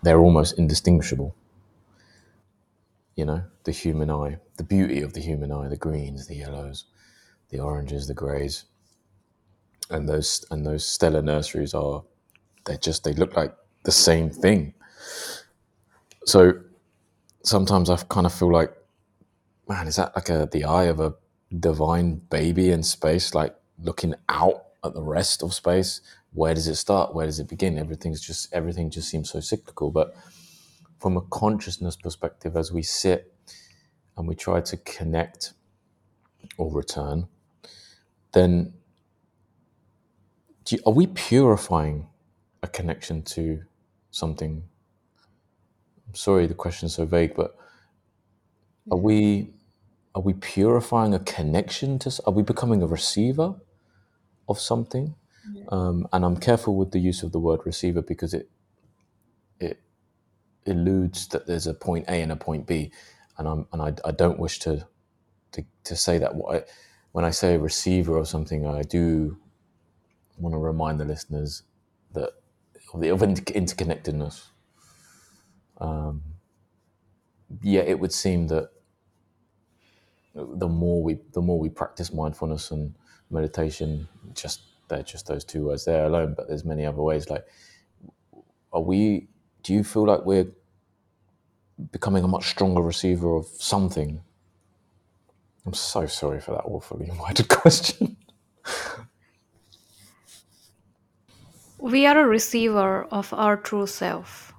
they're 0.04 0.20
almost 0.20 0.58
indistinguishable. 0.60 1.36
You 3.16 3.26
know, 3.26 3.44
the 3.64 3.72
human 3.72 4.10
eye, 4.12 4.38
the 4.58 4.64
beauty 4.64 5.02
of 5.02 5.14
the 5.14 5.22
human 5.22 5.52
eye, 5.52 5.68
the 5.70 5.78
greens, 5.78 6.28
the 6.28 6.36
yellows, 6.36 6.86
the 7.50 7.60
oranges, 7.60 8.08
the 8.08 8.14
greys, 8.14 8.66
and 9.90 10.10
those 10.10 10.46
and 10.52 10.66
those 10.66 10.86
stellar 10.86 11.22
nurseries 11.22 11.74
are 11.74 12.04
they 12.66 12.78
just 12.78 13.04
they 13.04 13.14
look 13.14 13.36
like 13.36 13.56
the 13.84 13.92
same 13.92 14.30
thing. 14.30 14.74
So 16.26 16.54
sometimes 17.44 17.90
I 17.90 17.98
kind 17.98 18.26
of 18.26 18.34
feel 18.34 18.52
like, 18.52 18.74
man, 19.68 19.88
is 19.88 19.98
that 19.98 20.16
like 20.16 20.30
a 20.30 20.50
the 20.52 20.66
eye 20.66 20.86
of 20.86 21.00
a 21.00 21.14
divine 21.58 22.16
baby 22.30 22.72
in 22.72 22.84
space, 22.84 23.36
like 23.36 23.56
looking 23.80 24.16
out 24.30 24.66
at 24.84 24.94
the 24.94 25.04
rest 25.04 25.44
of 25.44 25.54
space? 25.54 26.02
Where 26.34 26.54
does 26.54 26.68
it 26.68 26.76
start? 26.76 27.14
Where 27.14 27.26
does 27.26 27.40
it 27.40 27.48
begin? 27.48 27.78
Everything's 27.78 28.22
just 28.22 28.54
everything 28.54 28.90
just 28.90 29.10
seems 29.10 29.30
so 29.30 29.40
cyclical. 29.40 29.92
But 29.92 30.16
from 31.00 31.18
a 31.18 31.22
consciousness 31.22 31.96
perspective, 31.96 32.56
as 32.58 32.72
we 32.72 32.82
sit 32.82 33.34
and 34.18 34.28
we 34.28 34.36
try 34.36 34.62
to 34.62 34.78
connect 34.78 35.54
or 36.58 36.72
return, 36.72 37.28
then 38.34 38.74
do 40.66 40.76
you, 40.76 40.82
are 40.86 40.94
we 40.94 41.08
purifying 41.08 42.08
a 42.64 42.68
connection 42.68 43.22
to 43.24 43.62
something? 44.12 44.64
I'm 46.08 46.16
sorry, 46.16 46.48
the 46.48 46.54
question's 46.54 46.96
so 46.96 47.06
vague, 47.06 47.36
but 47.36 47.56
are 48.92 48.98
we 48.98 49.54
are 50.16 50.22
we 50.22 50.34
purifying 50.34 51.14
a 51.14 51.20
connection 51.20 52.00
to? 52.00 52.22
Are 52.28 52.34
we 52.34 52.44
becoming 52.44 52.82
a 52.84 52.88
receiver 52.88 53.56
of 54.48 54.60
something? 54.60 55.16
Um, 55.70 56.08
and 56.14 56.26
I'm 56.26 56.38
careful 56.38 56.76
with 56.76 56.92
the 56.92 57.00
use 57.00 57.24
of 57.24 57.32
the 57.34 57.40
word 57.40 57.62
receiver 57.66 58.02
because 58.02 58.34
it 58.34 58.50
it 59.60 59.80
eludes 60.66 61.28
that 61.30 61.48
there's 61.48 61.68
a 61.68 61.74
point 61.74 62.06
A 62.10 62.22
and 62.22 62.32
a 62.32 62.38
point 62.38 62.68
B, 62.68 62.92
and 63.38 63.48
I'm 63.48 63.68
and 63.74 63.82
I, 63.82 63.94
I 64.08 64.12
don't 64.12 64.40
wish 64.40 64.60
to 64.62 64.88
to, 65.54 65.66
to 65.86 65.96
say 65.96 66.18
that. 66.20 66.36
What 66.36 66.56
I, 66.56 66.64
when 67.14 67.26
I 67.26 67.32
say 67.32 67.58
receiver 67.58 68.18
of 68.18 68.28
something, 68.28 68.68
I 68.68 68.84
do 68.84 69.38
want 70.38 70.54
to 70.54 70.60
remind 70.60 71.00
the 71.00 71.06
listeners 71.06 71.64
that 72.14 72.32
of 72.94 73.02
the 73.02 73.10
of 73.10 73.24
inter- 73.24 73.44
interconnectedness. 73.54 74.48
Yeah, 77.64 77.82
it 77.82 78.00
would 78.00 78.14
seem 78.14 78.48
that 78.48 78.70
the 80.36 80.70
more 80.70 81.04
we 81.04 81.20
the 81.34 81.42
more 81.42 81.60
we 81.60 81.70
practice 81.70 82.14
mindfulness 82.14 82.72
and 82.72 82.96
meditation, 83.32 84.10
just 84.36 84.62
they're 84.88 85.04
just 85.04 85.28
those 85.28 85.44
two 85.44 85.66
words 85.66 85.86
there 85.86 86.06
alone. 86.06 86.34
But 86.36 86.48
there's 86.48 86.66
many 86.66 86.86
other 86.86 87.02
ways. 87.02 87.30
Like, 87.30 87.46
are 88.72 88.82
we? 88.82 89.28
Do 89.64 89.74
you 89.74 89.84
feel 89.84 90.06
like 90.06 90.26
we're 90.26 90.52
becoming 91.92 92.24
a 92.24 92.28
much 92.28 92.50
stronger 92.50 92.82
receiver 92.82 93.36
of 93.36 93.46
something? 93.46 94.22
I'm 95.66 95.74
so 95.74 96.06
sorry 96.06 96.42
for 96.42 96.52
that 96.52 96.64
awfully 96.66 97.10
worded 97.20 97.48
question. 97.48 98.18
We 101.80 102.06
are 102.06 102.18
a 102.18 102.26
receiver 102.26 103.04
of 103.04 103.34
our 103.34 103.58
true 103.58 103.88
self. 103.88 104.54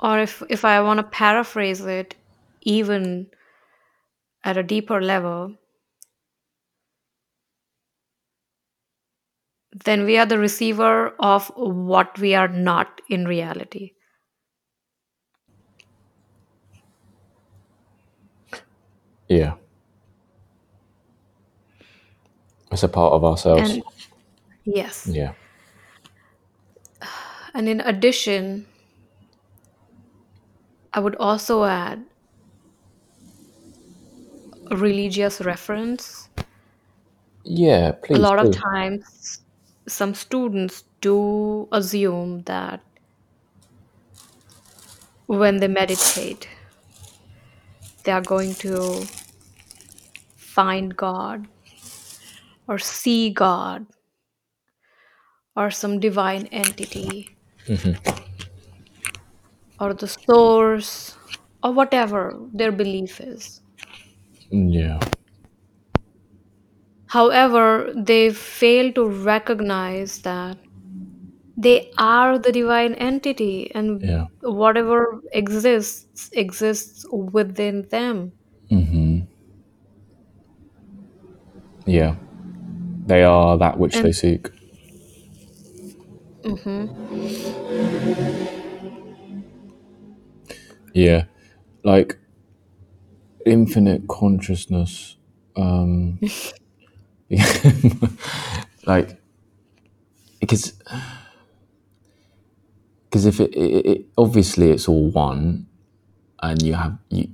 Or 0.00 0.18
if, 0.18 0.42
if 0.48 0.64
I 0.64 0.80
want 0.80 0.98
to 0.98 1.04
paraphrase 1.04 1.82
it 1.82 2.16
even 2.62 3.28
at 4.44 4.56
a 4.56 4.62
deeper 4.62 5.00
level, 5.00 5.56
then 9.84 10.04
we 10.04 10.16
are 10.16 10.24
the 10.26 10.38
receiver 10.38 11.10
of 11.18 11.48
what 11.56 12.18
we 12.18 12.34
are 12.34 12.48
not 12.48 13.00
in 13.08 13.26
reality. 13.26 13.92
Yeah, 19.28 19.54
it's 22.70 22.82
a 22.82 22.88
part 22.88 23.12
of 23.12 23.24
ourselves. 23.24 23.78
And 23.78 23.82
yes. 24.64 25.16
Yeah, 25.16 25.32
And 27.54 27.68
in 27.68 27.80
addition, 27.80 28.66
I 30.92 31.00
would 31.00 31.16
also 31.16 31.64
add 31.64 32.04
religious 34.76 35.40
reference. 35.40 36.28
yeah. 37.44 37.92
A 38.10 38.16
Please 38.16 38.18
lot 38.18 38.38
of 38.38 38.50
do. 38.50 38.58
times, 38.58 39.40
some 39.88 40.14
students 40.14 40.84
do 41.00 41.68
assume 41.72 42.42
that 42.44 42.80
when 45.26 45.58
they 45.58 45.68
meditate, 45.68 46.48
they 48.04 48.12
are 48.12 48.22
going 48.22 48.54
to 48.56 49.06
find 50.36 50.96
God 50.96 51.48
or 52.68 52.78
see 52.78 53.30
God 53.30 53.86
or 55.56 55.70
some 55.70 56.00
divine 56.00 56.46
entity 56.52 57.30
mm-hmm. 57.66 57.94
or 59.80 59.94
the 59.94 60.08
source 60.08 61.16
or 61.62 61.72
whatever 61.72 62.38
their 62.52 62.72
belief 62.72 63.20
is. 63.20 63.61
Yeah, 64.52 65.00
However, 67.06 67.92
they 67.96 68.30
fail 68.32 68.92
to 68.94 69.06
recognize 69.08 70.20
that 70.22 70.58
they 71.56 71.90
are 71.98 72.38
the 72.38 72.52
divine 72.52 72.94
entity 72.94 73.70
and 73.74 74.02
Yeah. 74.02 74.26
whatever 74.42 75.20
exists 75.32 76.28
exists 76.32 77.04
within 77.10 77.88
them 77.90 78.34
Mm-hmm. 78.70 79.22
Yeah. 81.86 82.16
They 83.06 83.24
are 83.24 83.58
that 83.58 83.78
which 83.78 84.00
they 84.00 84.12
and 84.12 84.12
seek. 84.12 84.50
mhm. 86.44 86.90
Yeah. 90.94 91.24
Like 91.84 92.18
infinite 93.46 94.08
consciousness. 94.08 95.16
Um 95.56 96.18
like 98.86 99.18
because 100.40 100.72
because 103.04 103.26
if 103.26 103.40
it, 103.40 103.52
it, 103.54 103.86
it 103.86 104.06
obviously 104.16 104.70
it's 104.70 104.88
all 104.88 105.10
one 105.10 105.66
and 106.42 106.62
you 106.62 106.74
have 106.74 106.98
you 107.10 107.28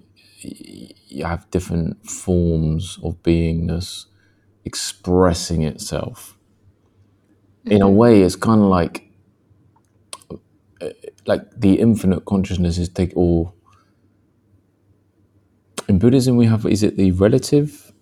you 1.08 1.24
have 1.24 1.50
different 1.50 2.04
forms 2.08 2.98
of 3.02 3.22
beingness 3.22 4.06
expressing 4.64 5.62
itself 5.62 6.36
in 7.64 7.82
a 7.82 7.86
Mhm. 7.86 7.94
way 7.94 8.22
it's 8.22 8.36
kind 8.36 8.60
of 8.60 8.68
like 8.68 9.04
like 11.26 11.42
the 11.60 11.74
infinite 11.78 12.24
consciousness 12.24 12.78
is 12.78 12.88
take 12.88 13.16
all 13.16 13.54
in 15.88 15.98
buddhism 15.98 16.36
we 16.36 16.46
have 16.46 16.66
is 16.66 16.82
it 16.82 16.96
the 16.96 17.10
relative? 17.12 17.92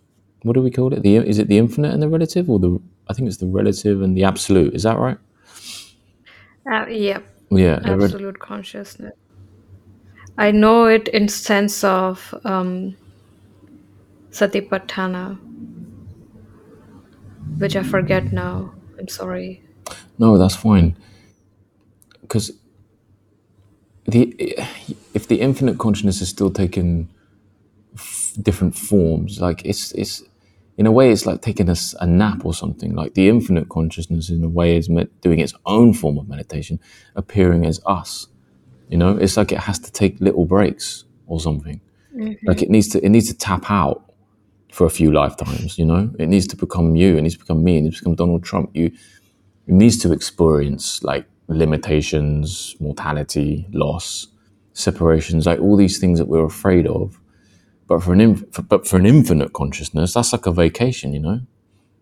What 0.43 0.55
do 0.55 0.63
we 0.63 0.71
call 0.71 0.93
it? 0.93 1.03
The 1.03 1.17
is 1.17 1.39
it 1.39 1.49
the 1.49 1.59
infinite 1.59 1.93
and 1.93 2.03
the 2.03 2.09
relative 2.09 2.51
or 2.51 2.59
the 2.59 2.81
i 3.09 3.15
think 3.15 3.29
it's 3.29 3.39
the 3.39 3.47
relative 3.47 4.03
and 4.03 4.17
the 4.17 4.25
absolute. 4.25 4.75
Is 4.75 4.83
that 4.83 4.99
right? 4.99 5.19
Uh, 6.71 6.87
yep 6.89 7.25
yeah 7.51 7.79
the 7.79 7.97
re- 7.97 8.05
absolute 8.05 8.39
consciousness. 8.39 9.13
I 10.37 10.51
know 10.51 10.87
it 10.87 11.09
in 11.09 11.29
sense 11.29 11.85
of 11.85 12.35
um 12.45 12.97
satipatthana 14.31 15.39
which 17.59 17.77
i 17.77 17.83
forget 17.83 18.33
now. 18.33 18.73
I'm 18.99 19.09
sorry. 19.09 19.63
No 20.19 20.37
that's 20.37 20.57
fine. 20.57 20.97
Because 22.21 22.53
the 24.07 24.35
if 25.15 25.29
the 25.29 25.41
infinite 25.41 25.79
consciousness 25.79 26.21
is 26.21 26.29
still 26.29 26.51
taking 26.51 27.09
different 28.37 28.77
forms. 28.77 29.41
Like 29.41 29.65
it's 29.65 29.93
it's 29.93 30.23
in 30.79 30.87
a 30.87 30.93
way 30.93 31.11
it's 31.11 31.25
like 31.27 31.41
taking 31.43 31.69
a, 31.69 31.77
a 32.01 32.07
nap 32.07 32.45
or 32.45 32.55
something. 32.55 32.95
Like 32.95 33.15
the 33.15 33.29
infinite 33.29 33.69
consciousness 33.69 34.31
in 34.31 34.45
a 34.45 34.49
way 34.49 34.77
is 34.77 34.89
doing 35.21 35.41
its 35.41 35.55
own 35.65 35.93
form 35.95 36.19
of 36.19 36.29
meditation 36.29 36.79
appearing 37.15 37.65
as 37.67 37.81
us. 37.87 38.29
You 38.89 38.99
know 38.99 39.17
it's 39.17 39.37
like 39.37 39.53
it 39.53 39.59
has 39.59 39.79
to 39.81 39.91
take 39.93 40.21
little 40.21 40.45
breaks 40.45 41.05
or 41.27 41.41
something. 41.41 41.81
Like 42.47 42.59
Mhm. 42.59 42.63
it 42.63 42.71
needs 42.71 42.89
to 42.89 43.05
it 43.05 43.09
needs 43.11 43.29
to 43.29 43.35
tap 43.37 43.71
out 43.71 44.03
for 44.73 44.87
a 44.87 44.91
few 44.91 45.11
lifetimes 45.13 45.79
you 45.79 45.85
know? 45.87 46.11
It 46.19 46.29
needs 46.29 46.47
to 46.49 46.57
become 46.57 46.97
you 46.97 47.17
it 47.17 47.23
needs 47.23 47.35
to 47.35 47.41
become 47.41 47.63
me 47.65 47.79
it 47.79 47.83
needs 47.83 47.97
to 47.99 48.03
become 48.03 48.15
donald 48.15 48.43
trump. 48.45 48.71
You 48.75 48.87
it 49.67 49.75
needs 49.75 49.97
to 49.99 50.13
experience 50.13 51.03
like 51.03 51.27
limitations 51.49 52.77
mortality 52.81 53.67
loss 53.73 54.29
separations 54.73 55.47
like 55.47 55.61
all 55.61 55.77
these 55.77 55.99
things 55.99 56.19
that 56.19 56.29
we're 56.29 56.45
afraid 56.45 56.87
of 56.87 57.19
but 57.87 58.03
for 58.03 58.13
an 58.13 58.21
inf- 58.21 58.69
but 58.69 58.87
for 58.87 58.97
an 58.97 59.07
infinite 59.07 59.53
consciousness 59.53 60.15
that's 60.15 60.33
like 60.33 60.47
a 60.47 60.53
vacation 60.53 61.13
you 61.13 61.21
know? 61.21 61.41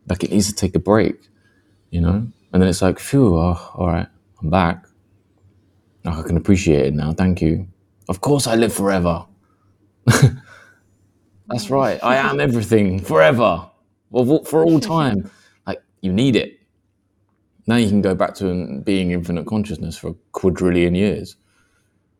Like 0.08 0.24
it 0.24 0.30
needs 0.30 0.48
to 0.48 0.54
take 0.54 0.74
a 0.74 0.78
break 0.80 1.28
you 1.90 2.00
know? 2.00 2.26
And 2.52 2.62
then 2.62 2.68
it's 2.68 2.82
like 2.82 2.98
phew 2.98 3.36
oh, 3.36 3.70
all 3.74 3.86
right 3.86 4.08
i'm 4.42 4.50
back. 4.50 4.86
Like, 6.04 6.16
i 6.18 6.22
can 6.22 6.36
appreciate 6.36 6.86
it 6.86 6.94
now 6.94 7.12
thank 7.12 7.40
you. 7.40 7.68
Of 8.08 8.20
course 8.20 8.46
i 8.46 8.54
live 8.54 8.72
forever. 8.72 9.26
That's 11.48 11.70
right 11.70 11.98
i 12.02 12.16
am 12.16 12.40
everything 12.40 13.00
forever. 13.00 13.70
Well, 14.14 14.44
for 14.44 14.64
all 14.64 14.78
time. 14.78 15.28
Like 15.66 15.82
you 16.00 16.12
need 16.12 16.36
it. 16.36 16.60
Now 17.66 17.76
you 17.76 17.88
can 17.88 18.00
go 18.00 18.14
back 18.14 18.34
to 18.36 18.80
being 18.82 19.10
infinite 19.10 19.46
consciousness 19.46 19.96
for 19.96 20.10
a 20.10 20.14
quadrillion 20.30 20.94
years 20.94 21.36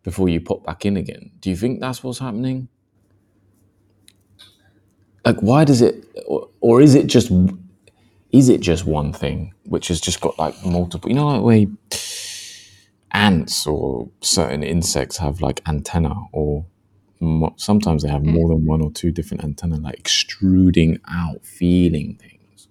before 0.03 0.29
you 0.29 0.41
pop 0.41 0.65
back 0.65 0.85
in 0.85 0.97
again. 0.97 1.31
Do 1.39 1.51
you 1.51 1.57
think 1.57 1.81
that's 1.81 2.03
what's 2.03 2.19
happening 2.19 2.69
like 5.25 5.39
why 5.41 5.65
does 5.65 5.81
it 5.81 6.05
or, 6.27 6.49
or 6.61 6.81
is 6.81 6.95
it 6.95 7.07
just 7.07 7.31
is 8.33 8.49
it 8.49 8.61
just 8.61 8.85
one 8.85 9.13
thing 9.13 9.53
which 9.65 9.89
has 9.89 10.01
just 10.01 10.21
got 10.21 10.39
like 10.39 10.55
multiple 10.65 11.09
you 11.09 11.15
know 11.15 11.27
like 11.27 11.43
way 11.43 11.69
ants 13.13 13.67
or 13.67 14.09
certain 14.21 14.63
insects 14.63 15.17
have 15.19 15.41
like 15.41 15.61
antenna 15.67 16.15
or 16.33 16.67
mo- 17.21 17.55
sometimes 17.57 18.03
they 18.03 18.09
have 18.09 18.25
more 18.25 18.49
mm. 18.49 18.57
than 18.57 18.67
one 18.67 18.81
or 18.81 18.91
two 18.91 19.11
different 19.11 19.45
antenna 19.45 19.77
like 19.77 19.99
extruding 19.99 20.99
out 21.09 21.45
feeling 21.45 22.17
things. 22.17 22.69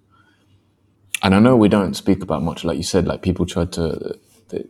And 1.22 1.34
i 1.34 1.38
know 1.38 1.56
we 1.56 1.68
don't 1.68 1.94
speak 1.94 2.22
about 2.22 2.42
much 2.42 2.64
like 2.64 2.76
you 2.76 2.82
said 2.82 3.06
like 3.06 3.22
people 3.22 3.46
tried 3.46 3.72
to 3.72 4.18
they, 4.50 4.64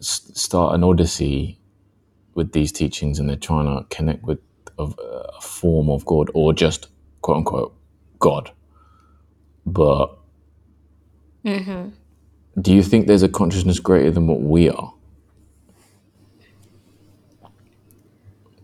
start 0.00 0.74
an 0.74 0.84
odyssey 0.84 1.58
with 2.34 2.52
these 2.52 2.70
teachings 2.70 3.18
and 3.18 3.28
they're 3.28 3.36
trying 3.36 3.66
to 3.66 3.84
connect 3.88 4.22
with 4.22 4.38
a, 4.78 4.82
a 4.82 5.40
form 5.40 5.90
of 5.90 6.04
god 6.04 6.30
or 6.34 6.52
just 6.52 6.88
quote 7.22 7.38
unquote 7.38 7.74
god 8.18 8.50
but 9.64 10.18
Mhm. 11.44 11.92
do 12.60 12.74
you 12.74 12.82
think 12.82 13.06
there's 13.06 13.22
a 13.22 13.28
consciousness 13.28 13.78
greater 13.78 14.10
than 14.10 14.26
what 14.26 14.40
we 14.40 14.68
are 14.68 14.92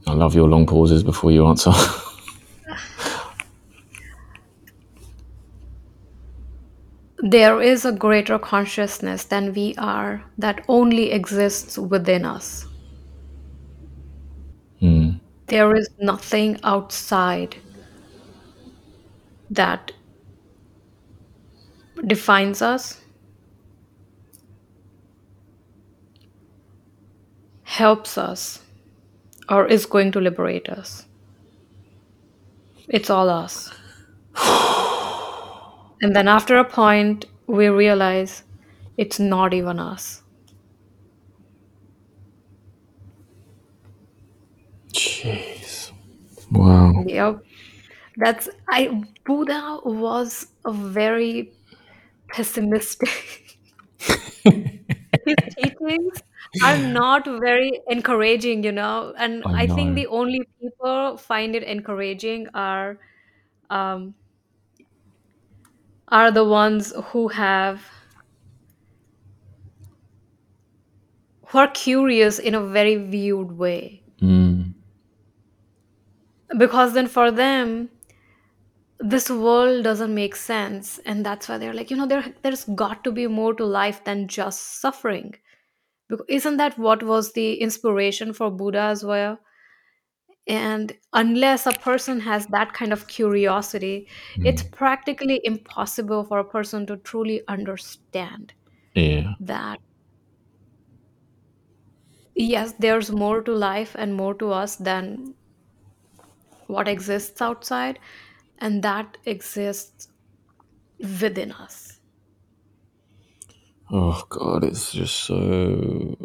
i 0.06 0.12
love 0.12 0.34
your 0.34 0.48
long 0.48 0.66
pauses 0.66 1.02
before 1.04 1.30
you 1.30 1.46
answer 1.46 1.72
there 7.18 7.60
is 7.62 7.84
a 7.84 7.92
greater 7.92 8.38
consciousness 8.38 9.24
than 9.24 9.54
we 9.54 9.74
are 9.78 10.24
that 10.38 10.64
only 10.68 11.12
exists 11.12 11.78
within 11.78 12.24
us. 12.24 12.66
There 15.53 15.76
is 15.76 15.88
nothing 16.00 16.59
outside 16.64 17.57
that 19.50 19.92
defines 22.07 22.62
us. 22.62 23.00
Helps 27.64 28.16
us 28.16 28.62
or 29.49 29.66
is 29.66 29.87
going 29.87 30.12
to 30.12 30.20
liberate 30.20 30.68
us. 30.68 31.07
It's 32.88 33.11
all 33.11 33.29
us. 33.29 33.72
And 36.03 36.14
then 36.14 36.29
after 36.29 36.58
a 36.58 36.64
point 36.64 37.24
we 37.46 37.68
realize 37.68 38.42
it's 38.99 39.18
not 39.18 39.54
even 39.54 39.79
us 39.79 40.21
jeez. 44.92 45.92
Wow. 46.52 47.06
Yep. 47.06 47.40
That's 48.16 48.48
i 48.70 49.02
buddha 49.24 49.80
was 49.84 50.46
a 50.64 50.72
very 50.72 51.54
pessimistic 52.32 53.58
his 55.24 55.36
teachings 55.58 56.22
are 56.60 56.76
not 56.78 57.24
very 57.26 57.72
encouraging 57.88 58.62
you 58.64 58.72
know 58.72 59.12
and 59.18 59.44
i 59.44 59.54
i 59.54 59.66
think 59.66 59.94
know. 59.94 59.96
the 59.96 60.06
only 60.06 60.40
people 60.60 61.16
find 61.16 61.56
it 61.56 61.62
encouraging 61.62 62.46
are 62.54 62.98
um, 63.70 64.14
are 66.08 66.30
the 66.30 66.44
ones 66.44 66.92
who 67.10 67.28
have 67.28 67.90
who 71.48 71.58
are 71.58 71.68
curious 71.68 72.38
in 72.40 72.52
a 72.54 72.60
very 72.66 72.96
viewed 72.96 73.52
way. 73.52 74.01
Because 76.58 76.95
then 76.95 77.07
for 77.08 77.30
them 77.30 77.91
this 79.00 79.29
world 79.29 79.84
doesn't 79.84 80.14
make 80.14 80.37
sense. 80.37 80.99
And 81.04 81.26
that's 81.26 81.49
why 81.49 81.58
they're 81.58 81.74
like 81.74 81.91
you 81.91 81.96
know 81.96 82.07
there 82.07 82.24
there's 82.42 82.64
got 82.64 83.04
to 83.04 83.12
be 83.12 83.26
more 83.26 83.54
to 83.54 83.64
life 83.64 84.04
than 84.04 84.29
just 84.29 84.80
suffering. 84.80 85.34
Isn't 86.29 86.58
that 86.58 86.79
what 86.79 87.03
was 87.03 87.33
the 87.33 87.54
inspiration 87.54 88.33
for 88.33 88.50
buddha 88.50 88.80
as 88.80 89.04
well? 89.04 89.38
And 90.49 90.92
unless 91.12 91.66
a 91.66 91.72
person 91.72 92.20
has 92.20 92.46
that 92.49 92.72
kind 92.72 92.92
of 92.92 93.07
curiosity 93.08 94.08
it's 94.45 94.62
Mm. 94.62 94.72
practically 94.72 95.41
impossible 95.45 96.24
for 96.24 96.38
a 96.38 96.45
person 96.45 96.87
to 96.87 96.96
truly 96.99 97.42
understand 97.49 98.53
yeah. 98.95 99.34
that. 99.41 99.79
Yes 102.34 102.72
there's 102.79 103.11
more 103.11 103.42
to 103.42 103.53
life 103.54 103.95
and 103.99 104.14
more 104.14 104.34
to 104.34 104.50
us 104.53 104.76
than 104.76 105.34
what 106.72 106.88
exists 106.88 107.40
outside 107.49 107.99
and 108.58 108.82
that 108.82 109.16
exists 109.36 110.08
within 111.20 111.53
us 111.53 111.92
Oh 113.94 114.22
God, 114.30 114.64
it's 114.64 114.90
just 114.90 115.16
so 115.16 116.16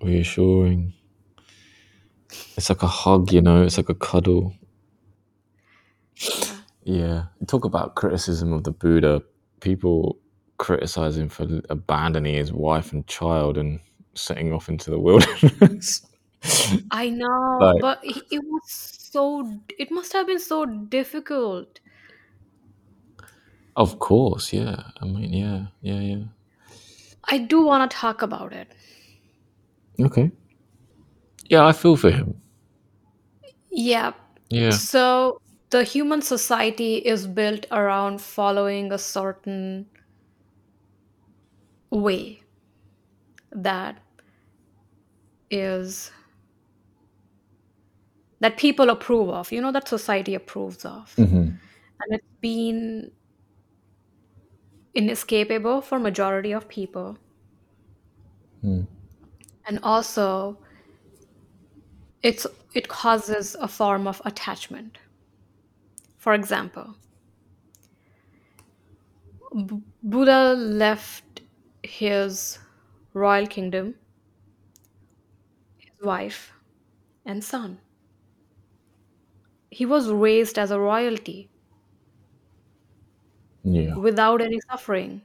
reassuring. 0.00 0.94
It's 2.56 2.68
like 2.68 2.84
a 2.84 2.86
hug, 2.86 3.32
you 3.32 3.42
know. 3.42 3.64
It's 3.64 3.76
like 3.76 3.88
a 3.88 3.94
cuddle. 3.96 4.54
Yeah. 6.14 6.56
Yeah. 6.84 7.24
Talk 7.48 7.64
about 7.64 7.96
criticism 7.96 8.52
of 8.52 8.62
the 8.62 8.70
Buddha. 8.70 9.22
People 9.60 10.18
criticize 10.58 11.16
him 11.16 11.28
for 11.28 11.60
abandoning 11.70 12.34
his 12.34 12.52
wife 12.52 12.92
and 12.92 13.04
child 13.08 13.58
and 13.58 13.80
setting 14.14 14.52
off 14.52 14.68
into 14.68 14.90
the 14.90 14.98
wilderness. 15.00 16.06
I 16.90 17.10
know, 17.10 17.72
like, 17.72 17.76
but 17.78 18.00
it 18.02 18.38
was 18.44 18.62
so, 18.66 19.62
it 19.78 19.90
must 19.90 20.12
have 20.12 20.26
been 20.26 20.38
so 20.40 20.66
difficult. 20.66 21.80
of 23.76 23.98
course, 23.98 24.52
yeah. 24.52 24.90
I 25.00 25.04
mean, 25.06 25.32
yeah, 25.32 25.66
yeah, 25.80 26.00
yeah. 26.00 26.24
I 27.24 27.38
do 27.38 27.62
want 27.64 27.90
to 27.90 27.96
talk 27.96 28.20
about 28.22 28.52
it. 28.52 28.68
Okay. 30.00 30.30
Yeah, 31.48 31.66
I 31.66 31.72
feel 31.72 31.96
for 31.96 32.10
him. 32.10 32.40
Yeah. 33.70 34.12
Yeah. 34.50 34.80
So 34.80 35.40
the 35.70 35.84
human 35.84 36.22
society 36.22 36.96
is 36.96 37.26
built 37.26 37.66
around 37.70 38.20
following 38.20 38.92
a 38.92 38.98
certain 38.98 39.90
way 41.90 42.42
that 43.52 44.00
is 45.50 46.10
that 48.40 48.56
people 48.56 48.90
approve 48.90 49.28
of, 49.28 49.52
you 49.52 49.60
know, 49.60 49.72
that 49.72 49.88
society 49.88 50.34
approves 50.34 50.84
of. 50.84 51.14
Mm-hmm. 51.16 51.36
And 51.36 52.08
it's 52.10 52.26
been 52.40 53.10
inescapable 54.94 55.80
for 55.82 55.98
majority 55.98 56.52
of 56.52 56.68
people. 56.68 57.18
Mm. 58.64 58.86
And 59.66 59.78
also 59.82 60.58
it's 62.22 62.46
it 62.74 62.88
causes 62.88 63.56
a 63.60 63.68
form 63.68 64.06
of 64.06 64.20
attachment. 64.24 64.98
For 66.18 66.34
example, 66.34 66.94
B- 69.54 69.82
Buddha 70.02 70.54
left 70.54 71.42
his 71.82 72.58
royal 73.14 73.46
kingdom, 73.46 73.94
his 75.78 76.00
wife, 76.02 76.52
and 77.24 77.42
son. 77.42 77.78
He 79.70 79.86
was 79.86 80.10
raised 80.10 80.58
as 80.58 80.70
a 80.70 80.80
royalty 80.80 81.48
Yeah. 83.62 83.96
without 83.96 84.40
any 84.40 84.58
suffering. 84.70 85.22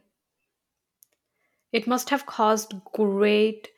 It 1.71 1.87
must 1.87 2.09
have 2.09 2.25
caused 2.25 2.73
great 2.93 3.69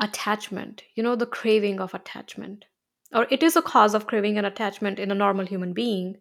attachment, 0.00 0.84
you 0.94 1.02
know, 1.02 1.16
the 1.16 1.26
craving 1.26 1.80
of 1.80 1.94
attachment. 1.94 2.64
Or 3.12 3.26
it 3.30 3.42
is 3.42 3.56
a 3.56 3.62
cause 3.62 3.94
of 3.94 4.06
craving 4.06 4.36
and 4.38 4.46
attachment 4.46 4.98
in 4.98 5.10
a 5.10 5.14
normal 5.14 5.46
human 5.46 5.72
being, 5.72 6.20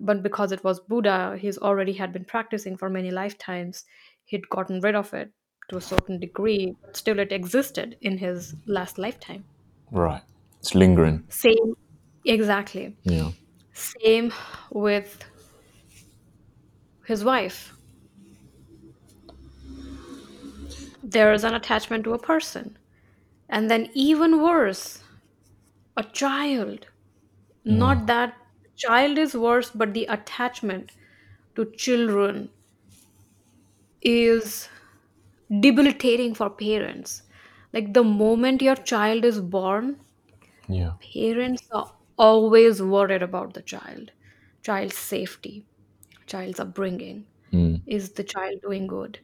but 0.00 0.22
because 0.22 0.52
it 0.52 0.64
was 0.64 0.80
Buddha, 0.80 1.36
he's 1.38 1.58
already 1.58 1.92
had 1.92 2.12
been 2.12 2.24
practicing 2.24 2.76
for 2.76 2.88
many 2.88 3.10
lifetimes, 3.10 3.84
he'd 4.24 4.48
gotten 4.48 4.80
rid 4.80 4.94
of 4.94 5.12
it 5.12 5.32
to 5.68 5.76
a 5.76 5.80
certain 5.80 6.18
degree, 6.18 6.74
but 6.80 6.96
still 6.96 7.18
it 7.18 7.30
existed 7.30 7.96
in 8.00 8.18
his 8.18 8.54
last 8.66 8.96
lifetime. 8.98 9.44
Right. 9.90 10.22
It's 10.60 10.74
lingering. 10.74 11.24
Same, 11.28 11.74
exactly. 12.24 12.96
Yeah. 13.04 13.30
Same 13.74 14.32
with 14.70 15.24
his 17.06 17.22
wife. 17.24 17.72
There 21.02 21.32
is 21.32 21.44
an 21.44 21.54
attachment 21.54 22.02
to 22.04 22.12
a 22.14 22.18
person. 22.18 22.76
And 23.48 23.70
then, 23.70 23.90
even 23.94 24.42
worse, 24.42 25.04
a 25.96 26.04
child. 26.04 26.88
Mm. 27.68 27.76
Not 27.78 28.06
that 28.06 28.36
child 28.76 29.18
is 29.18 29.34
worse, 29.36 29.70
but 29.70 29.94
the 29.94 30.06
attachment 30.06 30.92
to 31.56 31.72
children 31.76 32.50
is 34.02 34.68
debilitating 35.60 36.34
for 36.34 36.50
parents. 36.50 37.22
Like 37.72 37.94
the 37.94 38.04
moment 38.04 38.62
your 38.62 38.76
child 38.76 39.24
is 39.24 39.40
born, 39.40 40.00
Yeah. 40.68 40.94
parents 41.12 41.62
are 41.72 41.92
always 42.22 42.80
worried 42.80 43.22
about 43.22 43.54
the 43.54 43.62
child, 43.62 44.12
child's 44.62 44.96
safety, 44.96 45.64
child's 46.26 46.60
upbringing. 46.60 47.26
Mm. 47.52 47.82
Is 47.86 48.10
the 48.12 48.24
child 48.24 48.60
doing 48.62 48.86
good 48.86 49.18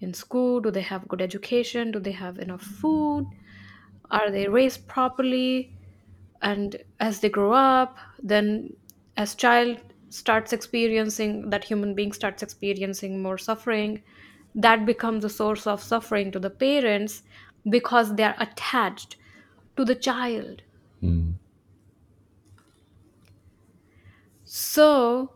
in 0.00 0.14
school? 0.14 0.60
Do 0.60 0.70
they 0.70 0.82
have 0.82 1.08
good 1.08 1.20
education? 1.20 1.90
Do 1.90 1.98
they 1.98 2.12
have 2.12 2.38
enough 2.38 2.62
food? 2.62 3.26
Are 4.10 4.30
they 4.30 4.46
raised 4.48 4.86
properly? 4.86 5.72
And 6.42 6.76
as 7.00 7.20
they 7.20 7.28
grow 7.28 7.52
up, 7.52 7.98
then 8.22 8.74
as 9.16 9.34
child 9.34 9.78
starts 10.10 10.52
experiencing 10.52 11.50
that 11.50 11.64
human 11.64 11.94
being 11.94 12.12
starts 12.12 12.42
experiencing 12.42 13.22
more 13.22 13.38
suffering, 13.38 14.02
that 14.54 14.86
becomes 14.86 15.24
a 15.24 15.28
source 15.28 15.66
of 15.66 15.82
suffering 15.82 16.30
to 16.32 16.38
the 16.38 16.50
parents 16.50 17.22
because 17.68 18.14
they 18.14 18.22
are 18.22 18.36
attached 18.38 19.16
to 19.76 19.84
the 19.84 19.96
child. 19.96 20.62
Mm. 21.02 21.34
So, 24.46 25.32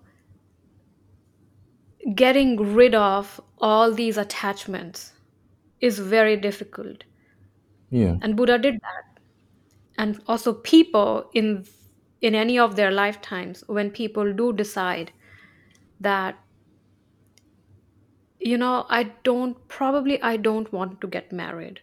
getting 2.14 2.74
rid 2.74 2.94
of 2.94 3.40
all 3.58 3.92
these 3.92 4.16
attachments 4.16 5.12
is 5.80 5.98
very 5.98 6.36
difficult. 6.36 7.04
Yeah. 7.90 8.16
And 8.22 8.36
Buddha 8.36 8.58
did 8.58 8.74
that. 8.74 9.20
And 9.98 10.22
also 10.28 10.54
people 10.54 11.30
in 11.34 11.66
in 12.20 12.34
any 12.34 12.58
of 12.58 12.76
their 12.76 12.90
lifetimes 12.90 13.64
when 13.66 13.90
people 13.90 14.32
do 14.32 14.52
decide 14.52 15.12
that 16.00 16.38
you 18.40 18.56
know, 18.56 18.86
I 18.88 19.04
don't 19.22 19.68
probably 19.68 20.20
I 20.22 20.36
don't 20.36 20.72
want 20.72 21.00
to 21.02 21.06
get 21.06 21.32
married 21.32 21.80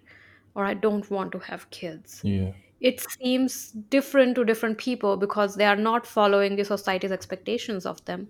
or 0.55 0.65
I 0.65 0.73
don't 0.73 1.09
want 1.11 1.31
to 1.33 1.39
have 1.39 1.69
kids. 1.69 2.21
Yeah. 2.23 2.53
It 2.79 2.99
seems 3.01 3.71
different 3.71 4.35
to 4.35 4.43
different 4.45 4.77
people 4.79 5.15
because 5.17 5.55
they 5.55 5.65
are 5.65 5.75
not 5.75 6.07
following 6.07 6.55
the 6.55 6.65
society's 6.65 7.11
expectations 7.11 7.85
of 7.85 8.03
them. 8.05 8.29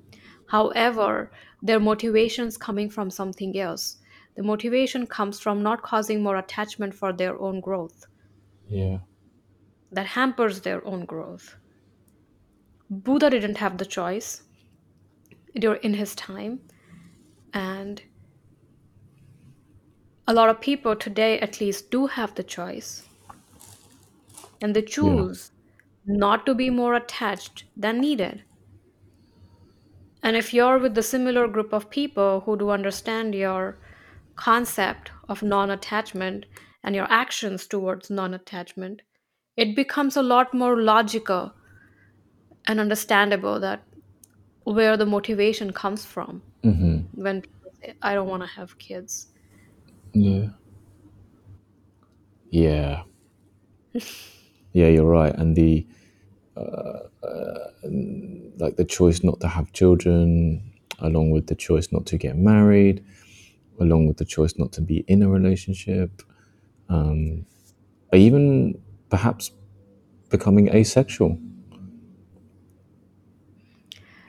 However, 0.50 1.32
their 1.62 1.80
motivations 1.80 2.58
coming 2.58 2.90
from 2.90 3.10
something 3.10 3.58
else. 3.58 3.98
The 4.36 4.44
motivation 4.44 5.08
comes 5.08 5.40
from 5.40 5.64
not 5.64 5.82
causing 5.82 6.22
more 6.24 6.38
attachment 6.38 6.94
for 6.94 7.14
their 7.14 7.40
own 7.40 7.62
growth 7.62 8.06
Yeah. 8.68 9.00
that 9.92 10.06
hampers 10.06 10.62
their 10.62 10.86
own 10.88 11.04
growth. 11.06 11.58
Buddha 12.90 13.30
didn't 13.30 13.60
have 13.60 13.78
the 13.78 13.86
choice 13.86 14.44
dur- 15.56 15.76
in 15.76 15.94
his 15.96 16.16
time, 16.16 16.62
and 17.54 18.04
a 20.28 20.34
lot 20.34 20.48
of 20.48 20.62
people 20.62 20.96
today 20.96 21.40
at 21.40 21.60
least 21.60 21.90
do 21.90 22.06
have 22.06 22.36
the 22.36 22.44
choice 22.44 23.07
and 24.62 24.76
they 24.76 24.82
choose 24.82 25.52
not 26.06 26.46
to 26.46 26.56
be 26.56 26.70
more 26.70 26.94
attached 26.96 27.66
than 27.76 28.00
needed. 28.02 28.46
And 30.24 30.36
if 30.36 30.54
you're 30.54 30.78
with 30.78 30.94
the 30.96 31.02
similar 31.04 31.48
group 31.48 31.74
of 31.74 31.90
people 31.90 32.42
who 32.42 32.58
do 32.58 32.70
understand 32.70 33.34
your 33.34 33.80
concept 34.36 35.12
of 35.30 35.42
non 35.44 35.72
attachment 35.72 36.46
and 36.84 36.96
your 36.96 37.12
actions 37.12 37.66
towards 37.68 38.10
non 38.10 38.34
attachment, 38.34 39.02
it 39.56 39.76
becomes 39.76 40.16
a 40.18 40.22
lot 40.24 40.54
more 40.54 40.82
logical 40.82 41.54
and 42.68 42.80
understandable 42.80 43.60
that 43.60 43.84
where 44.66 44.98
the 44.98 45.06
motivation 45.06 45.72
comes 45.74 46.06
from 46.06 46.44
Mm-hmm. 46.64 47.22
when 47.22 47.42
people 47.42 47.72
say, 47.82 47.96
I 48.02 48.14
don't 48.14 48.28
want 48.28 48.44
to 48.44 48.48
have 48.48 48.78
kids. 48.80 49.28
Yeah. 50.14 50.50
Yeah. 52.52 53.04
yeah, 54.78 54.90
you're 54.90 55.12
right. 55.22 55.34
And 55.36 55.56
the 55.56 55.88
like 58.58 58.76
the 58.76 58.86
choice 58.86 59.24
not 59.24 59.40
to 59.42 59.48
have 59.48 59.72
children, 59.74 60.62
along 61.00 61.32
with 61.32 61.48
the 61.48 61.56
choice 61.56 61.92
not 61.92 62.06
to 62.08 62.18
get 62.18 62.38
married, 62.38 63.04
along 63.80 64.08
with 64.08 64.18
the 64.18 64.26
choice 64.26 64.54
not 64.58 64.72
to 64.74 64.82
be 64.82 64.98
in 65.08 65.22
a 65.24 65.30
relationship, 65.30 66.22
um, 66.90 67.46
even 68.14 68.80
perhaps 69.10 69.52
becoming 70.30 70.70
asexual. 70.70 71.40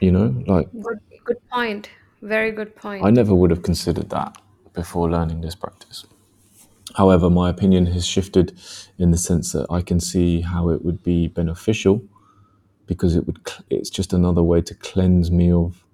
You 0.01 0.13
know, 0.13 0.29
like 0.47 0.69
Good, 0.73 1.01
good 1.25 1.49
point. 1.51 1.91
Very 2.23 2.53
good 2.53 2.75
point. 2.77 3.05
I 3.05 3.11
never 3.11 3.35
would 3.35 3.51
have 3.51 3.63
considered 3.63 4.11
that 4.11 4.39
before 4.73 5.11
learning 5.11 5.41
this 5.41 5.55
practice. 5.55 6.07
However, 6.97 7.29
my 7.29 7.51
opinion 7.51 7.87
has 7.87 8.07
shifted 8.07 8.59
in 8.99 9.11
the 9.11 9.19
sense 9.19 9.53
that 9.53 9.67
I 9.71 9.83
can 9.83 10.01
see 10.01 10.41
how 10.41 10.71
it 10.71 10.85
would 10.85 11.03
be 11.03 11.29
beneficial 11.29 12.03
because 12.87 13.15
it 13.15 13.27
would 13.27 13.39
it's 13.69 13.91
just 13.91 14.13
another 14.13 14.43
way 14.43 14.61
to 14.63 14.75
cleanse 14.75 15.31
me 15.31 15.53
of 15.53 15.85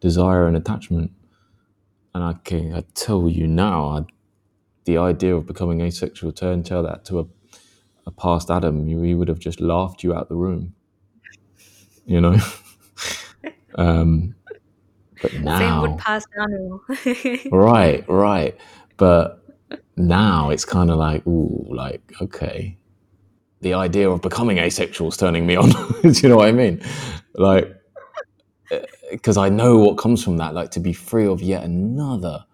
desire 0.00 0.46
and 0.46 0.56
attachment. 0.56 1.10
and 2.14 2.22
I 2.22 2.34
can 2.44 2.74
I 2.74 2.84
tell 2.94 3.28
you 3.28 3.46
now, 3.46 3.88
I, 3.88 4.04
the 4.84 4.98
idea 4.98 5.34
of 5.34 5.46
becoming 5.46 5.80
asexual, 5.80 6.32
turn 6.32 6.62
tell 6.62 6.82
that 6.82 7.04
to 7.06 7.20
a, 7.20 7.26
a 8.06 8.10
past 8.10 8.50
Adam, 8.50 8.86
you, 8.86 9.00
he 9.00 9.14
would 9.14 9.28
have 9.28 9.38
just 9.38 9.60
laughed 9.60 10.04
you 10.04 10.14
out 10.14 10.28
the 10.28 10.36
room. 10.36 10.74
You 12.04 12.20
know. 12.20 12.36
um, 13.76 14.34
but 15.22 15.32
now, 15.32 15.58
Same 15.58 15.80
would 15.80 15.98
pass 15.98 16.26
Anu. 16.38 16.80
right, 17.50 18.04
right. 18.08 18.56
But 18.98 19.43
now 19.96 20.50
it's 20.50 20.64
kind 20.64 20.90
of 20.90 20.98
like, 20.98 21.26
ooh, 21.26 21.66
like 21.70 22.02
okay, 22.20 22.76
the 23.60 23.74
idea 23.74 24.10
of 24.10 24.22
becoming 24.22 24.58
asexual 24.58 25.08
is 25.08 25.16
turning 25.16 25.46
me 25.46 25.56
on. 25.56 25.70
Do 26.02 26.08
you 26.10 26.28
know 26.28 26.36
what 26.36 26.48
I 26.48 26.52
mean? 26.52 26.82
Like, 27.34 27.74
because 29.10 29.36
I 29.36 29.48
know 29.48 29.78
what 29.78 29.98
comes 29.98 30.22
from 30.24 30.36
that, 30.38 30.54
like 30.54 30.70
to 30.72 30.80
be 30.80 30.92
free 30.92 31.26
of 31.26 31.42
yet 31.42 31.64
another 31.64 32.44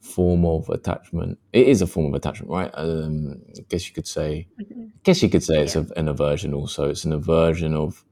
form 0.00 0.44
of 0.44 0.68
attachment. 0.70 1.38
It 1.52 1.66
is 1.68 1.82
a 1.82 1.86
form 1.86 2.06
of 2.06 2.14
attachment, 2.14 2.50
right? 2.50 2.70
Um, 2.74 3.42
I 3.58 3.62
guess 3.68 3.88
you 3.88 3.94
could 3.94 4.06
say. 4.06 4.48
I 4.60 4.64
guess 5.04 5.22
you 5.22 5.28
could 5.28 5.42
say 5.44 5.62
it's 5.62 5.74
Yeah. 5.74 5.84
a, 5.96 5.98
an 5.98 6.08
aversion. 6.08 6.54
Also, 6.54 6.88
it's 6.90 7.04
an 7.04 7.12
aversion 7.12 7.74
of 7.74 8.04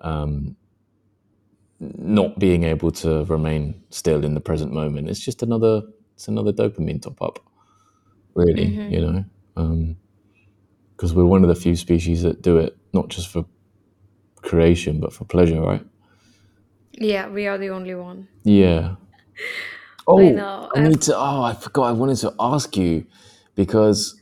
um, 0.00 0.56
not 1.80 2.38
being 2.38 2.64
able 2.64 2.90
to 2.90 3.24
remain 3.24 3.82
still 3.90 4.24
in 4.24 4.34
the 4.34 4.40
present 4.40 4.72
moment. 4.72 5.08
It's 5.08 5.20
just 5.20 5.42
another. 5.42 5.82
It's 6.20 6.28
another 6.28 6.52
dopamine 6.52 7.00
top 7.00 7.22
up, 7.22 7.38
really. 8.34 8.66
Mhm. 8.66 8.90
You 8.92 9.00
know, 9.00 9.96
because 10.94 11.14
we're 11.14 11.24
one 11.24 11.42
of 11.42 11.48
the 11.48 11.54
few 11.54 11.74
species 11.74 12.20
that 12.24 12.42
do 12.42 12.58
it 12.58 12.76
not 12.92 13.08
just 13.08 13.28
for 13.28 13.46
creation 14.42 15.00
but 15.00 15.14
for 15.14 15.24
pleasure, 15.24 15.62
right? 15.62 15.82
yeah, 16.92 17.26
we 17.30 17.46
are 17.46 17.56
the 17.56 17.70
only 17.70 17.94
one. 17.94 18.28
Yeah. 18.44 18.96
Oh, 20.06 20.18
know, 20.18 20.68
I 20.74 20.88
need 20.88 21.02
to. 21.02 21.16
Oh, 21.16 21.42
I 21.42 21.54
forgot. 21.54 21.84
I 21.84 21.92
wanted 21.92 22.16
to 22.16 22.34
ask 22.40 22.76
you 22.76 23.06
because 23.54 24.16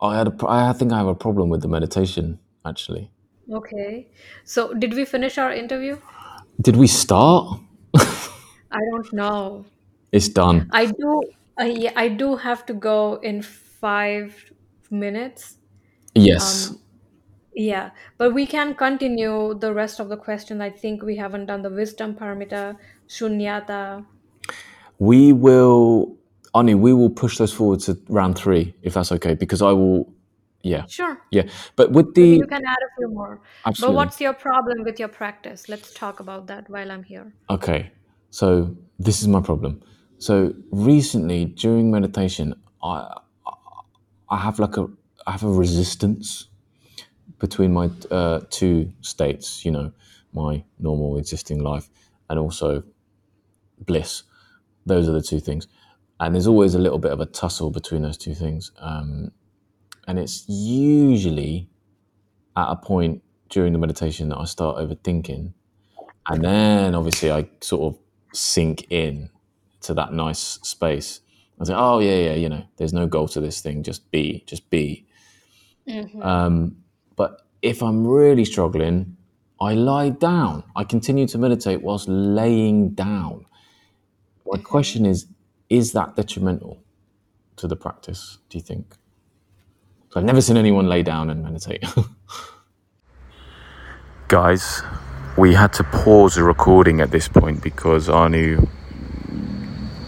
I 0.00 0.18
had 0.18 0.28
a. 0.28 0.34
I 0.46 0.74
think 0.74 0.92
I 0.92 0.98
have 0.98 1.06
a 1.06 1.14
problem 1.14 1.48
with 1.48 1.62
the 1.62 1.68
meditation. 1.68 2.38
Actually, 2.66 3.10
Okay. 3.50 4.08
So, 4.44 4.74
did 4.74 4.92
we 4.94 5.04
finish 5.06 5.38
our 5.38 5.52
interview? 5.52 5.96
did 6.60 6.76
we 6.76 6.86
start? 6.86 7.60
I 7.96 8.80
don't 8.90 9.12
know. 9.12 9.64
It's 10.14 10.28
done. 10.28 10.68
I 10.70 10.86
do. 10.86 11.22
I 11.58 11.66
yeah, 11.66 11.92
I 11.96 12.06
do 12.08 12.36
have 12.36 12.64
to 12.66 12.74
go 12.74 13.16
in 13.16 13.42
five 13.42 14.30
minutes. 14.88 15.58
Yes. 16.14 16.70
Um, 16.70 16.78
yeah, 17.56 17.90
but 18.16 18.32
we 18.32 18.46
can 18.46 18.74
continue 18.74 19.54
the 19.54 19.74
rest 19.74 19.98
of 19.98 20.08
the 20.08 20.16
question. 20.16 20.60
I 20.60 20.70
think 20.70 21.02
we 21.02 21.16
haven't 21.16 21.46
done 21.46 21.62
the 21.62 21.70
wisdom 21.70 22.14
paramita, 22.14 22.76
shunyata. 23.08 24.04
we 24.98 25.32
will. 25.32 26.16
Anu, 26.54 26.78
we 26.78 26.92
will 26.94 27.10
push 27.10 27.38
those 27.38 27.52
forward 27.52 27.80
to 27.80 27.98
round 28.08 28.38
three 28.38 28.72
if 28.82 28.94
that's 28.94 29.10
okay. 29.10 29.34
Because 29.34 29.62
I 29.62 29.72
will. 29.72 30.12
Yeah. 30.62 30.86
Sure, 30.86 31.20
Yeah. 31.32 31.42
But 31.74 31.90
with 31.90 32.14
the 32.14 32.38
you 32.38 32.46
can 32.46 32.64
add 32.64 32.82
a 32.88 32.90
few 32.96 33.08
more. 33.10 33.40
Absolutely. 33.66 33.92
But 33.92 33.96
what's 33.96 34.20
your 34.20 34.32
problem 34.32 34.84
with 34.84 35.00
your 35.00 35.08
practice? 35.08 35.68
Let's 35.68 35.92
talk 35.92 36.20
about 36.20 36.46
that 36.46 36.70
while 36.70 36.90
I'm 36.90 37.02
here. 37.02 37.34
Okay, 37.50 37.90
so 38.30 38.74
this 38.98 39.20
is 39.20 39.28
my 39.28 39.42
problem. 39.42 39.82
So 40.24 40.54
recently, 40.70 41.44
during 41.44 41.90
meditation, 41.90 42.54
I 42.82 43.20
I 44.30 44.38
have 44.38 44.58
like 44.58 44.78
a 44.78 44.86
I 45.26 45.32
have 45.32 45.42
a 45.42 45.52
resistance 45.52 46.48
between 47.38 47.74
my 47.74 47.90
uh, 48.10 48.40
two 48.48 48.90
states. 49.02 49.66
You 49.66 49.72
know, 49.72 49.92
my 50.32 50.64
normal 50.78 51.18
existing 51.18 51.62
life 51.62 51.90
and 52.30 52.38
also 52.38 52.84
bliss. 53.80 54.22
Those 54.86 55.10
are 55.10 55.12
the 55.12 55.20
two 55.20 55.40
things, 55.40 55.68
and 56.18 56.34
there's 56.34 56.46
always 56.46 56.74
a 56.74 56.78
little 56.78 56.98
bit 56.98 57.12
of 57.12 57.20
a 57.20 57.26
tussle 57.26 57.70
between 57.70 58.00
those 58.00 58.16
two 58.16 58.34
things. 58.34 58.72
Um, 58.78 59.30
and 60.08 60.18
it's 60.18 60.48
usually 60.48 61.68
at 62.56 62.68
a 62.70 62.76
point 62.76 63.22
during 63.50 63.74
the 63.74 63.78
meditation 63.78 64.30
that 64.30 64.38
I 64.38 64.46
start 64.46 64.78
overthinking 64.78 65.52
and 66.28 66.44
then 66.44 66.94
obviously 66.94 67.30
I 67.30 67.48
sort 67.60 67.82
of 67.94 68.00
sink 68.32 68.86
in 68.90 69.28
to 69.84 69.94
that 69.94 70.12
nice 70.12 70.38
space. 70.62 71.20
I 71.60 71.64
say, 71.64 71.74
oh 71.76 72.00
yeah, 72.00 72.16
yeah, 72.16 72.34
you 72.34 72.48
know, 72.48 72.64
there's 72.76 72.92
no 72.92 73.06
goal 73.06 73.28
to 73.28 73.40
this 73.40 73.60
thing. 73.60 73.82
Just 73.82 74.10
be, 74.10 74.44
just 74.46 74.68
be. 74.70 75.06
Mhm. 75.88 76.24
Um, 76.24 76.76
but 77.16 77.42
if 77.62 77.82
I'm 77.82 78.06
really 78.06 78.44
struggling, 78.44 79.16
I 79.60 79.74
lie 79.74 80.10
down. 80.10 80.64
I 80.74 80.84
continue 80.84 81.26
to 81.28 81.38
meditate 81.38 81.82
whilst 81.82 82.08
laying 82.08 82.90
down. 82.90 83.46
My 84.46 84.58
question 84.58 85.06
is, 85.06 85.26
is 85.70 85.92
that 85.92 86.16
detrimental 86.16 86.82
to 87.56 87.66
the 87.68 87.76
practice? 87.76 88.38
Do 88.48 88.58
you 88.58 88.62
think? 88.64 88.96
So 90.10 90.20
I've 90.20 90.26
never 90.26 90.40
seen 90.40 90.56
anyone 90.56 90.88
lay 90.88 91.02
down 91.02 91.30
and 91.30 91.42
meditate. 91.42 91.84
Guys, 94.28 94.82
we 95.36 95.54
had 95.54 95.72
to 95.74 95.84
pause 95.84 96.34
the 96.34 96.42
recording 96.42 97.00
at 97.00 97.10
this 97.10 97.28
point 97.28 97.62
because 97.62 98.08
Anu 98.08 98.66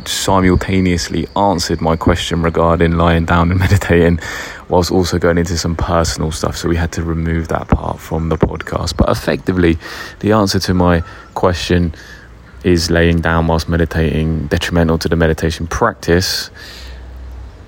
simultaneously 0.09 1.27
answered 1.37 1.81
my 1.81 1.97
question 1.97 2.43
regarding 2.43 2.93
lying 2.93 3.25
down 3.25 3.51
and 3.51 3.61
meditating 3.67 4.19
whilst 4.69 4.91
also 4.91 5.19
going 5.19 5.39
into 5.39 5.57
some 5.57 5.77
personal 5.77 6.33
stuff. 6.33 6.57
So 6.57 6.69
we 6.69 6.77
had 6.77 6.93
to 6.93 7.03
remove 7.03 7.49
that 7.49 7.69
part 7.69 8.01
from 8.01 8.29
the 8.29 8.37
podcast. 8.37 8.97
But 8.97 9.09
effectively 9.09 9.79
the 10.21 10.33
answer 10.33 10.59
to 10.61 10.75
my 10.75 11.03
question 11.35 11.95
is 12.65 12.91
laying 12.91 13.21
down 13.21 13.47
whilst 13.47 13.69
meditating 13.69 14.47
detrimental 14.49 14.99
to 14.99 15.09
the 15.09 15.17
meditation 15.17 15.67
practice. 15.67 16.51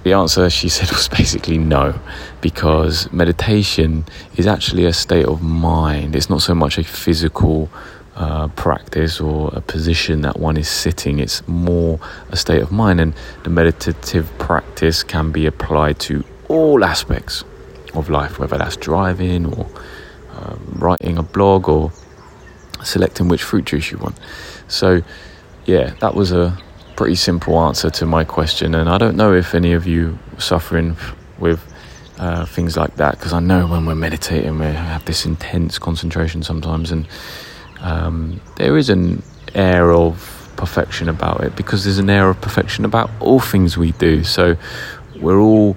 The 0.03 0.13
answer 0.13 0.49
she 0.51 0.69
said 0.77 0.91
was 0.91 1.09
basically 1.09 1.59
no 1.59 1.99
because 2.41 3.11
meditation 3.13 4.05
is 4.37 4.47
actually 4.47 4.85
a 4.85 4.93
state 4.93 5.27
of 5.27 5.43
mind. 5.43 6.17
It's 6.17 6.31
not 6.31 6.43
so 6.43 6.55
much 6.55 6.79
a 6.79 6.85
physical 6.85 7.71
uh, 8.19 8.49
practice 8.49 9.21
or 9.21 9.49
a 9.55 9.61
position 9.61 10.23
that 10.23 10.41
one 10.41 10.57
is 10.57 10.69
sitting 10.69 11.21
it's 11.21 11.47
more 11.47 12.01
a 12.31 12.37
state 12.37 12.61
of 12.61 12.73
mind. 12.73 13.01
And 13.01 13.15
the 13.45 13.51
meditative 13.51 14.29
practice 14.39 15.05
can 15.05 15.31
be 15.31 15.47
applied 15.47 16.01
to 16.01 16.25
all 16.49 16.85
aspects 16.85 17.45
of 17.95 18.11
life 18.11 18.41
whether 18.41 18.59
that's 18.59 18.77
driving 18.77 19.47
or 19.47 19.67
um, 20.33 20.61
writing 20.79 21.17
a 21.17 21.23
blog 21.23 21.69
or 21.69 21.93
selecting 22.83 23.29
which 23.29 23.43
fruit 23.43 23.67
juice 23.67 23.93
you 23.93 23.99
want. 23.99 24.19
So 24.67 25.01
yeah 25.67 25.95
that 26.01 26.15
was 26.17 26.33
a 26.33 26.59
pretty 26.97 27.15
simple 27.15 27.57
answer 27.61 27.89
to 27.89 28.05
my 28.05 28.25
question. 28.25 28.75
And 28.75 28.89
i 28.91 28.99
don't 28.99 29.17
know 29.17 29.33
if 29.33 29.55
any 29.55 29.75
of 29.75 29.87
you 29.87 30.19
are 30.37 30.41
suffering 30.41 30.97
with 31.39 31.61
uh, 32.19 32.45
things 32.47 32.77
like 32.77 32.97
that 32.97 33.13
because 33.13 33.33
i 33.33 33.39
know 33.39 33.65
when 33.65 33.87
we're 33.87 33.95
meditating 33.95 34.59
we 34.59 34.67
have 34.67 35.05
this 35.05 35.25
intense 35.25 35.79
concentration 35.79 36.43
sometimes. 36.43 36.91
And 36.91 37.07
um, 37.81 38.41
there 38.57 38.77
is 38.77 38.91
an 38.91 39.23
air 39.55 39.93
of 39.93 40.35
perfection 40.57 41.09
about 41.09 41.43
it 41.43 41.55
because 41.57 41.85
there's 41.85 41.99
an 41.99 42.11
air 42.11 42.29
of 42.29 42.41
perfection 42.41 42.85
about 42.85 43.11
all 43.21 43.41
things 43.41 43.79
we 43.79 43.93
do. 43.93 44.25
So 44.25 44.57
we're 45.21 45.39
all 45.39 45.77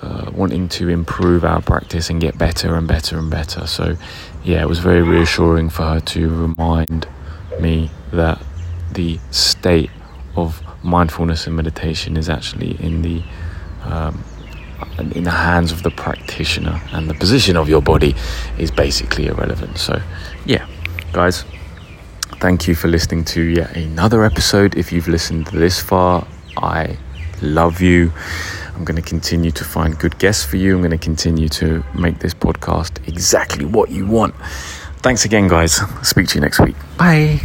uh, 0.00 0.30
wanting 0.34 0.68
to 0.68 0.88
improve 0.88 1.44
our 1.44 1.60
practice 1.60 2.08
and 2.08 2.20
get 2.20 2.38
better 2.38 2.74
and 2.74 2.88
better 2.88 3.18
and 3.18 3.30
better. 3.30 3.66
So 3.66 3.96
yeah 4.44 4.62
it 4.62 4.68
was 4.68 4.78
very 4.78 5.02
reassuring 5.02 5.68
for 5.68 5.82
her 5.82 6.00
to 6.00 6.28
remind 6.28 7.06
me 7.60 7.90
that 8.12 8.42
the 8.92 9.18
state 9.30 9.90
of 10.36 10.62
mindfulness 10.82 11.46
and 11.46 11.56
meditation 11.56 12.16
is 12.16 12.28
actually 12.28 12.82
in 12.82 13.02
the 13.02 13.22
um, 13.84 14.24
in 15.14 15.24
the 15.24 15.30
hands 15.30 15.72
of 15.72 15.82
the 15.82 15.90
practitioner, 15.90 16.80
and 16.92 17.08
the 17.08 17.14
position 17.14 17.56
of 17.56 17.68
your 17.68 17.82
body 17.82 18.14
is 18.58 18.70
basically 18.70 19.26
irrelevant. 19.26 19.78
So, 19.78 20.00
yeah, 20.44 20.66
guys, 21.12 21.44
thank 22.40 22.68
you 22.68 22.74
for 22.74 22.88
listening 22.88 23.24
to 23.26 23.42
yet 23.42 23.76
another 23.76 24.24
episode. 24.24 24.76
If 24.76 24.92
you've 24.92 25.08
listened 25.08 25.46
this 25.48 25.80
far, 25.80 26.26
I 26.56 26.96
love 27.42 27.80
you. 27.80 28.12
I'm 28.74 28.84
going 28.84 28.96
to 28.96 29.08
continue 29.08 29.50
to 29.52 29.64
find 29.64 29.98
good 29.98 30.18
guests 30.18 30.44
for 30.44 30.56
you. 30.56 30.74
I'm 30.74 30.80
going 30.80 30.92
to 30.92 30.98
continue 30.98 31.48
to 31.50 31.84
make 31.94 32.20
this 32.20 32.34
podcast 32.34 33.06
exactly 33.08 33.64
what 33.64 33.90
you 33.90 34.06
want. 34.06 34.34
Thanks 34.98 35.24
again, 35.24 35.48
guys. 35.48 35.80
Speak 36.06 36.28
to 36.28 36.34
you 36.36 36.40
next 36.40 36.60
week. 36.60 36.76
Bye. 36.96 37.40